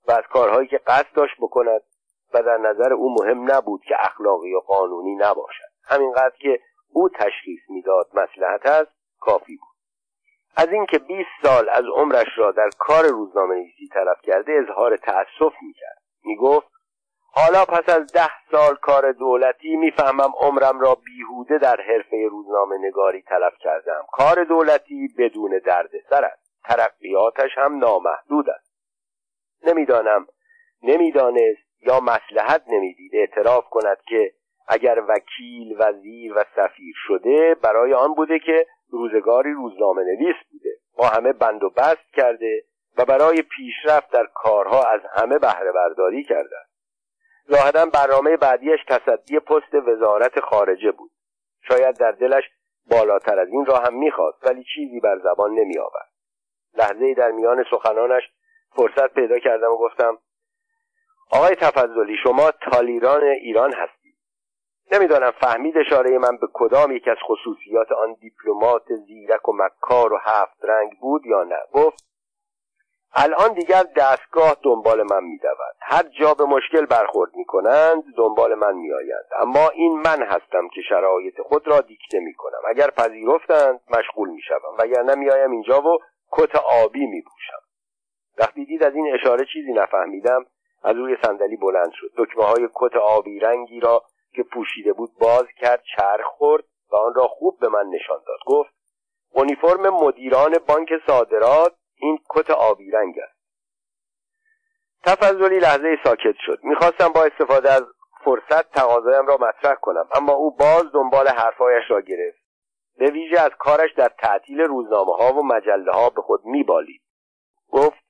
و 0.08 0.12
از 0.12 0.24
کارهایی 0.32 0.68
که 0.68 0.80
قصد 0.86 1.12
داشت 1.14 1.34
بکند 1.40 1.80
و 2.34 2.42
در 2.42 2.56
نظر 2.56 2.92
او 2.92 3.14
مهم 3.14 3.52
نبود 3.52 3.80
که 3.84 3.94
اخلاقی 3.98 4.54
و 4.54 4.60
قانونی 4.60 5.14
نباشد. 5.14 5.72
همینقدر 5.84 6.36
که 6.40 6.60
او 6.92 7.08
تشخیص 7.08 7.60
می‌داد 7.68 8.08
مسلحت 8.14 8.66
است 8.66 8.92
کافی 9.20 9.56
بود. 9.56 9.71
از 10.56 10.68
اینکه 10.68 10.98
20 10.98 11.28
سال 11.42 11.68
از 11.68 11.84
عمرش 11.94 12.28
را 12.36 12.52
در 12.52 12.70
کار 12.78 13.04
روزنامه 13.06 13.54
نویسی 13.54 13.88
تلف 13.92 14.20
کرده 14.22 14.52
اظهار 14.52 14.96
تأسف 14.96 15.52
می‌کرد. 15.62 16.02
می‌گفت 16.24 16.72
حالا 17.34 17.64
پس 17.64 17.88
از 17.88 18.12
ده 18.12 18.30
سال 18.50 18.74
کار 18.74 19.12
دولتی 19.12 19.76
می‌فهمم 19.76 20.32
عمرم 20.36 20.80
را 20.80 20.94
بیهوده 20.94 21.58
در 21.58 21.80
حرفه 21.80 22.28
روزنامه 22.30 22.78
نگاری 22.78 23.22
تلف 23.22 23.52
کردم. 23.60 24.02
کار 24.12 24.44
دولتی 24.44 25.08
بدون 25.18 25.60
دردسر 25.66 26.24
است. 26.24 26.62
ترقیاتش 26.64 27.50
هم 27.58 27.78
نامحدود 27.78 28.50
است. 28.50 28.72
نمی‌دانم 29.62 30.26
نمی‌دانست 30.82 31.82
یا 31.86 32.00
مسلحت 32.00 32.62
نمی‌دید. 32.68 33.10
اعتراف 33.14 33.64
کند 33.70 33.98
که 34.08 34.32
اگر 34.68 35.02
وکیل 35.08 35.76
وزیر 35.78 36.32
و 36.36 36.44
سفیر 36.56 36.94
شده 37.06 37.54
برای 37.54 37.94
آن 37.94 38.14
بوده 38.14 38.38
که 38.38 38.66
روزگاری 38.92 39.52
روزنامه 39.52 40.02
نویس 40.02 40.36
بوده. 40.52 40.76
با 40.98 41.06
همه 41.06 41.32
بند 41.32 41.64
و 41.64 41.70
بست 41.70 42.12
کرده 42.12 42.64
و 42.98 43.04
برای 43.04 43.42
پیشرفت 43.42 44.10
در 44.10 44.26
کارها 44.34 44.84
از 44.84 45.00
همه 45.16 45.38
بهره 45.38 45.72
برداری 45.72 46.24
کرده. 46.24 46.56
ظاهرا 47.50 47.86
برنامه 47.86 48.36
بعدیش 48.36 48.80
تصدی 48.88 49.38
پست 49.38 49.74
وزارت 49.74 50.40
خارجه 50.40 50.90
بود. 50.90 51.10
شاید 51.68 51.96
در 51.96 52.12
دلش 52.12 52.44
بالاتر 52.90 53.38
از 53.38 53.48
این 53.48 53.66
را 53.66 53.78
هم 53.78 53.94
می‌خواست 53.94 54.46
ولی 54.46 54.64
چیزی 54.74 55.00
بر 55.00 55.18
زبان 55.18 55.50
نمی 55.50 55.78
آورد 55.78 56.12
لحظه 56.74 57.14
در 57.14 57.30
میان 57.30 57.64
سخنانش 57.70 58.22
فرصت 58.76 59.14
پیدا 59.14 59.38
کردم 59.38 59.70
و 59.70 59.76
گفتم 59.76 60.18
آقای 61.30 61.54
تفضلی 61.54 62.16
شما 62.22 62.50
تالیران 62.50 63.24
ایران 63.24 63.72
هستید. 63.72 64.01
نمی‌دانم 64.92 65.30
فهمید 65.30 65.78
اشاره 65.78 66.18
من 66.18 66.36
به 66.36 66.46
کدام 66.52 66.92
یک 66.92 67.08
از 67.08 67.16
خصوصیات 67.26 67.92
آن 67.92 68.16
دیپلمات 68.20 68.94
زیرک 69.06 69.48
و 69.48 69.52
مکار 69.52 70.12
و 70.12 70.18
هفت 70.22 70.64
رنگ 70.64 70.98
بود 71.00 71.26
یا 71.26 71.42
نه. 71.42 71.58
گفت 71.72 72.04
الان 73.14 73.52
دیگر 73.52 73.82
دستگاه 73.96 74.56
دنبال 74.62 75.02
من 75.02 75.24
میدود. 75.24 75.76
هر 75.80 76.02
جا 76.20 76.34
به 76.34 76.44
مشکل 76.44 76.86
برخورد 76.86 77.30
می‌کنند 77.36 78.02
دنبال 78.16 78.54
من 78.54 78.74
میآیند. 78.74 79.28
اما 79.40 79.68
این 79.68 79.92
من 79.92 80.22
هستم 80.22 80.68
که 80.74 80.80
شرایط 80.88 81.40
خود 81.40 81.68
را 81.68 81.80
دیکته 81.80 82.20
می‌کنم. 82.20 82.60
اگر 82.68 82.90
پذیرفتند 82.90 83.80
مشغول 83.98 84.28
می‌شوم. 84.28 84.76
وگرنه 84.78 85.14
میآیم 85.14 85.50
اینجا 85.50 85.80
و 85.80 85.98
کت 86.32 86.56
آبی 86.56 87.06
میپوشم. 87.06 87.62
وقتی 88.38 88.64
دید 88.64 88.84
از 88.84 88.94
این 88.94 89.14
اشاره 89.14 89.44
چیزی 89.52 89.72
نفهمیدم 89.72 90.46
از 90.82 90.96
روی 90.96 91.16
صندلی 91.24 91.56
بلند 91.56 91.92
شد. 91.92 92.10
دکمه 92.16 92.44
های 92.44 92.68
کت 92.74 92.96
آبی 92.96 93.38
رنگی 93.38 93.80
را 93.80 94.02
که 94.34 94.42
پوشیده 94.42 94.92
بود 94.92 95.10
باز 95.20 95.46
کرد 95.56 95.82
چرخ 95.96 96.26
خورد 96.26 96.64
و 96.92 96.96
آن 96.96 97.14
را 97.14 97.28
خوب 97.28 97.58
به 97.60 97.68
من 97.68 97.86
نشان 97.86 98.22
داد. 98.26 98.38
گفت 98.46 98.74
اونیفرم 99.30 99.88
مدیران 99.88 100.58
بانک 100.68 100.88
صادرات 101.06 101.74
این 101.96 102.18
کت 102.30 102.50
آبی 102.50 102.90
رنگ 102.90 103.14
است. 103.18 103.42
تفضلی 105.04 105.58
لحظه 105.58 105.98
ساکت 106.04 106.34
شد. 106.46 106.58
می‌خواستم 106.62 107.08
با 107.08 107.24
استفاده 107.24 107.72
از 107.72 107.82
فرصت 108.24 108.70
تقاضایم 108.70 109.26
را 109.26 109.36
مطرح 109.36 109.74
کنم 109.74 110.08
اما 110.14 110.32
او 110.32 110.56
باز 110.56 110.84
دنبال 110.94 111.28
حرفهایش 111.28 111.84
را 111.88 112.00
گرفت. 112.00 112.42
به 112.98 113.10
ویژه 113.10 113.40
از 113.40 113.50
کارش 113.58 113.90
در 113.96 114.08
تعطیل 114.18 114.60
روزنامه 114.60 115.12
ها 115.12 115.32
و 115.32 115.46
مجله 115.46 115.92
ها 115.92 116.10
به 116.10 116.22
خود 116.22 116.44
میبالید. 116.44 117.02
گفت 117.68 118.01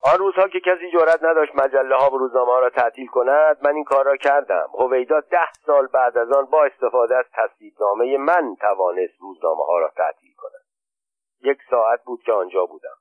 آن 0.00 0.18
روزها 0.18 0.48
که 0.48 0.60
کسی 0.60 0.90
جرأت 0.92 1.22
نداشت 1.22 1.52
مجله 1.54 1.96
ها 1.96 2.10
و 2.10 2.18
روزنامه 2.18 2.52
ها 2.52 2.58
را 2.58 2.70
تعطیل 2.70 3.06
کند 3.06 3.58
من 3.62 3.74
این 3.74 3.84
کار 3.84 4.04
را 4.04 4.16
کردم. 4.16 4.68
هویدا 4.78 5.20
ده 5.20 5.52
سال 5.66 5.86
بعد 5.86 6.18
از 6.18 6.32
آن 6.32 6.44
با 6.44 6.64
استفاده 6.64 7.16
از 7.16 7.24
تصدیقنامه 7.32 8.16
من 8.18 8.56
توانست 8.60 9.14
روزنامه 9.20 9.64
ها 9.64 9.78
را 9.78 9.92
تعطیل 9.96 10.34
کند. 10.36 10.64
یک 11.42 11.58
ساعت 11.70 12.04
بود 12.04 12.22
که 12.22 12.32
آنجا 12.32 12.66
بودم. 12.66 12.96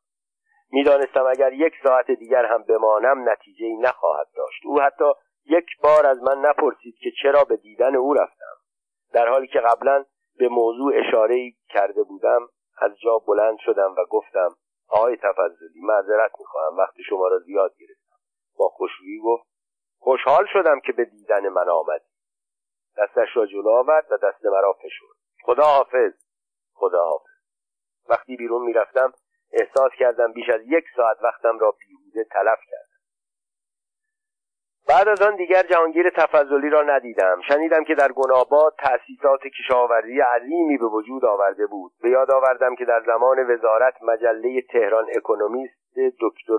می‌دانستم 0.72 1.26
اگر 1.26 1.54
یک 1.54 1.74
ساعت 1.84 2.12
دیگر 2.12 2.46
هم 2.46 2.64
بمانم 2.64 3.30
نتیجه 3.30 3.66
ای 3.66 3.78
نخواهد 3.78 4.28
داشت. 4.36 4.66
او 4.66 4.82
حتی 4.82 5.12
یک 5.46 5.66
بار 5.84 6.06
از 6.06 6.22
من 6.24 6.38
نپرسید 6.42 6.96
که 7.00 7.12
چرا 7.22 7.44
به 7.44 7.58
دیدن 7.58 7.96
او 7.96 8.14
رفتم. 8.14 8.56
در 9.14 9.28
حالی 9.28 9.48
که 9.48 9.60
قبلا 9.60 10.06
به 10.40 10.48
موضوع 10.48 10.94
اشاره 10.96 11.52
کرده 11.70 12.04
بودم 12.04 12.48
از 12.82 12.92
جا 13.00 13.18
بلند 13.28 13.58
شدم 13.66 13.96
و 13.98 14.06
گفتم 14.10 14.50
آقای 14.88 15.18
تفضلی 15.18 15.82
معذرت 15.82 16.32
می‌خواهم 16.40 16.78
وقت 16.78 16.94
شما 17.10 17.28
را 17.28 17.40
زیاد 17.40 17.76
گرفتم. 17.80 18.16
با 18.58 18.70
خوشرویی 18.70 19.20
گفت 19.24 19.44
خوشحال 20.00 20.46
شدم 20.54 20.80
که 20.80 20.92
به 20.92 21.06
دیدن 21.06 21.50
من 21.50 21.70
آمدی. 21.70 22.06
دستش 22.98 23.28
را 23.36 23.46
جلو 23.46 23.70
آورد 23.70 24.12
و 24.12 24.18
دست 24.18 24.46
مرا 24.46 24.74
فشرد. 24.74 25.18
خدا 25.44 25.64
حافظ. 25.64 26.14
خدا 26.74 27.04
حافظ. 27.04 27.38
وقتی 28.10 28.36
بیرون 28.36 28.62
می‌رفتم 28.62 29.14
احساس 29.52 29.92
کردم 30.00 30.32
بیش 30.34 30.50
از 30.50 30.62
یک 30.66 30.86
ساعت 30.96 31.18
وقتم 31.24 31.60
را 31.60 31.72
بیهوده 31.72 32.24
تلف 32.32 32.60
کردم. 32.72 32.87
بعد 34.90 35.08
از 35.08 35.22
آن 35.22 35.36
دیگر 35.36 35.64
جهانگیر 35.64 36.10
تفضلی 36.10 36.70
را 36.70 36.82
ندیدم. 36.82 37.42
شنیدم 37.48 37.84
که 37.84 37.96
در 37.96 38.12
گناباد 38.12 38.76
تأسیسات 38.80 39.42
کشاورزی 39.60 40.20
عظیمی 40.20 40.78
به 40.78 40.86
وجود 40.86 41.26
آورده 41.26 41.66
بود. 41.66 41.92
به 42.02 42.10
یاد 42.10 42.32
آوردم 42.32 42.76
که 42.76 42.86
در 42.86 43.04
زمان 43.06 43.52
وزارت 43.52 43.94
مجله 44.04 44.62
تهران 44.62 45.06
اکونومیست 45.16 45.76
دکتر 46.22 46.58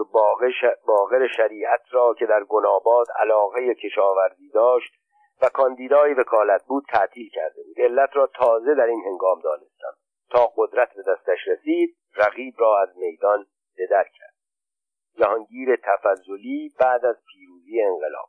باغر 0.87 1.27
شریعت 1.37 1.81
را 1.91 2.15
که 2.19 2.27
در 2.27 2.45
گناباد 2.45 3.07
علاقه 3.17 3.75
کشاورزی 3.75 4.51
داشت 4.55 4.93
و 5.43 5.49
کاندیدای 5.49 6.15
وکالت 6.15 6.65
بود 6.67 6.85
تعطیل 6.93 7.29
کرده 7.35 7.63
بود. 7.63 7.81
علت 7.81 8.11
را 8.17 8.27
تازه 8.27 8.75
در 8.75 8.87
این 8.87 9.03
هنگام 9.07 9.41
دانستم. 9.41 9.95
تا 10.31 10.53
قدرت 10.57 10.89
به 10.95 11.03
دستش 11.03 11.49
رسید 11.49 11.97
رقیب 12.17 12.55
را 12.59 12.83
از 12.83 12.89
میدان 12.97 13.47
بدر 13.79 14.05
کرد. 14.05 14.35
جهانگیر 15.19 15.77
تفضلی 15.77 16.75
بعد 16.81 17.05
از 17.05 17.17
پیروزی 17.33 17.58
انقلاب. 17.83 18.29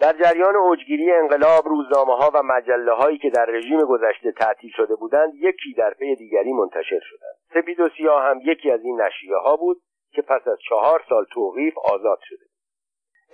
در 0.00 0.12
جریان 0.12 0.56
اوجگیری 0.56 1.12
انقلاب 1.12 1.68
روزنامه 1.68 2.16
ها 2.16 2.30
و 2.34 2.42
مجله 2.42 2.92
هایی 2.92 3.18
که 3.18 3.30
در 3.30 3.44
رژیم 3.44 3.80
گذشته 3.80 4.32
تعطیل 4.32 4.70
شده 4.76 4.94
بودند 4.94 5.34
یکی 5.34 5.74
در 5.74 5.90
پی 5.90 6.16
دیگری 6.16 6.52
منتشر 6.52 7.00
شدند. 7.00 7.36
سپید 7.54 7.80
و 7.80 7.88
سیاه 7.96 8.22
هم 8.22 8.40
یکی 8.44 8.70
از 8.70 8.80
این 8.84 9.00
نشریه 9.00 9.36
ها 9.36 9.56
بود 9.56 9.82
که 10.10 10.22
پس 10.22 10.48
از 10.48 10.58
چهار 10.68 11.04
سال 11.08 11.24
توقیف 11.32 11.74
آزاد 11.78 12.18
شده 12.22 12.46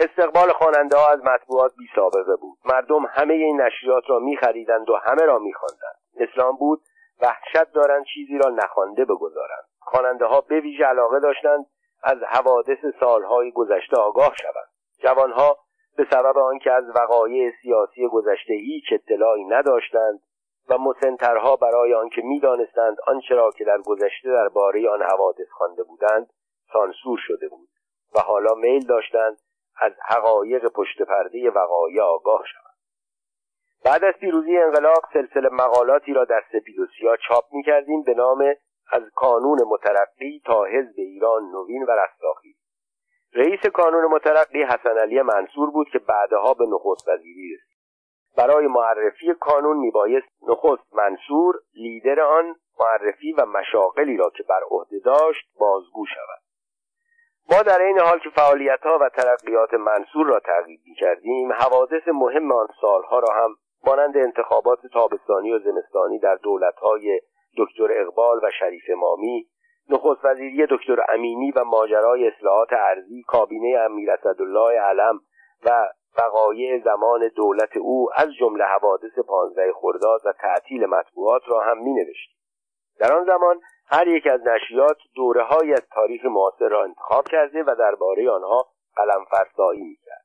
استقبال 0.01 0.53
خواننده 0.53 0.97
ها 0.97 1.11
از 1.11 1.21
مطبوعات 1.25 1.73
بی 1.79 1.89
سابقه 1.97 2.37
بود. 2.37 2.59
مردم 2.65 3.07
همه 3.11 3.35
این 3.35 3.61
نشریات 3.61 4.05
را 4.09 4.19
می 4.19 4.37
خریدند 4.37 4.91
و 4.91 4.97
همه 4.97 5.23
را 5.23 5.39
می 5.39 5.53
خواندند. 5.55 5.97
اسلام 6.17 6.57
بود 6.57 6.81
وحشت 7.21 7.73
دارند 7.73 8.05
چیزی 8.15 8.39
را 8.39 8.51
نخوانده 8.51 9.05
بگذارند. 9.05 9.65
خواننده 9.79 10.25
ها 10.25 10.41
به 10.41 10.61
ویژه 10.61 10.85
علاقه 10.85 11.21
داشتند 11.21 11.67
از 12.03 12.19
حوادث 12.29 12.79
سالهای 13.01 13.53
گذشته 13.53 13.97
آگاه 13.97 14.33
شوند. 14.43 14.69
جوانها 14.99 15.59
به 15.97 16.07
سبب 16.11 16.39
آنکه 16.39 16.73
از 16.73 16.85
وقایع 16.97 17.53
سیاسی 17.63 18.09
گذشته 18.09 18.55
هیچ 18.55 18.85
اطلاعی 18.93 19.45
نداشتند 19.45 20.21
و 20.69 20.79
مسنترها 20.79 21.57
برای 21.57 21.95
آنکه 21.95 22.23
می‌دانستند 22.23 22.97
آنچه 23.07 23.35
را 23.35 23.51
که 23.51 23.65
در 23.65 23.79
گذشته 23.79 24.31
درباره 24.31 24.91
آن 24.91 25.03
حوادث 25.03 25.49
خوانده 25.51 25.83
بودند 25.83 26.31
سانسور 26.73 27.19
شده 27.27 27.49
بود 27.49 27.69
و 28.15 28.21
حالا 28.21 28.55
میل 28.55 28.87
داشتند 28.87 29.37
از 29.81 29.93
حقایق 30.09 30.69
پشت 30.69 31.03
پرده 31.03 31.51
وقایع 31.51 32.03
آگاه 32.03 32.43
شوند. 32.53 32.77
بعد 33.85 34.05
از 34.05 34.15
پیروزی 34.21 34.59
انقلاب 34.59 35.03
سلسله 35.13 35.49
مقالاتی 35.53 36.13
را 36.13 36.25
در 36.25 36.43
سپید 36.53 36.79
و 36.79 37.17
چاپ 37.29 37.45
می 37.53 37.63
کردیم 37.63 38.03
به 38.03 38.15
نام 38.15 38.55
از 38.93 39.03
کانون 39.15 39.59
مترقی 39.67 40.43
تا 40.45 40.65
حزب 40.65 40.95
ایران 40.97 41.43
نوین 41.43 41.83
و 41.83 41.91
رستاخی 41.91 42.55
رئیس 43.35 43.61
کانون 43.75 44.05
مترقی 44.05 44.63
حسن 44.63 44.99
علی 44.99 45.23
منصور 45.23 45.71
بود 45.71 45.89
که 45.93 45.99
بعدها 45.99 46.55
به 46.55 46.65
نخست 46.67 47.09
وزیری 47.09 47.55
رسید. 47.55 47.79
برای 48.37 48.67
معرفی 48.67 49.35
کانون 49.41 49.77
میبایست 49.77 50.29
نخست 50.49 50.95
منصور 50.95 51.55
لیدر 51.75 52.21
آن 52.21 52.57
معرفی 52.81 53.33
و 53.33 53.47
مشاقلی 53.47 54.17
را 54.17 54.31
که 54.31 54.43
بر 54.43 54.61
عهده 54.71 54.99
داشت 54.99 55.47
بازگو 55.59 56.07
شود. 56.07 56.43
ما 57.51 57.63
در 57.63 57.83
این 57.83 58.01
حال 58.01 58.19
که 58.19 58.31
فعالیتها 58.31 58.99
و 59.01 59.09
ترقیات 59.09 59.75
منصور 59.75 60.27
را 60.27 60.41
تعقیب 60.41 60.81
کردیم 61.01 61.53
حوادث 61.53 62.09
مهم 62.09 62.53
آن 62.53 62.69
سالها 62.81 63.19
را 63.19 63.35
هم 63.35 63.57
مانند 63.87 64.17
انتخابات 64.17 64.79
تابستانی 64.93 65.53
و 65.53 65.59
زمستانی 65.59 66.19
در 66.19 66.35
دولتهای 66.35 67.21
دکتر 67.59 67.89
اقبال 68.01 68.41
و 68.43 68.51
شریف 68.59 68.91
مامی 68.91 69.47
نخست 69.89 70.25
وزیری 70.25 70.67
دکتر 70.71 71.05
امینی 71.09 71.51
و 71.51 71.65
ماجرای 71.65 72.29
اصلاحات 72.29 72.73
ارزی 72.73 73.23
کابینه 73.23 73.79
امیر 73.79 74.11
اسدالله 74.11 74.81
علم 74.81 75.21
و 75.65 75.89
وقایع 76.19 76.83
زمان 76.85 77.29
دولت 77.37 77.77
او 77.77 78.09
از 78.15 78.29
جمله 78.41 78.65
حوادث 78.65 79.19
پانزده 79.29 79.73
خرداد 79.73 80.21
و 80.25 80.33
تعطیل 80.33 80.87
مطبوعات 80.87 81.43
را 81.49 81.61
هم 81.61 81.79
می 81.79 81.95
نوشتیم 81.95 82.37
در 82.99 83.13
آن 83.13 83.25
زمان 83.25 83.61
هر 83.87 84.09
یک 84.09 84.27
از 84.27 84.41
نشریات 84.47 84.97
دوره 85.15 85.43
های 85.43 85.73
از 85.73 85.89
تاریخ 85.95 86.25
معاصر 86.25 86.69
را 86.69 86.85
انتخاب 86.85 87.29
کرده 87.29 87.63
و 87.63 87.75
درباره 87.79 88.31
آنها 88.31 88.67
قلم 88.97 89.25
فرسایی 89.31 89.83
می‌کرد. 89.83 90.25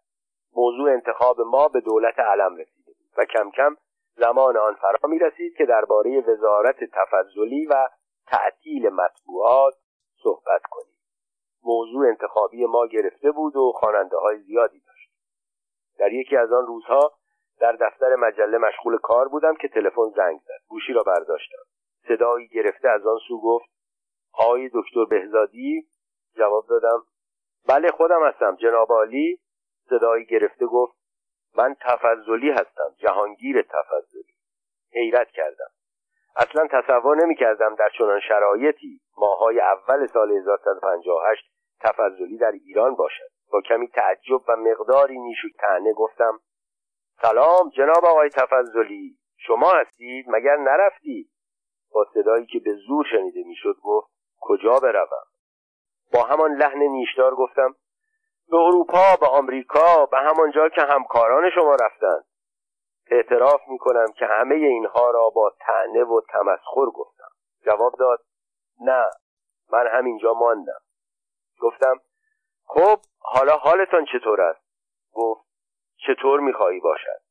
موضوع 0.55 0.91
انتخاب 0.91 1.41
ما 1.41 1.67
به 1.67 1.79
دولت 1.81 2.19
علم 2.19 2.55
رسیده 2.55 2.91
و 3.17 3.25
کم 3.25 3.51
کم 3.51 3.75
زمان 4.17 4.57
آن 4.57 4.73
فرا 4.73 5.09
می 5.09 5.19
رسید 5.19 5.55
که 5.57 5.65
درباره 5.65 6.21
وزارت 6.21 6.77
تفضلی 6.93 7.65
و 7.65 7.87
تعطیل 8.27 8.89
مطبوعات 8.89 9.73
صحبت 10.23 10.61
کنیم. 10.69 10.97
موضوع 11.63 12.07
انتخابی 12.07 12.65
ما 12.65 12.87
گرفته 12.87 13.31
بود 13.31 13.55
و 13.55 13.71
خواننده 13.75 14.17
های 14.17 14.39
زیادی 14.39 14.79
داشت. 14.79 15.11
در 15.99 16.13
یکی 16.13 16.37
از 16.37 16.51
آن 16.51 16.67
روزها 16.67 17.11
در 17.59 17.71
دفتر 17.71 18.15
مجله 18.15 18.57
مشغول 18.57 18.97
کار 18.97 19.27
بودم 19.27 19.55
که 19.55 19.67
تلفن 19.67 20.09
زنگ 20.15 20.39
زد. 20.39 20.67
گوشی 20.67 20.93
را 20.93 21.03
برداشتم. 21.03 21.63
صدایی 22.07 22.47
گرفته 22.47 22.89
از 22.89 23.05
آن 23.05 23.17
سو 23.27 23.41
گفت 23.41 23.69
آقای 24.33 24.69
دکتر 24.73 25.05
بهزادی؟ 25.09 25.87
جواب 26.37 26.67
دادم 26.69 27.03
بله 27.67 27.91
خودم 27.91 28.27
هستم 28.27 28.55
جناب 28.55 28.91
عالی. 28.91 29.39
صدایی 29.89 30.25
گرفته 30.25 30.65
گفت 30.65 30.96
من 31.57 31.75
تفضلی 31.81 32.49
هستم 32.51 32.95
جهانگیر 32.97 33.61
تفضلی. 33.61 34.35
حیرت 34.91 35.27
کردم. 35.31 35.69
اصلا 36.35 36.67
تصور 36.71 37.17
نمی 37.17 37.35
کردم 37.35 37.75
در 37.75 37.89
چنان 37.97 38.19
شرایطی 38.19 39.01
ماهای 39.17 39.59
اول 39.59 40.07
سال 40.07 40.31
1358 40.31 41.43
تفضلی 41.79 42.37
در 42.37 42.51
ایران 42.51 42.95
باشد. 42.95 43.29
با 43.51 43.61
کمی 43.61 43.87
تعجب 43.87 44.41
و 44.49 44.55
مقداری 44.55 45.19
نیش 45.19 45.37
تنه 45.59 45.93
گفتم 45.93 46.39
سلام 47.21 47.69
جناب 47.69 48.05
آقای 48.05 48.29
تفضلی 48.29 49.17
شما 49.37 49.71
هستید؟ 49.71 50.25
مگر 50.29 50.55
نرفتید؟ 50.55 51.29
با 51.91 52.05
صدایی 52.13 52.45
که 52.45 52.59
به 52.59 52.73
زور 52.73 53.05
شنیده 53.11 53.43
می‌شد 53.43 53.75
گفت 53.83 54.07
کجا 54.39 54.79
بروم؟ 54.79 55.25
با 56.13 56.23
همان 56.23 56.55
لحن 56.55 56.79
نیشدار 56.83 57.35
گفتم 57.35 57.75
به 58.49 58.57
اروپا 58.57 59.15
به 59.21 59.27
آمریکا 59.27 60.05
به 60.05 60.17
همانجا 60.17 60.69
که 60.69 60.81
همکاران 60.81 61.49
شما 61.55 61.75
رفتند 61.75 62.25
اعتراف 63.11 63.61
می‌کنم 63.67 64.11
که 64.19 64.25
همه 64.25 64.55
اینها 64.55 65.11
را 65.11 65.29
با 65.29 65.53
تعنه 65.59 66.03
و 66.03 66.21
تمسخر 66.29 66.85
گفتم. 66.85 67.29
جواب 67.65 67.93
داد 67.99 68.19
نه 68.81 69.05
من 69.71 69.87
همینجا 69.87 70.33
ماندم. 70.33 70.81
گفتم 71.61 71.99
خب 72.65 72.99
حالا 73.19 73.57
حالتان 73.57 74.05
چطور 74.13 74.41
است؟ 74.41 74.61
گفت 75.13 75.41
چطور 76.07 76.39
می‌خواهی 76.39 76.79
باشد؟ 76.79 77.21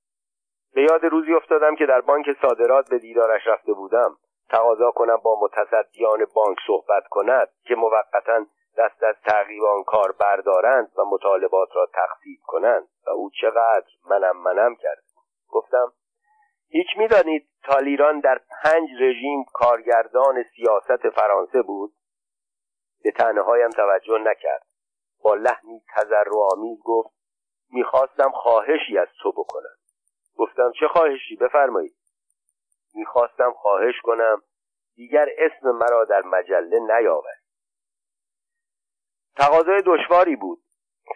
به 0.74 0.82
یاد 0.82 1.04
روزی 1.04 1.34
افتادم 1.34 1.76
که 1.76 1.86
در 1.86 2.00
بانک 2.00 2.26
صادرات 2.42 2.90
به 2.90 2.98
دیدارش 2.98 3.46
رفته 3.46 3.72
بودم. 3.72 4.16
تقاضا 4.48 4.90
کنم 4.90 5.16
با 5.16 5.40
متصدیان 5.40 6.26
بانک 6.34 6.58
صحبت 6.66 7.02
کند 7.10 7.48
که 7.64 7.74
موقتا 7.74 8.46
دست 8.78 9.02
از 9.02 9.14
تعقیب 9.24 9.64
آن 9.64 9.84
کار 9.84 10.12
بردارند 10.12 10.92
و 10.98 11.04
مطالبات 11.04 11.68
را 11.74 11.86
تخفیف 11.94 12.40
کنند. 12.46 12.88
و 13.06 13.10
او 13.10 13.30
چقدر 13.40 13.86
منم 14.10 14.36
منم 14.36 14.76
کرد. 14.76 15.02
گفتم 15.48 15.92
هیچ 16.68 16.86
می‌دانید 16.96 17.48
تالیران 17.64 18.20
در 18.20 18.40
پنج 18.62 18.88
رژیم 19.00 19.44
کارگردان 19.52 20.44
سیاست 20.56 21.10
فرانسه 21.10 21.62
بود؟ 21.62 21.92
به 23.02 23.10
تنه 23.10 23.42
هایم 23.42 23.70
توجه 23.70 24.18
نکرد. 24.18 24.66
با 25.22 25.34
لحنی 25.34 25.82
آمیز 26.52 26.78
گفت 26.84 27.14
می‌خواستم 27.70 28.30
خواهشی 28.30 28.98
از 28.98 29.08
تو 29.22 29.32
بکنم. 29.32 29.76
گفتم 30.36 30.72
چه 30.80 30.88
خواهشی؟ 30.88 31.36
بفرمایید. 31.36 31.96
می‌خواستم 32.94 33.52
خواهش 33.52 34.00
کنم 34.02 34.42
دیگر 34.96 35.28
اسم 35.38 35.70
مرا 35.70 36.04
در 36.04 36.22
مجله 36.22 36.78
نیاورد 36.78 37.45
تقاضای 39.36 39.82
دشواری 39.86 40.36
بود. 40.36 40.58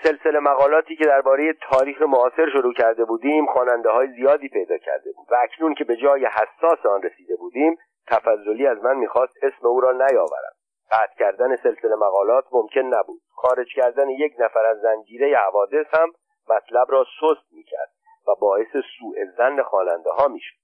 سلسله 0.02 0.38
مقالاتی 0.38 0.96
که 0.96 1.04
درباره 1.04 1.54
تاریخ 1.70 2.02
معاصر 2.02 2.50
شروع 2.52 2.74
کرده 2.74 3.04
بودیم 3.04 3.46
خواننده 3.46 3.90
های 3.90 4.06
زیادی 4.06 4.48
پیدا 4.48 4.78
کرده 4.78 5.12
بود. 5.12 5.26
و 5.30 5.36
اکنون 5.42 5.74
که 5.74 5.84
به 5.84 5.96
جای 5.96 6.26
حساس 6.26 6.86
آن 6.86 7.02
رسیده 7.02 7.36
بودیم 7.36 7.76
تفضلی 8.06 8.66
از 8.66 8.78
من 8.78 8.96
می‌خواست 8.96 9.34
اسم 9.42 9.66
او 9.66 9.80
را 9.80 9.92
نیاورم. 9.92 10.52
قطع 10.92 11.14
کردن 11.18 11.56
سلسله 11.56 11.96
مقالات 11.96 12.44
ممکن 12.52 12.80
نبود. 12.80 13.20
خارج 13.34 13.66
کردن 13.76 14.08
یک 14.08 14.32
نفر 14.38 14.64
از 14.66 14.80
زنجیره 14.80 15.36
حوادث 15.36 15.86
هم 15.92 16.12
مطلب 16.48 16.86
را 16.88 17.04
سست 17.04 17.52
می‌کرد 17.52 17.90
و 18.26 18.34
باعث 18.40 18.72
سوء 18.72 19.24
زن 19.38 19.62
خواننده 19.62 20.10
ها 20.10 20.28
می‌شد. 20.28 20.60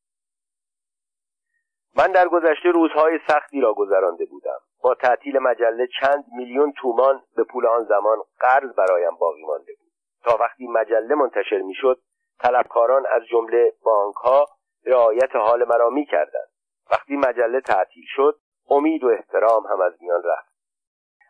من 1.97 2.13
در 2.13 2.29
گذشته 2.29 2.71
روزهای 2.71 3.19
سختی 3.29 3.61
را 3.61 3.75
گذرانده 3.75 4.25
بودم. 4.25 4.59
با 4.83 4.95
تعطیل 4.95 5.39
مجله 5.39 5.89
چند 6.01 6.25
میلیون 6.37 6.73
تومان 6.73 7.23
به 7.37 7.45
پول 7.45 7.67
آن 7.67 7.85
زمان 7.85 8.19
قرض 8.41 8.75
برایم 8.75 9.17
باقی 9.21 9.45
مانده 9.45 9.73
بود. 9.79 9.93
تا 10.25 10.37
وقتی 10.41 10.67
مجله 10.67 11.15
منتشر 11.15 11.59
می‌شد 11.59 12.01
طلبکاران 12.41 13.07
از 13.11 13.23
جمله 13.31 13.73
بانک 13.85 14.15
ها 14.15 14.47
رعایت 14.87 15.37
حال 15.37 15.65
مرا 15.69 15.91
می‌کردند. 15.91 16.49
وقتی 16.91 17.17
مجله 17.17 17.61
تعطیل 17.61 18.05
شد 18.07 18.39
امید 18.71 19.05
و 19.05 19.09
احترام 19.09 19.67
هم 19.67 19.81
از 19.81 19.93
میان 20.01 20.23
رفت. 20.25 20.57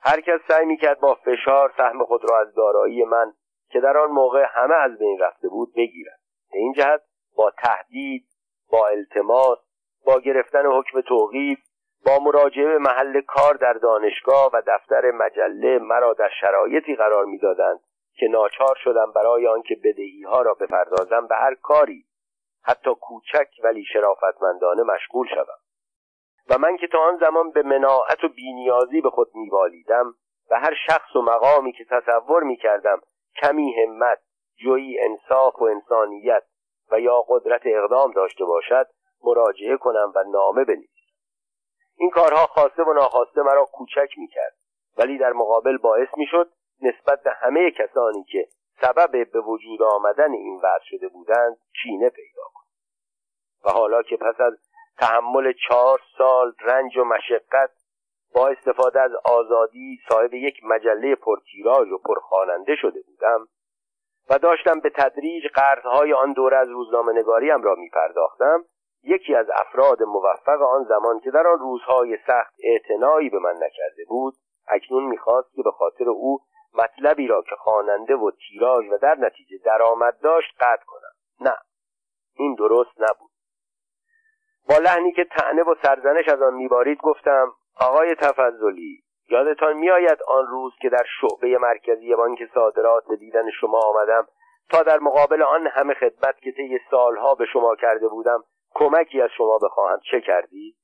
هر 0.03 0.21
کس 0.21 0.41
سعی 0.49 0.67
می‌کرد 0.67 1.01
با 1.01 1.15
فشار 1.15 1.75
سهم 1.77 2.05
خود 2.05 2.31
را 2.31 2.41
از 2.41 2.55
دارایی 2.55 3.05
من 3.05 3.33
که 3.71 3.81
در 3.81 3.99
آن 3.99 4.11
موقع 4.11 4.47
همه 4.55 4.75
از 4.75 4.99
بین 4.99 5.19
رفته 5.21 5.49
بود 5.49 5.75
بگیرد. 5.77 6.21
به 6.53 6.59
این 6.59 6.73
جهت 6.73 7.03
با 7.37 7.51
تهدید 7.51 8.27
با 8.71 8.89
التماس 8.89 9.59
با 10.07 10.21
گرفتن 10.21 10.67
حکم 10.67 11.01
توقیف 11.01 11.59
با 12.07 12.19
مراجعه 12.19 12.67
به 12.67 12.79
محل 12.79 13.21
کار 13.21 13.55
در 13.55 13.73
دانشگاه 13.73 14.51
و 14.53 14.63
دفتر 14.67 15.11
مجله 15.11 15.79
مرا 15.79 16.15
در 16.15 16.31
شرایطی 16.41 16.97
قرار 16.97 17.25
می‌دادند 17.25 17.81
که 18.15 18.27
ناچار 18.29 18.77
شدم 18.85 19.13
برای 19.13 19.47
آنکه 19.47 19.77
بدهی 19.85 20.23
ها 20.23 20.43
را 20.43 20.55
بپردازم 20.55 21.27
به 21.27 21.35
هر 21.35 21.55
کاری 21.55 22.05
حتی 22.63 22.91
کوچک 23.01 23.49
ولی 23.65 23.85
شرافتمندانه 23.85 24.83
مشغول 24.83 25.27
شوم. 25.35 25.59
و 26.51 26.59
من 26.59 26.77
که 26.77 26.87
تا 26.87 26.99
آن 26.99 27.17
زمان 27.17 27.51
به 27.51 27.63
مناعت 27.63 28.25
و 28.25 28.29
بینیازی 28.29 29.01
به 29.01 29.11
خود 29.11 29.29
میبالیدم 29.35 30.15
و 30.51 30.61
هر 30.61 30.75
شخص 30.87 31.17
و 31.17 31.23
مقامی 31.23 31.73
که 31.73 31.85
تصور 31.85 32.43
می‌کردم 32.43 33.01
کمی 33.43 33.75
همت 33.83 34.19
جویی 34.65 34.99
انصاف 35.01 35.63
و 35.63 35.65
انسانیت 35.65 36.43
و 36.91 37.01
یا 37.01 37.25
قدرت 37.29 37.63
اقدام 37.65 38.13
داشته 38.13 38.45
باشد 38.45 38.87
مراجعه 39.25 39.77
کنم 39.77 40.13
و 40.15 40.25
نامه 40.33 40.65
بنویسم. 40.65 40.96
این 41.99 42.11
کارها 42.11 42.47
خواسته 42.47 42.83
و 42.83 42.93
ناخواسته 42.93 43.43
مرا 43.43 43.65
کوچک 43.65 44.09
می‌کرد. 44.17 44.55
ولی 44.99 45.19
در 45.19 45.33
مقابل 45.33 45.77
باعث 45.77 46.09
می‌شد 46.17 46.53
نسبت 46.83 47.23
به 47.23 47.31
همه 47.31 47.71
کسانی 47.71 48.25
که 48.25 48.49
سبب 48.81 49.31
به 49.33 49.41
وجود 49.41 49.83
آمدن 49.83 50.33
این 50.33 50.57
وضع 50.57 50.85
شده 50.85 51.09
بودند 51.09 51.57
چینه 51.83 52.11
پیدا 52.11 52.43
کنم. 52.55 52.67
و 53.65 53.71
حالا 53.71 54.03
که 54.03 54.17
پس 54.17 54.41
از 54.41 54.53
تحمل 54.99 55.53
چهار 55.69 56.01
سال 56.19 56.53
رنج 56.61 56.97
و 56.97 57.05
مشقت 57.05 57.71
با 58.35 58.49
استفاده 58.49 59.01
از 59.01 59.11
آزادی 59.25 59.99
صاحب 60.09 60.35
یک 60.35 60.65
مجله 60.65 61.15
پرتیراژ 61.15 61.89
و 61.93 61.99
پرخواننده 61.99 62.77
شده 62.77 63.01
بودم 63.07 63.49
و 64.31 64.39
داشتم 64.39 64.81
به 64.81 64.91
تدریج 64.91 65.45
قرضهای 65.55 66.13
آن 66.13 66.33
دوره 66.33 66.57
از 66.57 66.69
روزنامه 66.69 67.13
نگاریم 67.13 67.63
را 67.63 67.75
می 67.75 67.91
پرداختم 67.91 68.65
یکی 69.03 69.35
از 69.35 69.47
افراد 69.55 70.03
موفق 70.03 70.63
آن 70.63 70.85
زمان 70.85 71.21
که 71.21 71.31
در 71.31 71.47
آن 71.47 71.59
روزهای 71.59 72.19
سخت 72.27 72.55
اعتنایی 72.63 73.31
به 73.31 73.39
من 73.39 73.55
نکرده 73.55 74.05
بود 74.09 74.35
اکنون 74.69 75.05
می‌خواست 75.05 75.55
که 75.55 75.63
به 75.63 75.71
خاطر 75.71 76.09
او 76.09 76.39
مطلبی 76.75 77.27
را 77.27 77.43
که 77.43 77.57
خواننده 77.57 78.17
و 78.17 78.31
تیراژ 78.31 78.85
و 78.91 78.99
در 78.99 79.15
نتیجه 79.15 79.59
درآمد 79.65 80.19
داشت 80.23 80.55
قطع 80.61 80.85
کنم. 80.87 81.13
نه 81.41 81.57
این 82.35 82.55
درست 82.55 83.01
نبود. 83.01 83.31
با 84.69 84.79
لحنی 84.79 85.13
که 85.13 85.25
تعنه 85.25 85.63
و 85.63 85.75
سرزنش 85.83 86.29
از 86.29 86.43
آن 86.43 86.55
میبارید 86.55 86.99
گفتم 86.99 87.53
آقای 87.81 88.15
تفضلی 88.15 89.03
یادتان 89.31 89.77
میآید 89.77 90.19
آن 90.29 90.47
روز 90.47 90.73
که 90.81 90.89
در 90.89 91.05
شعبه 91.21 91.59
مرکزی 91.59 92.15
بانک 92.15 92.39
صادرات 92.55 93.05
به 93.09 93.17
دیدن 93.17 93.51
شما 93.61 93.79
آمدم 93.79 94.27
تا 94.71 94.83
در 94.83 94.99
مقابل 94.99 95.43
آن 95.43 95.67
همه 95.67 95.95
خدمت 95.95 96.41
که 96.41 96.53
طی 96.53 96.79
سالها 96.91 97.35
به 97.35 97.47
شما 97.53 97.77
کرده 97.77 98.09
بودم 98.09 98.45
کمکی 98.79 99.21
از 99.21 99.31
شما 99.37 99.59
بخواهم. 99.59 100.01
چه 100.11 100.21
کردی؟ 100.21 100.77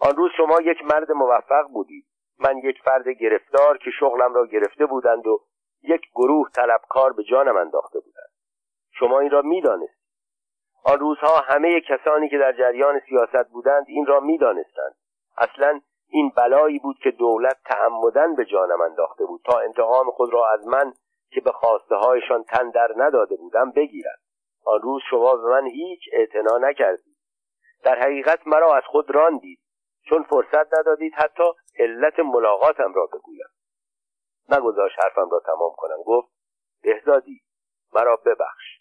آن 0.00 0.16
روز 0.16 0.30
شما 0.36 0.60
یک 0.60 0.84
مرد 0.84 1.12
موفق 1.12 1.68
بودید 1.72 2.06
من 2.38 2.58
یک 2.58 2.76
فرد 2.84 3.08
گرفتار 3.08 3.78
که 3.78 3.90
شغلم 4.00 4.34
را 4.34 4.46
گرفته 4.46 4.86
بودند 4.86 5.26
و 5.26 5.40
یک 5.82 6.00
گروه 6.14 6.50
طلبکار 6.50 7.12
به 7.12 7.22
جانم 7.22 7.56
انداخته 7.56 8.00
بودند. 8.00 8.30
شما 8.92 9.20
این 9.20 9.30
را 9.30 9.42
می‌دانست 9.42 10.00
آن 10.84 10.98
روزها 10.98 11.40
همه 11.40 11.80
کسانی 11.80 12.28
که 12.28 12.38
در 12.38 12.52
جریان 12.52 13.00
سیاست 13.08 13.50
بودند 13.52 13.84
این 13.88 14.06
را 14.06 14.20
می‌دانستند. 14.20 14.94
اصلا 15.36 15.80
این 16.08 16.32
بلایی 16.36 16.78
بود 16.78 16.96
که 17.02 17.10
دولت 17.10 17.56
تعمدن 17.64 18.34
به 18.34 18.44
جانم 18.44 18.80
انداخته 18.80 19.24
بود 19.24 19.40
تا 19.44 19.58
انتقام 19.58 20.10
خود 20.10 20.32
را 20.32 20.50
از 20.52 20.66
من 20.66 20.92
که 21.30 21.40
به 21.40 21.52
خواسته 21.52 21.94
هایشان 21.94 22.42
تن 22.42 22.70
در 22.70 22.88
نداده 22.96 23.36
بودم 23.36 23.70
بگیرد. 23.70 24.20
آن 24.64 24.80
روز 24.80 25.02
شما 25.10 25.36
به 25.36 25.48
من 25.48 25.66
هیچ 25.66 26.00
اعتنا 26.12 26.58
نکردید. 26.58 27.09
در 27.82 27.98
حقیقت 27.98 28.46
مرا 28.46 28.76
از 28.76 28.82
خود 28.86 29.14
راندید. 29.14 29.60
چون 30.08 30.22
فرصت 30.22 30.78
ندادید 30.78 31.12
حتی 31.14 31.42
علت 31.78 32.18
ملاقاتم 32.18 32.92
را 32.94 33.06
بگویم. 33.06 33.48
نگذاشت 34.48 34.98
حرفم 35.04 35.30
را 35.30 35.40
تمام 35.46 35.72
کنم. 35.76 36.02
گفت 36.06 36.28
بهزادی 36.82 37.42
مرا 37.92 38.16
ببخش. 38.16 38.80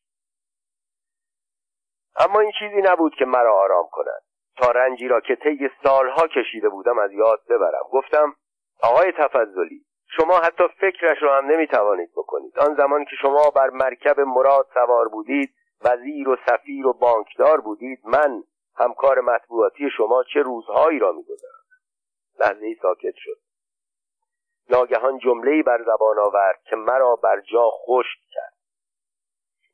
اما 2.16 2.40
این 2.40 2.52
چیزی 2.60 2.82
نبود 2.82 3.16
که 3.16 3.26
مرا 3.26 3.60
آرام 3.60 3.88
کند. 3.92 4.22
تا 4.58 4.72
رنجی 4.72 5.08
را 5.08 5.22
که 5.22 5.36
طی 5.36 5.70
سالها 5.84 6.28
کشیده 6.28 6.70
بودم 6.70 7.00
از 7.00 7.12
یاد 7.12 7.42
ببرم. 7.50 7.84
گفتم 7.92 8.36
آقای 8.84 9.12
تفضلی 9.12 9.86
شما 10.18 10.40
حتی 10.40 10.64
فکرش 10.68 11.18
را 11.22 11.38
هم 11.38 11.46
نمی‌توانید 11.46 12.12
بکنید. 12.12 12.60
آن 12.60 12.76
زمان 12.76 13.06
که 13.06 13.16
شما 13.22 13.50
بر 13.56 13.70
مرکب 13.70 14.20
مراد 14.20 14.68
سوار 14.74 15.08
بودید 15.08 15.54
وزیر 15.82 16.30
و 16.30 16.38
سفیر 16.46 16.88
و 16.88 16.94
بانکدار 16.94 17.62
بودید 17.62 18.00
من 18.04 18.44
همکار 18.80 19.22
مطبوعاتی 19.22 19.90
شما 19.98 20.24
چه 20.34 20.42
روزهایی 20.42 21.00
را 21.00 21.12
میگذرم 21.12 21.60
لحظه 22.40 22.76
ساکت 22.82 23.14
شد. 23.16 23.38
ناگهان 24.70 25.18
جمله 25.18 25.64
بر 25.64 25.84
زبان 25.84 26.20
آورد 26.20 26.62
که 26.64 26.76
مرا 26.76 27.16
بر 27.16 27.42
جا 27.42 27.70
خشک 27.70 28.20
کرد. 28.32 28.54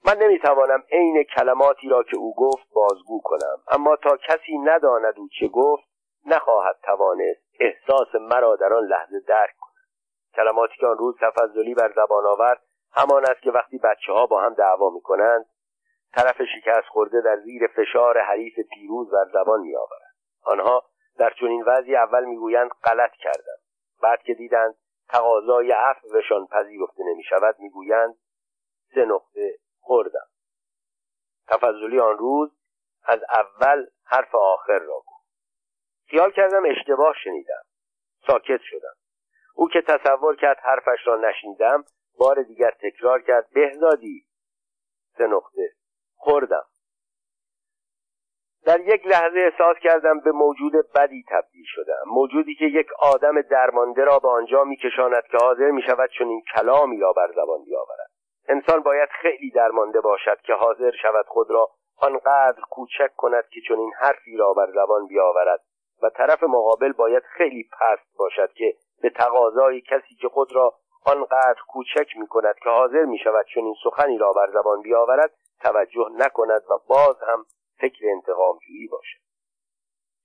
من 0.05 0.17
نمی‌توانم 0.17 0.83
عین 0.91 1.23
کلماتی 1.23 1.89
را 1.89 2.03
که 2.03 2.17
او 2.17 2.35
گفت 2.35 2.67
بازگو 2.73 3.21
کنم 3.23 3.57
اما 3.71 3.95
تا 3.95 4.17
کسی 4.17 4.57
نداند 4.57 5.13
او 5.17 5.27
چه 5.39 5.47
گفت 5.47 5.83
نخواهد 6.25 6.75
توانست 6.83 7.41
احساس 7.59 8.15
مرا 8.15 8.55
در 8.55 8.73
آن 8.73 8.83
لحظه 8.83 9.19
درک 9.19 9.55
کند. 9.59 9.85
کلماتی 10.35 10.73
که 10.79 10.87
آن 10.87 10.97
روز 10.97 11.15
تفضلی 11.21 11.73
بر 11.73 11.93
زبان 11.95 12.25
آورد 12.25 12.61
همان 12.91 13.25
است 13.25 13.41
که 13.41 13.51
وقتی 13.51 13.77
بچه 13.77 14.13
ها 14.13 14.25
با 14.25 14.41
هم 14.41 14.53
دعوا 14.53 14.89
می‌کنند 14.89 15.45
طرف 16.15 16.41
شکست 16.55 16.87
خورده 16.87 17.21
در 17.21 17.39
زیر 17.39 17.67
فشار 17.67 18.21
حریف 18.21 18.53
پیروز 18.73 19.11
بر 19.11 19.25
زبان 19.33 19.59
می 19.59 19.75
آورد. 19.75 20.15
آنها 20.43 20.83
در 21.17 21.33
چنین 21.39 21.63
وضعی 21.67 21.95
اول 21.95 22.25
می‌گویند 22.25 22.69
غلط 22.83 23.11
کردم. 23.11 23.57
بعد 24.01 24.21
که 24.23 24.33
دیدند 24.33 24.75
تقاضای 25.09 25.71
عفوشان 25.71 26.47
پذیرفته 26.47 27.03
نمی 27.03 27.23
شود 27.23 27.55
می‌گویند 27.59 28.15
سه 28.95 29.05
نقطه 29.05 29.57
خوردم. 29.79 30.27
تفضلی 31.47 31.99
آن 31.99 32.17
روز 32.17 32.51
از 33.03 33.19
اول 33.29 33.85
حرف 34.05 34.35
آخر 34.35 34.79
را 34.79 34.95
گفت. 35.07 35.25
خیال 36.07 36.31
کردم 36.31 36.63
اشتباه 36.65 37.15
شنیدم. 37.23 37.63
ساکت 38.27 38.61
شدم. 38.63 38.95
او 39.55 39.69
که 39.69 39.81
تصور 39.81 40.35
کرد 40.35 40.57
حرفش 40.57 41.07
را 41.07 41.15
نشنیدم 41.15 41.83
بار 42.17 42.43
دیگر 42.43 42.71
تکرار 42.71 43.21
کرد 43.21 43.49
بهزادی. 43.49 44.25
سه 45.17 45.27
نقطه 45.27 45.73
خوردم. 46.15 46.65
در 48.65 48.79
یک 48.79 49.07
لحظه 49.07 49.39
احساس 49.39 49.77
کردم 49.83 50.19
به 50.19 50.31
موجود 50.31 50.73
بدی 50.95 51.23
تبدیل 51.29 51.65
شدم. 51.67 52.03
موجودی 52.07 52.55
که 52.55 52.65
یک 52.65 52.87
آدم 52.99 53.41
درمانده 53.41 54.03
را 54.03 54.19
به 54.19 54.27
آنجا 54.27 54.63
میکشاند 54.63 55.23
که 55.31 55.37
حاضر 55.37 55.71
می 55.71 55.81
شود 55.81 56.09
چون 56.17 56.27
این 56.27 56.41
کلامی 56.55 56.97
را 56.97 57.13
بر 57.13 57.31
زبان 57.35 57.63
بیاورد. 57.63 58.09
انسان 58.47 58.79
باید 58.79 59.09
خیلی 59.21 59.51
درمانده 59.51 60.01
باشد 60.01 60.41
که 60.41 60.53
حاضر 60.53 60.91
شود 61.01 61.25
خود 61.27 61.51
را 61.51 61.69
آنقدر 61.97 62.61
کوچک 62.69 63.15
کند 63.17 63.43
که 63.49 63.61
چون 63.67 63.79
این 63.79 63.91
حرفی 63.99 64.37
را 64.37 64.53
بر 64.53 64.71
زبان 64.71 65.07
بیاورد 65.07 65.59
و 66.01 66.09
طرف 66.09 66.43
مقابل 66.43 66.91
باید 66.91 67.23
خیلی 67.23 67.63
پست 67.63 68.17
باشد 68.17 68.53
که 68.53 68.73
به 69.01 69.09
تقاضای 69.09 69.81
کسی 69.81 70.15
که 70.21 70.27
خود 70.27 70.55
را 70.55 70.73
آنقدر 71.05 71.59
کوچک 71.67 72.17
می 72.17 72.27
کند 72.27 72.55
که 72.63 72.69
حاضر 72.69 73.03
می 73.05 73.17
شود 73.17 73.45
چون 73.45 73.63
این 73.63 73.75
سخنی 73.83 74.17
را 74.17 74.33
بر 74.33 74.51
زبان 74.53 74.81
بیاورد 74.81 75.31
توجه 75.65 76.09
نکند 76.17 76.61
و 76.69 76.73
باز 76.87 77.15
هم 77.27 77.45
فکر 77.79 78.05
انتقامجویی 78.11 78.87
باشد. 78.87 79.19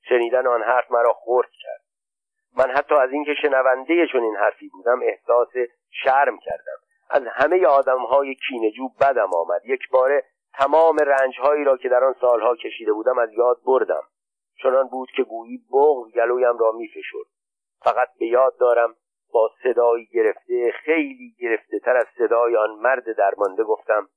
شنیدن 0.09 0.47
آن 0.47 0.63
حرف 0.63 0.91
مرا 0.91 1.13
خرد 1.13 1.51
کرد. 1.63 1.85
من 2.57 2.71
حتی 2.71 2.95
از 2.95 3.11
اینکه 3.13 3.35
شنونده 3.43 4.07
چون 4.13 4.23
این 4.23 4.37
حرفی 4.37 4.69
بودم 4.69 5.01
احساس 5.03 5.49
شرم 6.05 6.39
کردم. 6.39 6.79
از 7.11 7.23
همه 7.33 7.67
آدمهای 7.67 8.35
کینجو 8.35 8.89
بدم 9.01 9.35
آمد. 9.35 9.61
یک 9.65 9.81
باره 9.93 10.25
تمام 10.55 10.97
رنجهایی 10.97 11.65
را 11.65 11.77
که 11.77 11.89
در 11.89 12.05
آن 12.05 12.15
سالها 12.21 12.57
کشیده 12.57 12.93
بودم 12.93 13.19
از 13.19 13.33
یاد 13.33 13.61
بردم. 13.67 14.03
چنان 14.63 14.89
بود 14.89 15.09
که 15.17 15.23
گویی 15.23 15.59
بغض 15.73 16.13
گلویم 16.13 16.59
را 16.59 16.73
میفشرد. 16.73 17.27
فقط 17.85 18.09
به 18.19 18.27
یاد 18.27 18.57
دارم 18.59 18.95
با 19.33 19.51
صدایی 19.63 20.07
گرفته 20.07 20.73
خیلی 20.85 21.35
گرفته 21.39 21.79
تر 21.79 21.97
از 21.97 22.07
صدای 22.19 22.57
آن 22.57 22.71
مرد 22.71 23.17
درمانده 23.17 23.65
گفتم 23.65 24.09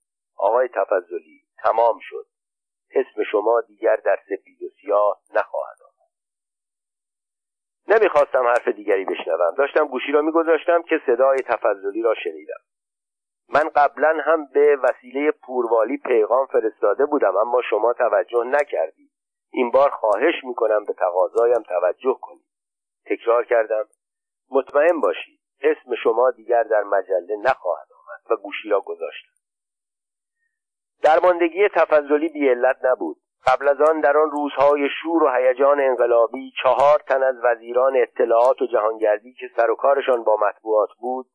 آقای 0.44 0.68
تفضلی 0.68 1.42
تمام 1.64 2.00
شد. 2.02 2.26
اسم 2.92 3.24
شما 3.32 3.62
دیگر 3.62 3.96
در 3.96 4.20
سپید 4.30 4.64
و 4.64 4.70
سیاه 4.82 5.22
نخواهد 5.34 5.78
آمد. 5.82 6.10
نمی‌خواستم 7.88 8.48
حرف 8.48 8.68
دیگری 8.68 9.06
بشنوم. 9.06 9.56
داشتم 9.58 9.88
گوشی 9.88 10.12
را 10.12 10.22
میگذاشتم 10.22 10.82
که 10.82 11.02
صدای 11.06 11.38
تفضلی 11.38 12.02
را 12.02 12.16
شنیدم. 12.24 12.62
من 13.50 13.70
قبلا 13.76 14.18
هم 14.26 14.46
به 14.46 14.78
وسیله 14.84 15.32
پوروالی 15.32 15.98
پیغام 15.98 16.46
فرستاده 16.46 17.06
بودم 17.06 17.38
اما 17.38 17.62
شما 17.70 17.94
توجه 17.94 18.44
نکردید. 18.44 19.12
این 19.52 19.72
بار 19.72 19.90
خواهش 19.90 20.36
می‌کنم 20.44 20.84
به 20.86 20.94
تقاضایم 20.94 21.64
توجه 21.64 22.18
کنید. 22.22 22.46
تکرار 23.06 23.46
کردم. 23.46 23.86
مطمئن 24.50 25.00
باشید 25.00 25.40
اسم 25.62 25.96
شما 26.04 26.32
دیگر 26.32 26.64
در 26.64 26.84
مجله 26.84 27.36
نخواهد 27.36 27.88
آمد 27.92 28.32
و 28.32 28.42
گوشی 28.42 28.70
را 28.70 28.82
گذاشتم. 28.82 29.43
درماندگی 31.04 31.70
تفضلی 31.76 32.30
بی 32.30 32.50
علت 32.50 32.78
نبود. 32.84 33.18
قبل 33.48 33.68
از 33.68 33.82
آن 33.82 34.00
در 34.00 34.18
آن 34.18 34.32
روزهای 34.32 34.90
شور 35.02 35.24
و 35.24 35.30
هیجان 35.30 35.80
انقلابی 35.80 36.52
چهار 36.64 37.00
تن 37.08 37.24
از 37.24 37.36
وزیران 37.44 37.98
اطلاعات 37.98 38.62
و 38.62 38.66
جهانگردی 38.66 39.34
که 39.34 39.50
سر 39.58 39.72
و 39.72 39.76
کارشان 39.76 40.24
با 40.24 40.38
مطبوعات 40.38 40.90
بود 41.00 41.26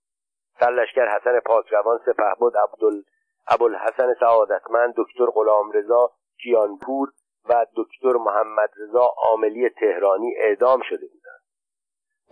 سرلشکر 0.61 1.09
حسن 1.09 1.41
پاکروان 1.41 1.99
سپهبد 2.07 2.57
عبدال 2.57 3.03
ابوالحسن 3.49 4.15
سعادتمند 4.21 4.95
دکتر 4.97 5.27
غلامرضا 5.27 6.11
کیانپور 6.43 7.09
و 7.49 7.67
دکتر 7.77 8.13
محمد 8.13 8.71
رضا 8.77 9.13
عاملی 9.17 9.69
تهرانی 9.69 10.35
اعدام 10.37 10.81
شده 10.89 11.07
بودند. 11.07 11.43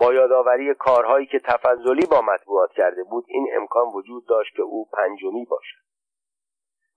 با 0.00 0.14
یادآوری 0.14 0.74
کارهایی 0.74 1.26
که 1.26 1.40
تفضلی 1.44 2.06
با 2.06 2.20
مطبوعات 2.20 2.72
کرده 2.72 3.02
بود 3.02 3.24
این 3.28 3.48
امکان 3.56 3.86
وجود 3.94 4.26
داشت 4.28 4.56
که 4.56 4.62
او 4.62 4.88
پنجمی 4.92 5.44
باشد. 5.44 5.86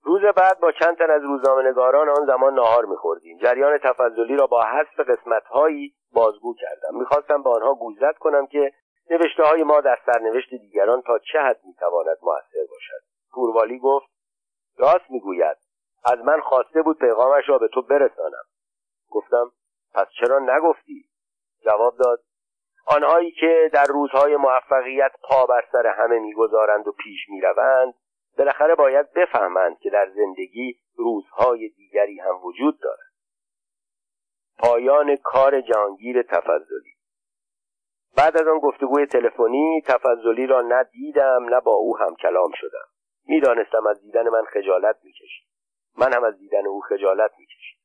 روز 0.02 0.20
بعد 0.36 0.60
با 0.60 0.72
چند 0.72 0.96
تن 0.96 1.10
از 1.10 1.22
روزنامه‌نگاران 1.22 2.08
آن 2.08 2.26
زمان 2.26 2.54
ناهار 2.54 2.84
میخوردیم. 2.84 3.38
جریان 3.38 3.78
تفضلی 3.78 4.36
را 4.36 4.46
با 4.46 4.62
حذف 4.62 5.00
قسمتهایی 5.00 5.94
بازگو 6.12 6.54
کردم. 6.54 6.98
می‌خواستم 6.98 7.42
به 7.42 7.50
آنها 7.50 7.74
گوشزد 7.74 8.14
کنم 8.20 8.46
که 8.46 8.72
نوشته 9.10 9.42
های 9.42 9.62
ما 9.62 9.80
در 9.80 9.98
سرنوشت 10.06 10.50
دیگران 10.50 11.02
تا 11.02 11.18
چه 11.18 11.38
حد 11.38 11.60
می‌تواند 11.64 12.16
موثر 12.22 12.66
باشد. 12.70 13.02
پوروالی 13.32 13.78
گفت 13.78 14.06
راست 14.78 15.10
می‌گوید. 15.10 15.56
از 16.04 16.18
من 16.18 16.40
خواسته 16.40 16.82
بود 16.82 16.98
پیغامش 16.98 17.48
را 17.48 17.58
به 17.58 17.68
تو 17.68 17.82
برسانم. 17.82 18.44
گفتم 19.10 19.52
پس 19.94 20.06
چرا 20.20 20.38
نگفتی؟ 20.38 21.04
جواب 21.64 21.96
داد 21.96 22.20
آنهایی 22.86 23.30
که 23.30 23.70
در 23.72 23.84
روزهای 23.84 24.36
موفقیت 24.36 25.12
پا 25.22 25.46
بر 25.46 25.64
سر 25.72 25.86
همه 25.86 26.18
می‌گذارند 26.18 26.88
و 26.88 26.92
پیش 26.92 27.28
می‌روند 27.28 27.94
بالاخره 28.38 28.74
باید 28.74 29.12
بفهمند 29.12 29.78
که 29.78 29.90
در 29.90 30.10
زندگی 30.10 30.80
روزهای 30.96 31.68
دیگری 31.68 32.20
هم 32.20 32.44
وجود 32.44 32.80
دارد. 32.80 33.10
پایان 34.58 35.16
کار 35.16 35.60
جهانگیر 35.60 36.22
تفضلی. 36.22 36.94
بعد 38.16 38.36
از 38.36 38.48
آن 38.48 38.58
گفتگوی 38.58 39.06
تلفنی 39.06 39.82
تفضلی 39.86 40.46
را 40.46 40.60
نه 40.60 40.84
دیدم 40.84 41.44
نه 41.44 41.60
با 41.60 41.72
او 41.72 41.98
هم 41.98 42.14
کلام 42.14 42.50
شدم. 42.54 42.86
می‌دانستم 43.26 43.86
از 43.86 44.02
دیدن 44.02 44.28
من 44.28 44.44
خجالت 44.44 44.96
می‌کشید. 45.02 45.48
من 45.98 46.14
هم 46.14 46.24
از 46.24 46.38
دیدن 46.38 46.66
او 46.66 46.80
خجالت 46.80 47.30
می‌کشید. 47.38 47.80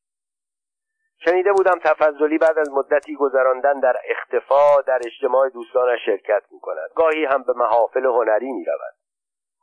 شنیده 1.26 1.54
بودم 1.54 1.80
تفضلی 1.84 2.38
بعد 2.38 2.58
از 2.58 2.70
مدتی 2.72 3.16
گذراندن 3.16 3.80
در 3.80 3.96
اختفا 4.06 4.82
در 4.82 5.00
اجتماع 5.06 5.50
دوستانش 5.50 6.00
شرکت 6.06 6.44
می‌کند. 6.52 6.90
گاهی 6.96 7.26
هم 7.26 7.44
به 7.44 7.54
محافل 7.54 8.06
هنری 8.06 8.52
می‌رود. 8.52 8.96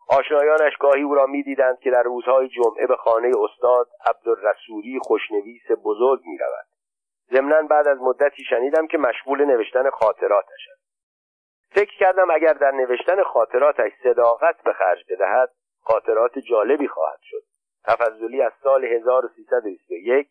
آشنایانش 0.08 0.76
گاهی 0.80 1.02
او 1.02 1.14
را 1.14 1.26
می‌دیدند 1.26 1.78
که 1.78 1.90
در 1.90 2.02
روزهای 2.02 2.48
جمعه 2.48 2.86
به 2.86 2.96
خانه 2.96 3.32
استاد 3.38 3.88
عبدالرسولی 4.06 4.98
خوشنویس 5.02 5.70
بزرگ 5.84 6.20
می‌رود. 6.24 6.66
ضمنا 7.32 7.62
بعد 7.62 7.88
از 7.88 7.98
مدتی 8.00 8.44
شنیدم 8.44 8.86
که 8.86 8.98
مشغول 8.98 9.44
نوشتن 9.44 9.90
خاطراتش 9.90 10.68
است. 10.72 10.82
فکر 11.70 11.98
کردم 11.98 12.30
اگر 12.30 12.52
در 12.52 12.70
نوشتن 12.70 13.22
خاطراتش 13.22 13.92
صداقت 14.02 14.62
به 14.62 14.72
خرج 14.72 15.04
بدهد 15.10 15.50
خاطرات 15.82 16.38
جالبی 16.38 16.88
خواهد 16.88 17.20
شد. 17.22 17.42
تفضلی 17.84 18.42
از 18.42 18.52
سال 18.62 18.84
1321 18.84 20.28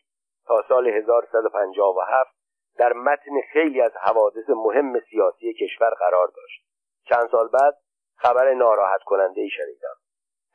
تا 0.47 0.65
سال 0.69 0.88
1157 0.88 2.36
در 2.78 2.93
متن 2.93 3.32
خیلی 3.53 3.82
از 3.82 3.91
حوادث 3.97 4.49
مهم 4.49 4.99
سیاسی 4.99 5.53
کشور 5.53 5.89
قرار 5.89 6.28
داشت. 6.28 6.65
چند 7.09 7.30
سال 7.32 7.47
بعد 7.47 7.74
خبر 8.22 8.53
ناراحت 8.53 9.03
کننده 9.05 9.41
ای 9.41 9.49
شنیدم. 9.49 9.95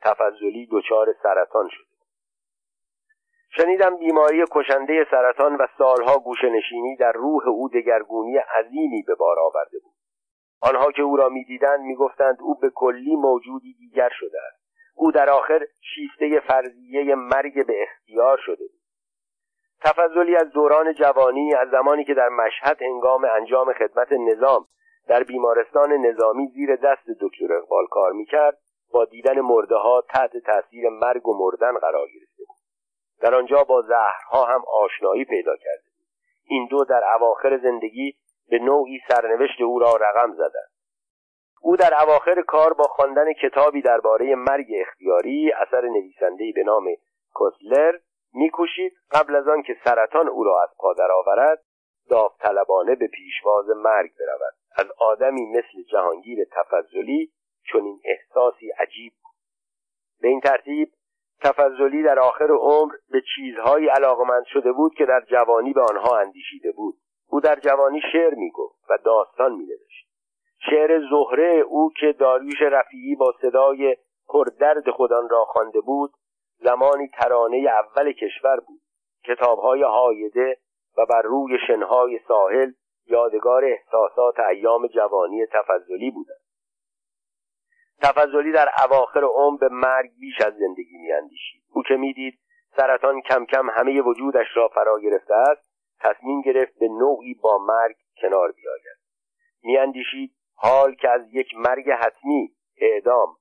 تفضلی 0.01 0.67
دچار 0.71 1.15
سرطان 1.23 1.69
شده 1.71 1.87
شنیدم 3.49 3.97
بیماری 3.97 4.45
کشنده 4.51 5.07
سرطان 5.11 5.55
و 5.55 5.67
سالها 5.77 6.19
گوشنشینی 6.19 6.95
در 6.95 7.11
روح 7.11 7.47
او 7.47 7.69
دگرگونی 7.69 8.37
عظیمی 8.37 9.03
به 9.07 9.15
بار 9.15 9.39
آورده 9.39 9.79
بود. 9.79 9.93
آنها 10.61 10.91
که 10.91 11.01
او 11.01 11.17
را 11.17 11.29
می‌دیدند 11.29 11.79
می‌گفتند 11.79 12.37
او 12.41 12.55
به 12.59 12.69
کلی 12.75 13.15
موجودی 13.15 13.73
دیگر 13.73 14.09
شده 14.13 14.37
است. 14.47 14.63
او 14.95 15.11
در 15.11 15.29
آخر 15.29 15.67
شیفته 15.95 16.39
فرضیه 16.39 17.15
مرگ 17.15 17.67
به 17.67 17.83
اختیار 17.83 18.37
شده 18.37 18.67
بود. 18.67 18.81
تفضلی 19.81 20.35
از 20.35 20.51
دوران 20.51 20.93
جوانی 20.93 21.55
از 21.55 21.69
زمانی 21.69 22.05
که 22.05 22.13
در 22.13 22.29
مشهد 22.29 22.77
انگام 22.81 23.25
انجام 23.25 23.73
خدمت 23.73 24.11
نظام 24.11 24.67
در 25.07 25.23
بیمارستان 25.23 25.93
نظامی 25.93 26.47
زیر 26.47 26.75
دست 26.75 27.09
دکتر 27.21 27.53
اقبال 27.53 27.85
کار 27.87 28.11
می‌کرد 28.11 28.57
با 28.91 29.05
دیدن 29.05 29.41
مرده 29.41 29.75
ها 29.75 30.03
تحت 30.09 30.37
تاثیر 30.37 30.89
مرگ 30.89 31.27
و 31.27 31.37
مردن 31.37 31.77
قرار 31.77 32.07
گرفته 32.07 32.43
بود. 32.47 32.57
در 33.21 33.35
آنجا 33.35 33.63
با 33.63 33.81
زهرها 33.81 34.45
هم 34.45 34.63
آشنایی 34.67 35.25
پیدا 35.25 35.55
کرده 35.55 35.83
بود. 35.83 36.05
این 36.49 36.67
دو 36.71 36.83
در 36.83 37.01
اواخر 37.15 37.57
زندگی 37.57 38.13
به 38.49 38.59
نوعی 38.59 38.99
سرنوشت 39.09 39.61
او 39.61 39.79
را 39.79 39.95
رقم 39.95 40.33
زدند. 40.33 40.71
او 41.61 41.77
در 41.77 42.01
اواخر 42.03 42.41
کار 42.41 42.73
با 42.73 42.83
خواندن 42.83 43.33
کتابی 43.33 43.81
درباره 43.81 44.35
مرگ 44.35 44.67
اختیاری 44.81 45.51
اثر 45.51 45.81
نویسندهای 45.81 46.51
به 46.51 46.63
نام 46.63 46.85
کوسلر 47.33 47.97
میکوشید 48.33 48.93
قبل 49.11 49.35
از 49.35 49.47
آن 49.47 49.61
که 49.61 49.75
سرطان 49.83 50.27
او 50.27 50.43
را 50.43 50.63
از 50.63 50.69
پا 50.77 50.93
درآورد. 50.93 51.63
داوطلبانه 52.09 52.95
به 52.95 53.07
پیشواز 53.07 53.65
مرگ 53.69 54.11
برود. 54.19 54.53
از 54.77 54.85
آدمی 54.99 55.45
مثل 55.45 55.83
جهانگیر 55.91 56.39
تفضلی 56.51 57.31
چنین 57.71 58.01
احساسی 58.05 58.69
عجیب 58.79 59.13
به 60.21 60.27
این 60.27 60.39
ترتیب 60.39 60.91
تفضلی 61.41 62.03
در 62.03 62.19
آخر 62.19 62.51
عمر 62.51 62.93
به 63.11 63.21
چیزهایی 63.35 63.87
علاقمند 63.87 64.45
شده 64.45 64.71
بود 64.71 64.93
که 64.93 65.05
در 65.05 65.21
جوانی 65.21 65.73
به 65.73 65.81
آنها 65.81 66.17
اندیشیده 66.17 66.71
بود. 66.71 66.95
او 67.29 67.39
در 67.39 67.59
جوانی 67.59 68.01
شعر 68.11 68.33
می‌گفت 68.33 68.79
و 68.89 68.97
داستان 69.05 69.51
مینوشت. 69.51 70.07
شعر 70.69 70.99
زهره 71.09 71.63
او 71.67 71.91
که 71.99 72.11
داریوش 72.19 72.61
رفیعی 72.61 73.15
با 73.15 73.33
صدای 73.41 73.97
پردرد 74.27 74.89
خودان 74.89 75.29
را 75.29 75.45
خوانده 75.45 75.81
بود 75.81 76.11
زمانی 76.57 77.07
ترانه 77.07 77.57
اول 77.57 78.11
کشور 78.11 78.59
بود. 78.59 78.81
کتابهای 79.25 79.81
هایده 79.81 80.57
و 80.97 81.05
بر 81.05 81.21
روی 81.21 81.57
شنهای 81.67 82.19
ساحل 82.27 82.71
یادگار 83.05 83.65
احساسات 83.65 84.39
ایام 84.39 84.87
جوانی 84.87 85.45
تفضلی 85.45 86.11
بودند. 86.11 86.41
تفضلی 88.01 88.51
در 88.51 88.69
اواخر 88.85 89.23
عمر 89.23 89.57
به 89.57 89.69
مرگ 89.71 90.09
بیش 90.19 90.41
از 90.41 90.53
زندگی 90.53 90.97
میاندیشید. 90.97 91.63
او 91.69 91.83
که 91.83 91.93
می‌دید 91.93 92.39
سرطان 92.77 93.21
کم 93.21 93.45
کم 93.45 93.69
همه 93.69 94.01
وجودش 94.01 94.47
را 94.55 94.67
فرا 94.67 94.99
گرفته 94.99 95.33
است 95.33 95.61
تصمیم 95.99 96.41
گرفت 96.41 96.79
به 96.79 96.87
نوعی 96.87 97.33
با 97.33 97.57
مرگ 97.57 97.95
کنار 98.21 98.51
بیاید. 98.51 98.97
میاندیشید 99.63 100.31
حال 100.55 100.95
که 100.95 101.09
از 101.09 101.21
یک 101.31 101.47
مرگ 101.55 101.91
حتمی 101.91 102.55
اعدام 102.77 103.35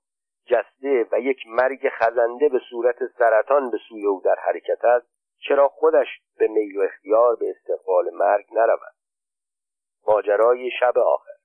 جسته 0.47 1.07
و 1.13 1.21
یک 1.21 1.39
مرگ 1.47 1.89
خزنده 1.89 2.49
به 2.49 2.61
صورت 2.71 2.97
سرطان 3.19 3.71
به 3.71 3.79
سوی 3.89 4.07
او 4.07 4.23
در 4.25 4.37
حرکت 4.45 4.85
است 4.85 5.16
چرا 5.39 5.69
خودش 5.69 6.07
به 6.39 6.49
میل 6.49 6.79
و 6.79 6.83
اختیار 6.83 7.37
به 7.37 7.51
استقبال 7.51 8.11
مرگ 8.13 8.47
نرود؟ 8.53 8.95
ماجرای 10.07 10.71
شب 10.81 10.99
آخر. 10.99 11.37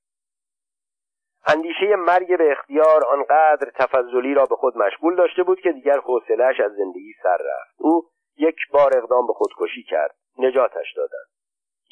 اندیشه 1.48 1.96
مرگ 1.96 2.38
به 2.38 2.52
اختیار 2.52 3.06
آنقدر 3.06 3.72
تفضلی 3.76 4.34
را 4.34 4.46
به 4.46 4.56
خود 4.56 4.78
مشغول 4.78 5.16
داشته 5.16 5.44
بود 5.44 5.60
که 5.62 5.72
دیگر 5.72 6.00
حوصلهاش 6.00 6.60
از 6.60 6.72
زندگی 6.72 7.14
سر 7.24 7.38
رفت. 7.38 7.76
او 7.78 8.10
یک 8.38 8.56
بار 8.74 8.98
اقدام 8.98 9.28
به 9.28 9.34
خودکشی 9.34 9.84
کرد 9.84 10.16
نجاتش 10.38 10.94
دادند 10.96 11.28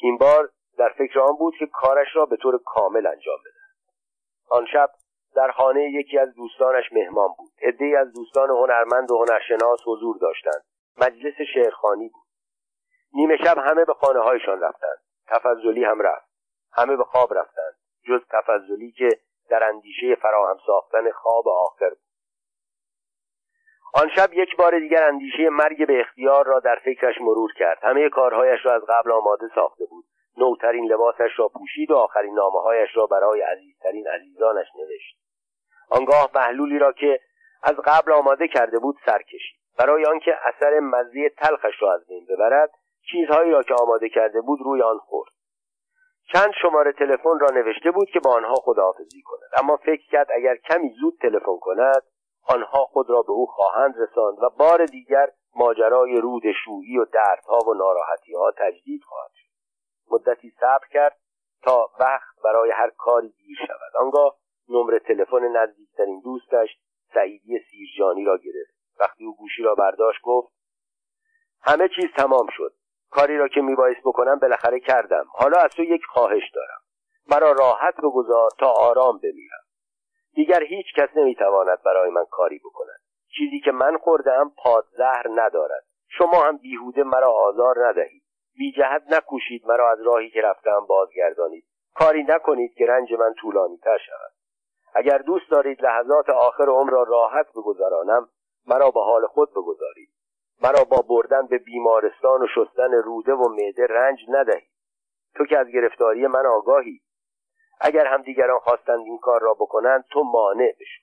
این 0.00 0.18
بار 0.18 0.50
در 0.78 0.88
فکر 0.98 1.20
آن 1.20 1.36
بود 1.36 1.54
که 1.58 1.66
کارش 1.66 2.08
را 2.14 2.26
به 2.26 2.36
طور 2.36 2.60
کامل 2.64 3.06
انجام 3.06 3.38
بده. 3.40 3.60
آن 4.50 4.66
شب 4.72 4.90
در 5.34 5.50
خانه 5.50 5.90
یکی 5.90 6.18
از 6.18 6.34
دوستانش 6.34 6.92
مهمان 6.92 7.28
بود. 7.38 7.50
عدهای 7.62 7.96
از 7.96 8.12
دوستان 8.12 8.50
هنرمند 8.50 9.10
و 9.10 9.24
هنرشناس 9.24 9.80
حضور 9.86 10.16
داشتند. 10.20 10.64
مجلس 10.96 11.34
شعرخانی 11.54 12.08
بود. 12.08 12.26
نیمه 13.12 13.36
شب 13.36 13.58
همه 13.58 13.84
به 13.84 13.94
خانه 13.94 14.20
هایشان 14.20 14.60
رفتند. 14.60 14.98
تفضلی 15.26 15.84
هم 15.84 16.00
رفت. 16.00 16.30
همه 16.72 16.96
به 16.96 17.04
خواب 17.04 17.34
رفتند. 17.34 17.74
جز 18.08 18.20
تفضلی 18.30 18.92
که 18.92 19.08
در 19.50 19.64
اندیشه 19.64 20.14
فراهم 20.14 20.58
ساختن 20.66 21.10
خواب 21.10 21.48
آخر 21.48 21.88
بود. 21.90 22.10
آن 23.94 24.10
شب 24.16 24.32
یک 24.32 24.56
بار 24.56 24.78
دیگر 24.78 25.04
اندیشه 25.04 25.48
مرگ 25.50 25.86
به 25.86 26.00
اختیار 26.00 26.46
را 26.46 26.60
در 26.60 26.78
فکرش 26.84 27.20
مرور 27.20 27.52
کرد. 27.58 27.78
همه 27.82 28.08
کارهایش 28.08 28.60
را 28.64 28.74
از 28.74 28.82
قبل 28.88 29.12
آماده 29.12 29.46
ساخته 29.54 29.84
بود. 29.90 30.04
نوترین 30.36 30.84
لباسش 30.92 31.30
را 31.38 31.48
پوشید 31.48 31.90
و 31.90 31.96
آخرین 31.96 32.34
نامههایش 32.34 32.90
را 32.94 33.06
برای 33.06 33.40
عزیزترین 33.40 34.08
عزیزانش 34.08 34.66
نوشت. 34.78 35.16
آنگاه 35.90 36.30
محلولی 36.34 36.78
را 36.78 36.92
که 36.92 37.20
از 37.62 37.76
قبل 37.84 38.12
آماده 38.12 38.48
کرده 38.48 38.78
بود 38.78 38.96
سر 39.06 39.22
کشید. 39.22 39.59
برای 39.78 40.04
آنکه 40.04 40.36
اثر 40.44 40.80
مزه 40.80 41.28
تلخش 41.28 41.82
را 41.82 41.94
از 41.94 42.06
بین 42.06 42.26
ببرد 42.26 42.70
چیزهایی 43.10 43.50
را 43.50 43.62
که 43.62 43.74
آماده 43.74 44.08
کرده 44.08 44.40
بود 44.40 44.60
روی 44.64 44.82
آن 44.82 44.98
خورد. 44.98 45.30
چند 46.32 46.52
شماره 46.62 46.92
تلفن 46.92 47.38
را 47.40 47.48
نوشته 47.54 47.90
بود 47.90 48.08
که 48.10 48.20
با 48.20 48.30
آنها 48.30 48.54
خداحافظی 48.54 49.22
کند. 49.22 49.50
اما 49.56 49.76
فکر 49.76 50.10
کرد 50.10 50.28
اگر 50.34 50.56
کمی 50.56 50.94
زود 51.00 51.18
تلفن 51.22 51.58
کند 51.60 52.02
آنها 52.48 52.84
خود 52.84 53.10
را 53.10 53.22
به 53.22 53.32
او 53.32 53.46
خواهند 53.46 53.94
رساند 53.98 54.38
و 54.42 54.50
بار 54.50 54.84
دیگر 54.84 55.30
ماجرای 55.54 56.20
رود 56.20 56.42
شویی 56.64 56.98
و 56.98 57.04
دردها 57.04 57.58
و 57.58 57.74
ناراحتیها 57.74 58.52
تجدید 58.58 59.02
خواهد 59.02 59.30
شد. 59.34 59.50
مدتی 60.10 60.52
صبر 60.60 60.86
کرد 60.90 61.16
تا 61.62 61.90
وقت 62.00 62.42
برای 62.44 62.70
هر 62.70 62.90
کاری 62.98 63.28
دیر 63.28 63.56
شود. 63.66 63.96
آنگاه 64.00 64.36
نمره 64.68 64.98
تلفن 64.98 65.44
نزدیکترین 65.56 66.20
دوستش 66.20 66.68
سعیدی 67.14 67.58
سیرجانی 67.70 68.24
را 68.24 68.36
گرفت. 68.36 68.79
وقتی 69.00 69.24
او 69.24 69.36
گوشی 69.36 69.62
را 69.62 69.74
برداشت 69.74 70.20
گفت 70.22 70.52
همه 71.62 71.88
چیز 71.88 72.06
تمام 72.16 72.46
شد. 72.56 72.72
کاری 73.10 73.38
را 73.38 73.48
که 73.48 73.60
میبایست 73.60 74.00
بکنم 74.04 74.38
بالاخره 74.38 74.80
کردم. 74.80 75.24
حالا 75.32 75.58
از 75.58 75.70
تو 75.70 75.82
یک 75.82 76.02
خواهش 76.04 76.50
دارم. 76.54 76.80
مرا 77.30 77.52
راحت 77.52 77.94
بگذار 78.02 78.50
تا 78.58 78.70
آرام 78.70 79.18
بمیرم. 79.18 79.64
دیگر 80.34 80.62
هیچ 80.62 80.86
کس 80.96 81.08
نمی‌تواند 81.16 81.82
برای 81.82 82.10
من 82.10 82.24
کاری 82.30 82.58
بکند. 82.58 83.00
چیزی 83.36 83.60
که 83.60 83.72
من 83.72 83.98
خوردم 83.98 84.52
پادزهر 84.56 85.26
ندارد. 85.34 85.84
شما 86.08 86.44
هم 86.44 86.56
بیهوده 86.56 87.02
مرا 87.02 87.32
آزار 87.32 87.88
ندهید. 87.88 88.22
بی 88.58 88.72
جهت 88.72 89.02
نکوشید 89.10 89.66
مرا 89.66 89.90
از 89.90 89.98
راهی 90.02 90.30
که 90.30 90.40
رفتم 90.40 90.86
بازگردانید. 90.88 91.64
کاری 91.94 92.22
نکنید 92.22 92.74
که 92.74 92.86
رنج 92.86 93.12
من 93.12 93.34
طولانی 93.34 93.76
تر 93.76 93.98
شود. 93.98 94.32
اگر 94.94 95.18
دوست 95.18 95.50
دارید 95.50 95.82
لحظات 95.82 96.30
آخر 96.30 96.64
عمر 96.68 96.90
را 96.90 97.02
راحت 97.02 97.46
بگذرانم 97.56 98.28
مرا 98.70 98.90
به 98.90 99.00
حال 99.00 99.26
خود 99.26 99.50
بگذارید. 99.50 100.10
مرا 100.62 100.84
با 100.84 101.02
بردن 101.08 101.46
به 101.46 101.58
بیمارستان 101.58 102.42
و 102.42 102.46
شستن 102.54 102.92
روده 102.92 103.32
و 103.32 103.48
معده 103.48 103.86
رنج 103.86 104.18
ندهید. 104.28 104.70
تو 105.34 105.46
که 105.46 105.58
از 105.58 105.66
گرفتاری 105.68 106.26
من 106.26 106.46
آگاهی. 106.46 107.00
اگر 107.80 108.06
هم 108.06 108.22
دیگران 108.22 108.58
خواستند 108.58 108.98
این 108.98 109.18
کار 109.18 109.40
را 109.40 109.54
بکنند 109.54 110.04
تو 110.10 110.22
مانع 110.22 110.72
بشو. 110.80 111.02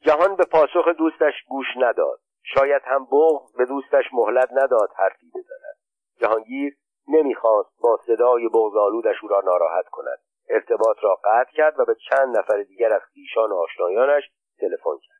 جهان 0.00 0.36
به 0.36 0.44
پاسخ 0.44 0.88
دوستش 0.98 1.34
گوش 1.48 1.66
نداد. 1.76 2.20
شاید 2.42 2.82
هم 2.84 3.04
بغض 3.04 3.52
به 3.58 3.64
دوستش 3.64 4.04
مهلت 4.12 4.48
نداد 4.52 4.90
حرفی 4.96 5.30
بزند. 5.34 5.76
جهانگیر 6.20 6.76
نمی‌خواست 7.08 7.80
با 7.80 8.00
صدای 8.06 8.48
بغضآلودش 8.48 9.16
او 9.22 9.28
را 9.28 9.42
ناراحت 9.44 9.88
کند. 9.88 10.18
ارتباط 10.48 10.96
را 11.02 11.20
قطع 11.24 11.52
کرد 11.52 11.80
و 11.80 11.84
به 11.84 11.96
چند 12.10 12.36
نفر 12.36 12.62
دیگر 12.62 12.94
از 12.94 13.02
خویشان 13.12 13.50
و 13.50 13.54
آشنایانش 13.54 14.30
تلفن 14.58 14.98
کرد. 15.02 15.15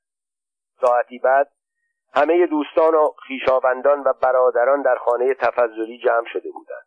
ساعتی 0.81 1.19
بعد 1.19 1.53
همه 2.15 2.47
دوستان 2.47 2.95
و 2.95 3.11
خویشاوندان 3.27 4.01
و 4.01 4.13
برادران 4.13 4.83
در 4.83 4.97
خانه 4.97 5.35
تفضلی 5.35 5.99
جمع 5.99 6.27
شده 6.33 6.51
بودند. 6.51 6.87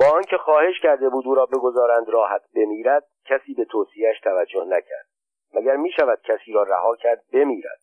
با 0.00 0.06
آنکه 0.16 0.36
خواهش 0.36 0.80
کرده 0.80 1.08
بود 1.08 1.26
او 1.26 1.34
را 1.34 1.46
بگذارند 1.46 2.08
راحت 2.08 2.42
بمیرد 2.54 3.06
کسی 3.24 3.54
به 3.54 3.64
توصیهش 3.64 4.20
توجه 4.20 4.64
نکرد. 4.64 5.06
مگر 5.54 5.76
می 5.76 5.90
شود 5.92 6.20
کسی 6.24 6.52
را 6.52 6.62
رها 6.62 6.96
کرد 6.96 7.24
بمیرد. 7.32 7.80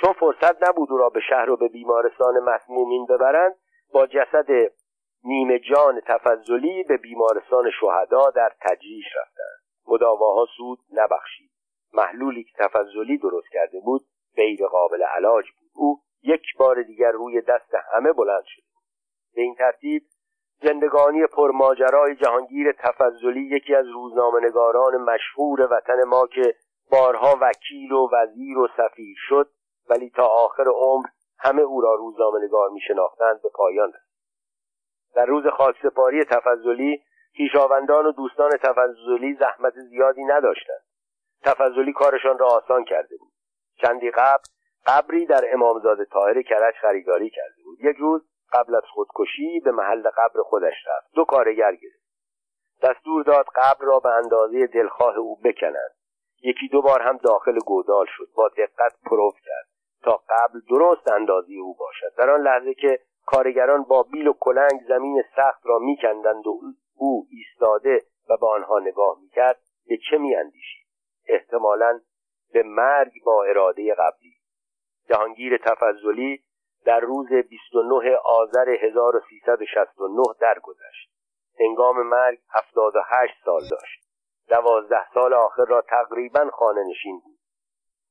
چون 0.00 0.12
فرصت 0.12 0.68
نبود 0.68 0.90
او 0.90 0.98
را 0.98 1.08
به 1.08 1.20
شهر 1.20 1.50
و 1.50 1.56
به 1.56 1.68
بیمارستان 1.68 2.38
مسمومین 2.38 3.06
ببرند 3.06 3.54
با 3.92 4.06
جسد 4.06 4.46
نیمه 5.24 5.58
جان 5.58 6.00
تفضلی 6.06 6.82
به 6.82 6.96
بیمارستان 6.96 7.70
شهدا 7.80 8.30
در 8.30 8.52
تجریش 8.60 9.06
رفتند. 9.06 9.62
مداواها 9.86 10.46
سود 10.56 10.78
نبخشید. 10.92 11.50
محلولی 11.92 12.44
که 12.44 12.52
تفضلی 12.58 13.18
درست 13.18 13.48
کرده 13.52 13.80
بود 13.80 14.02
غیر 14.36 14.66
قابل 14.66 15.02
علاج 15.02 15.44
بود. 15.44 15.70
او 15.74 16.00
یک 16.22 16.42
بار 16.58 16.82
دیگر 16.82 17.10
روی 17.12 17.40
دست 17.40 17.74
همه 17.92 18.12
بلند 18.12 18.44
شد. 18.46 18.62
به 19.34 19.42
این 19.42 19.54
ترتیب 19.54 20.02
زندگانی 20.62 21.26
پرماجرای 21.26 22.14
جهانگیر 22.16 22.72
تفضلی 22.72 23.56
یکی 23.56 23.74
از 23.74 23.86
روزنامهنگاران 23.86 24.96
مشهور 24.96 25.68
وطن 25.70 26.04
ما 26.04 26.26
که 26.26 26.54
بارها 26.90 27.38
وکیل 27.40 27.92
و 27.92 28.08
وزیر 28.12 28.58
و 28.58 28.68
سفیر 28.76 29.16
شد 29.28 29.50
ولی 29.90 30.10
تا 30.10 30.26
آخر 30.26 30.64
عمر 30.74 31.06
همه 31.38 31.62
او 31.62 31.80
را 31.80 31.94
روزنامه‌نگار 31.94 32.70
میشناختند 32.70 33.42
به 33.42 33.48
پایان 33.54 33.88
رسید. 33.88 34.12
در 35.14 35.26
روز 35.26 35.46
خاکسپاری 35.46 36.24
تفضلی 36.24 37.02
خویشاوندان 37.36 38.06
و 38.06 38.12
دوستان 38.12 38.50
تفضلی 38.50 39.34
زحمت 39.34 39.74
زیادی 39.74 40.24
نداشتند. 40.24 40.82
تفضلی 41.44 41.92
کارشان 41.92 42.38
را 42.38 42.46
آسان 42.46 42.84
کرده 42.84 43.16
بود. 43.16 43.31
چندی 43.76 44.10
قبل 44.10 44.42
قبری 44.86 45.26
در 45.26 45.44
امامزاده 45.52 46.04
طاهر 46.04 46.42
کرج 46.42 46.74
خریداری 46.74 47.30
کرده 47.30 47.62
بود. 47.64 47.78
یک 47.80 47.96
روز 47.96 48.22
قبل 48.52 48.74
از 48.74 48.82
خودکشی 48.94 49.60
به 49.64 49.70
محل 49.70 50.10
قبر 50.10 50.42
خودش 50.42 50.74
رفت. 50.86 51.14
دو 51.14 51.24
کارگر 51.24 51.74
گرفت. 51.74 52.02
دستور 52.82 53.22
داد 53.22 53.46
قبر 53.54 53.84
را 53.84 54.00
به 54.00 54.08
اندازه 54.08 54.66
دلخواه 54.66 55.16
او 55.16 55.36
بکنند. 55.36 55.94
یکی 56.42 56.68
دو 56.68 56.82
بار 56.82 57.02
هم 57.02 57.16
داخل 57.16 57.58
گودال 57.66 58.06
شد. 58.16 58.28
با 58.36 58.48
دقت 58.48 58.92
پروف 59.10 59.34
کرد 59.44 59.66
تا 60.02 60.22
قبل 60.28 60.60
درست 60.70 61.08
اندازی 61.12 61.58
او 61.58 61.74
باشد. 61.74 62.14
در 62.18 62.30
آن 62.30 62.40
لحظه 62.40 62.74
که 62.74 62.98
کارگران 63.26 63.82
با 63.82 64.02
بیل 64.02 64.28
و 64.28 64.32
کلنگ 64.40 64.80
زمین 64.88 65.22
سخت 65.36 65.66
را 65.66 65.78
میکندند 65.78 66.46
و 66.46 66.60
او 66.96 67.26
ایستاده 67.30 68.00
و 68.28 68.36
به 68.36 68.46
آنها 68.46 68.78
نگاه 68.78 69.18
می‌کرد 69.22 69.60
به 69.88 69.98
چه 70.10 70.18
میاندیشید؟ 70.18 70.86
احتمالا 71.26 72.00
به 72.52 72.62
مرگ 72.62 73.12
با 73.24 73.44
اراده 73.44 73.94
قبلی. 73.94 74.34
جهانگیر 75.08 75.58
تفضلی 75.58 76.42
در 76.84 77.00
روز 77.00 77.28
29 77.50 78.16
آذر 78.24 78.68
1369 78.68 80.22
درگذشت. 80.40 81.12
هنگام 81.60 82.02
مرگ 82.02 82.38
78 82.50 83.34
سال 83.44 83.60
داشت. 83.70 84.02
دوازده 84.48 85.06
سال 85.14 85.34
آخر 85.34 85.64
را 85.64 85.80
تقریبا 85.80 86.50
خانه 86.52 86.84
نشین 86.90 87.20
بود. 87.24 87.38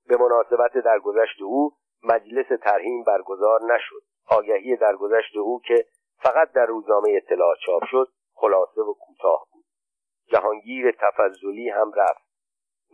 به 0.08 0.18
مناسبت 0.18 0.78
درگذشت 0.78 1.42
او 1.42 1.72
مجلس 2.04 2.48
ترهیم 2.62 3.04
برگزار 3.04 3.60
نشد. 3.64 4.02
آگهی 4.30 4.76
درگذشت 4.76 5.36
او 5.36 5.62
که 5.66 5.86
فقط 6.18 6.52
در 6.52 6.66
روزنامه 6.66 7.12
اطلاعات 7.12 7.58
چاپ 7.66 7.84
شد 7.86 8.08
خلاصه 8.34 8.82
و 8.82 8.94
کوتاه 8.94 9.48
بود. 9.52 9.66
جهانگیر 10.28 10.92
تفضلی 10.92 11.70
هم 11.70 11.92
رفت. 11.96 12.31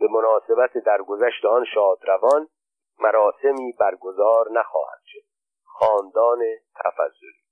به 0.00 0.08
مناسبت 0.10 0.78
درگذشت 0.78 1.44
آن 1.44 1.64
شادروان 1.74 2.48
مراسمی 2.98 3.72
برگزار 3.80 4.46
نخواهد 4.52 5.00
شد. 5.04 5.24
خاندان 5.64 6.38
تفضلی. 6.74 7.47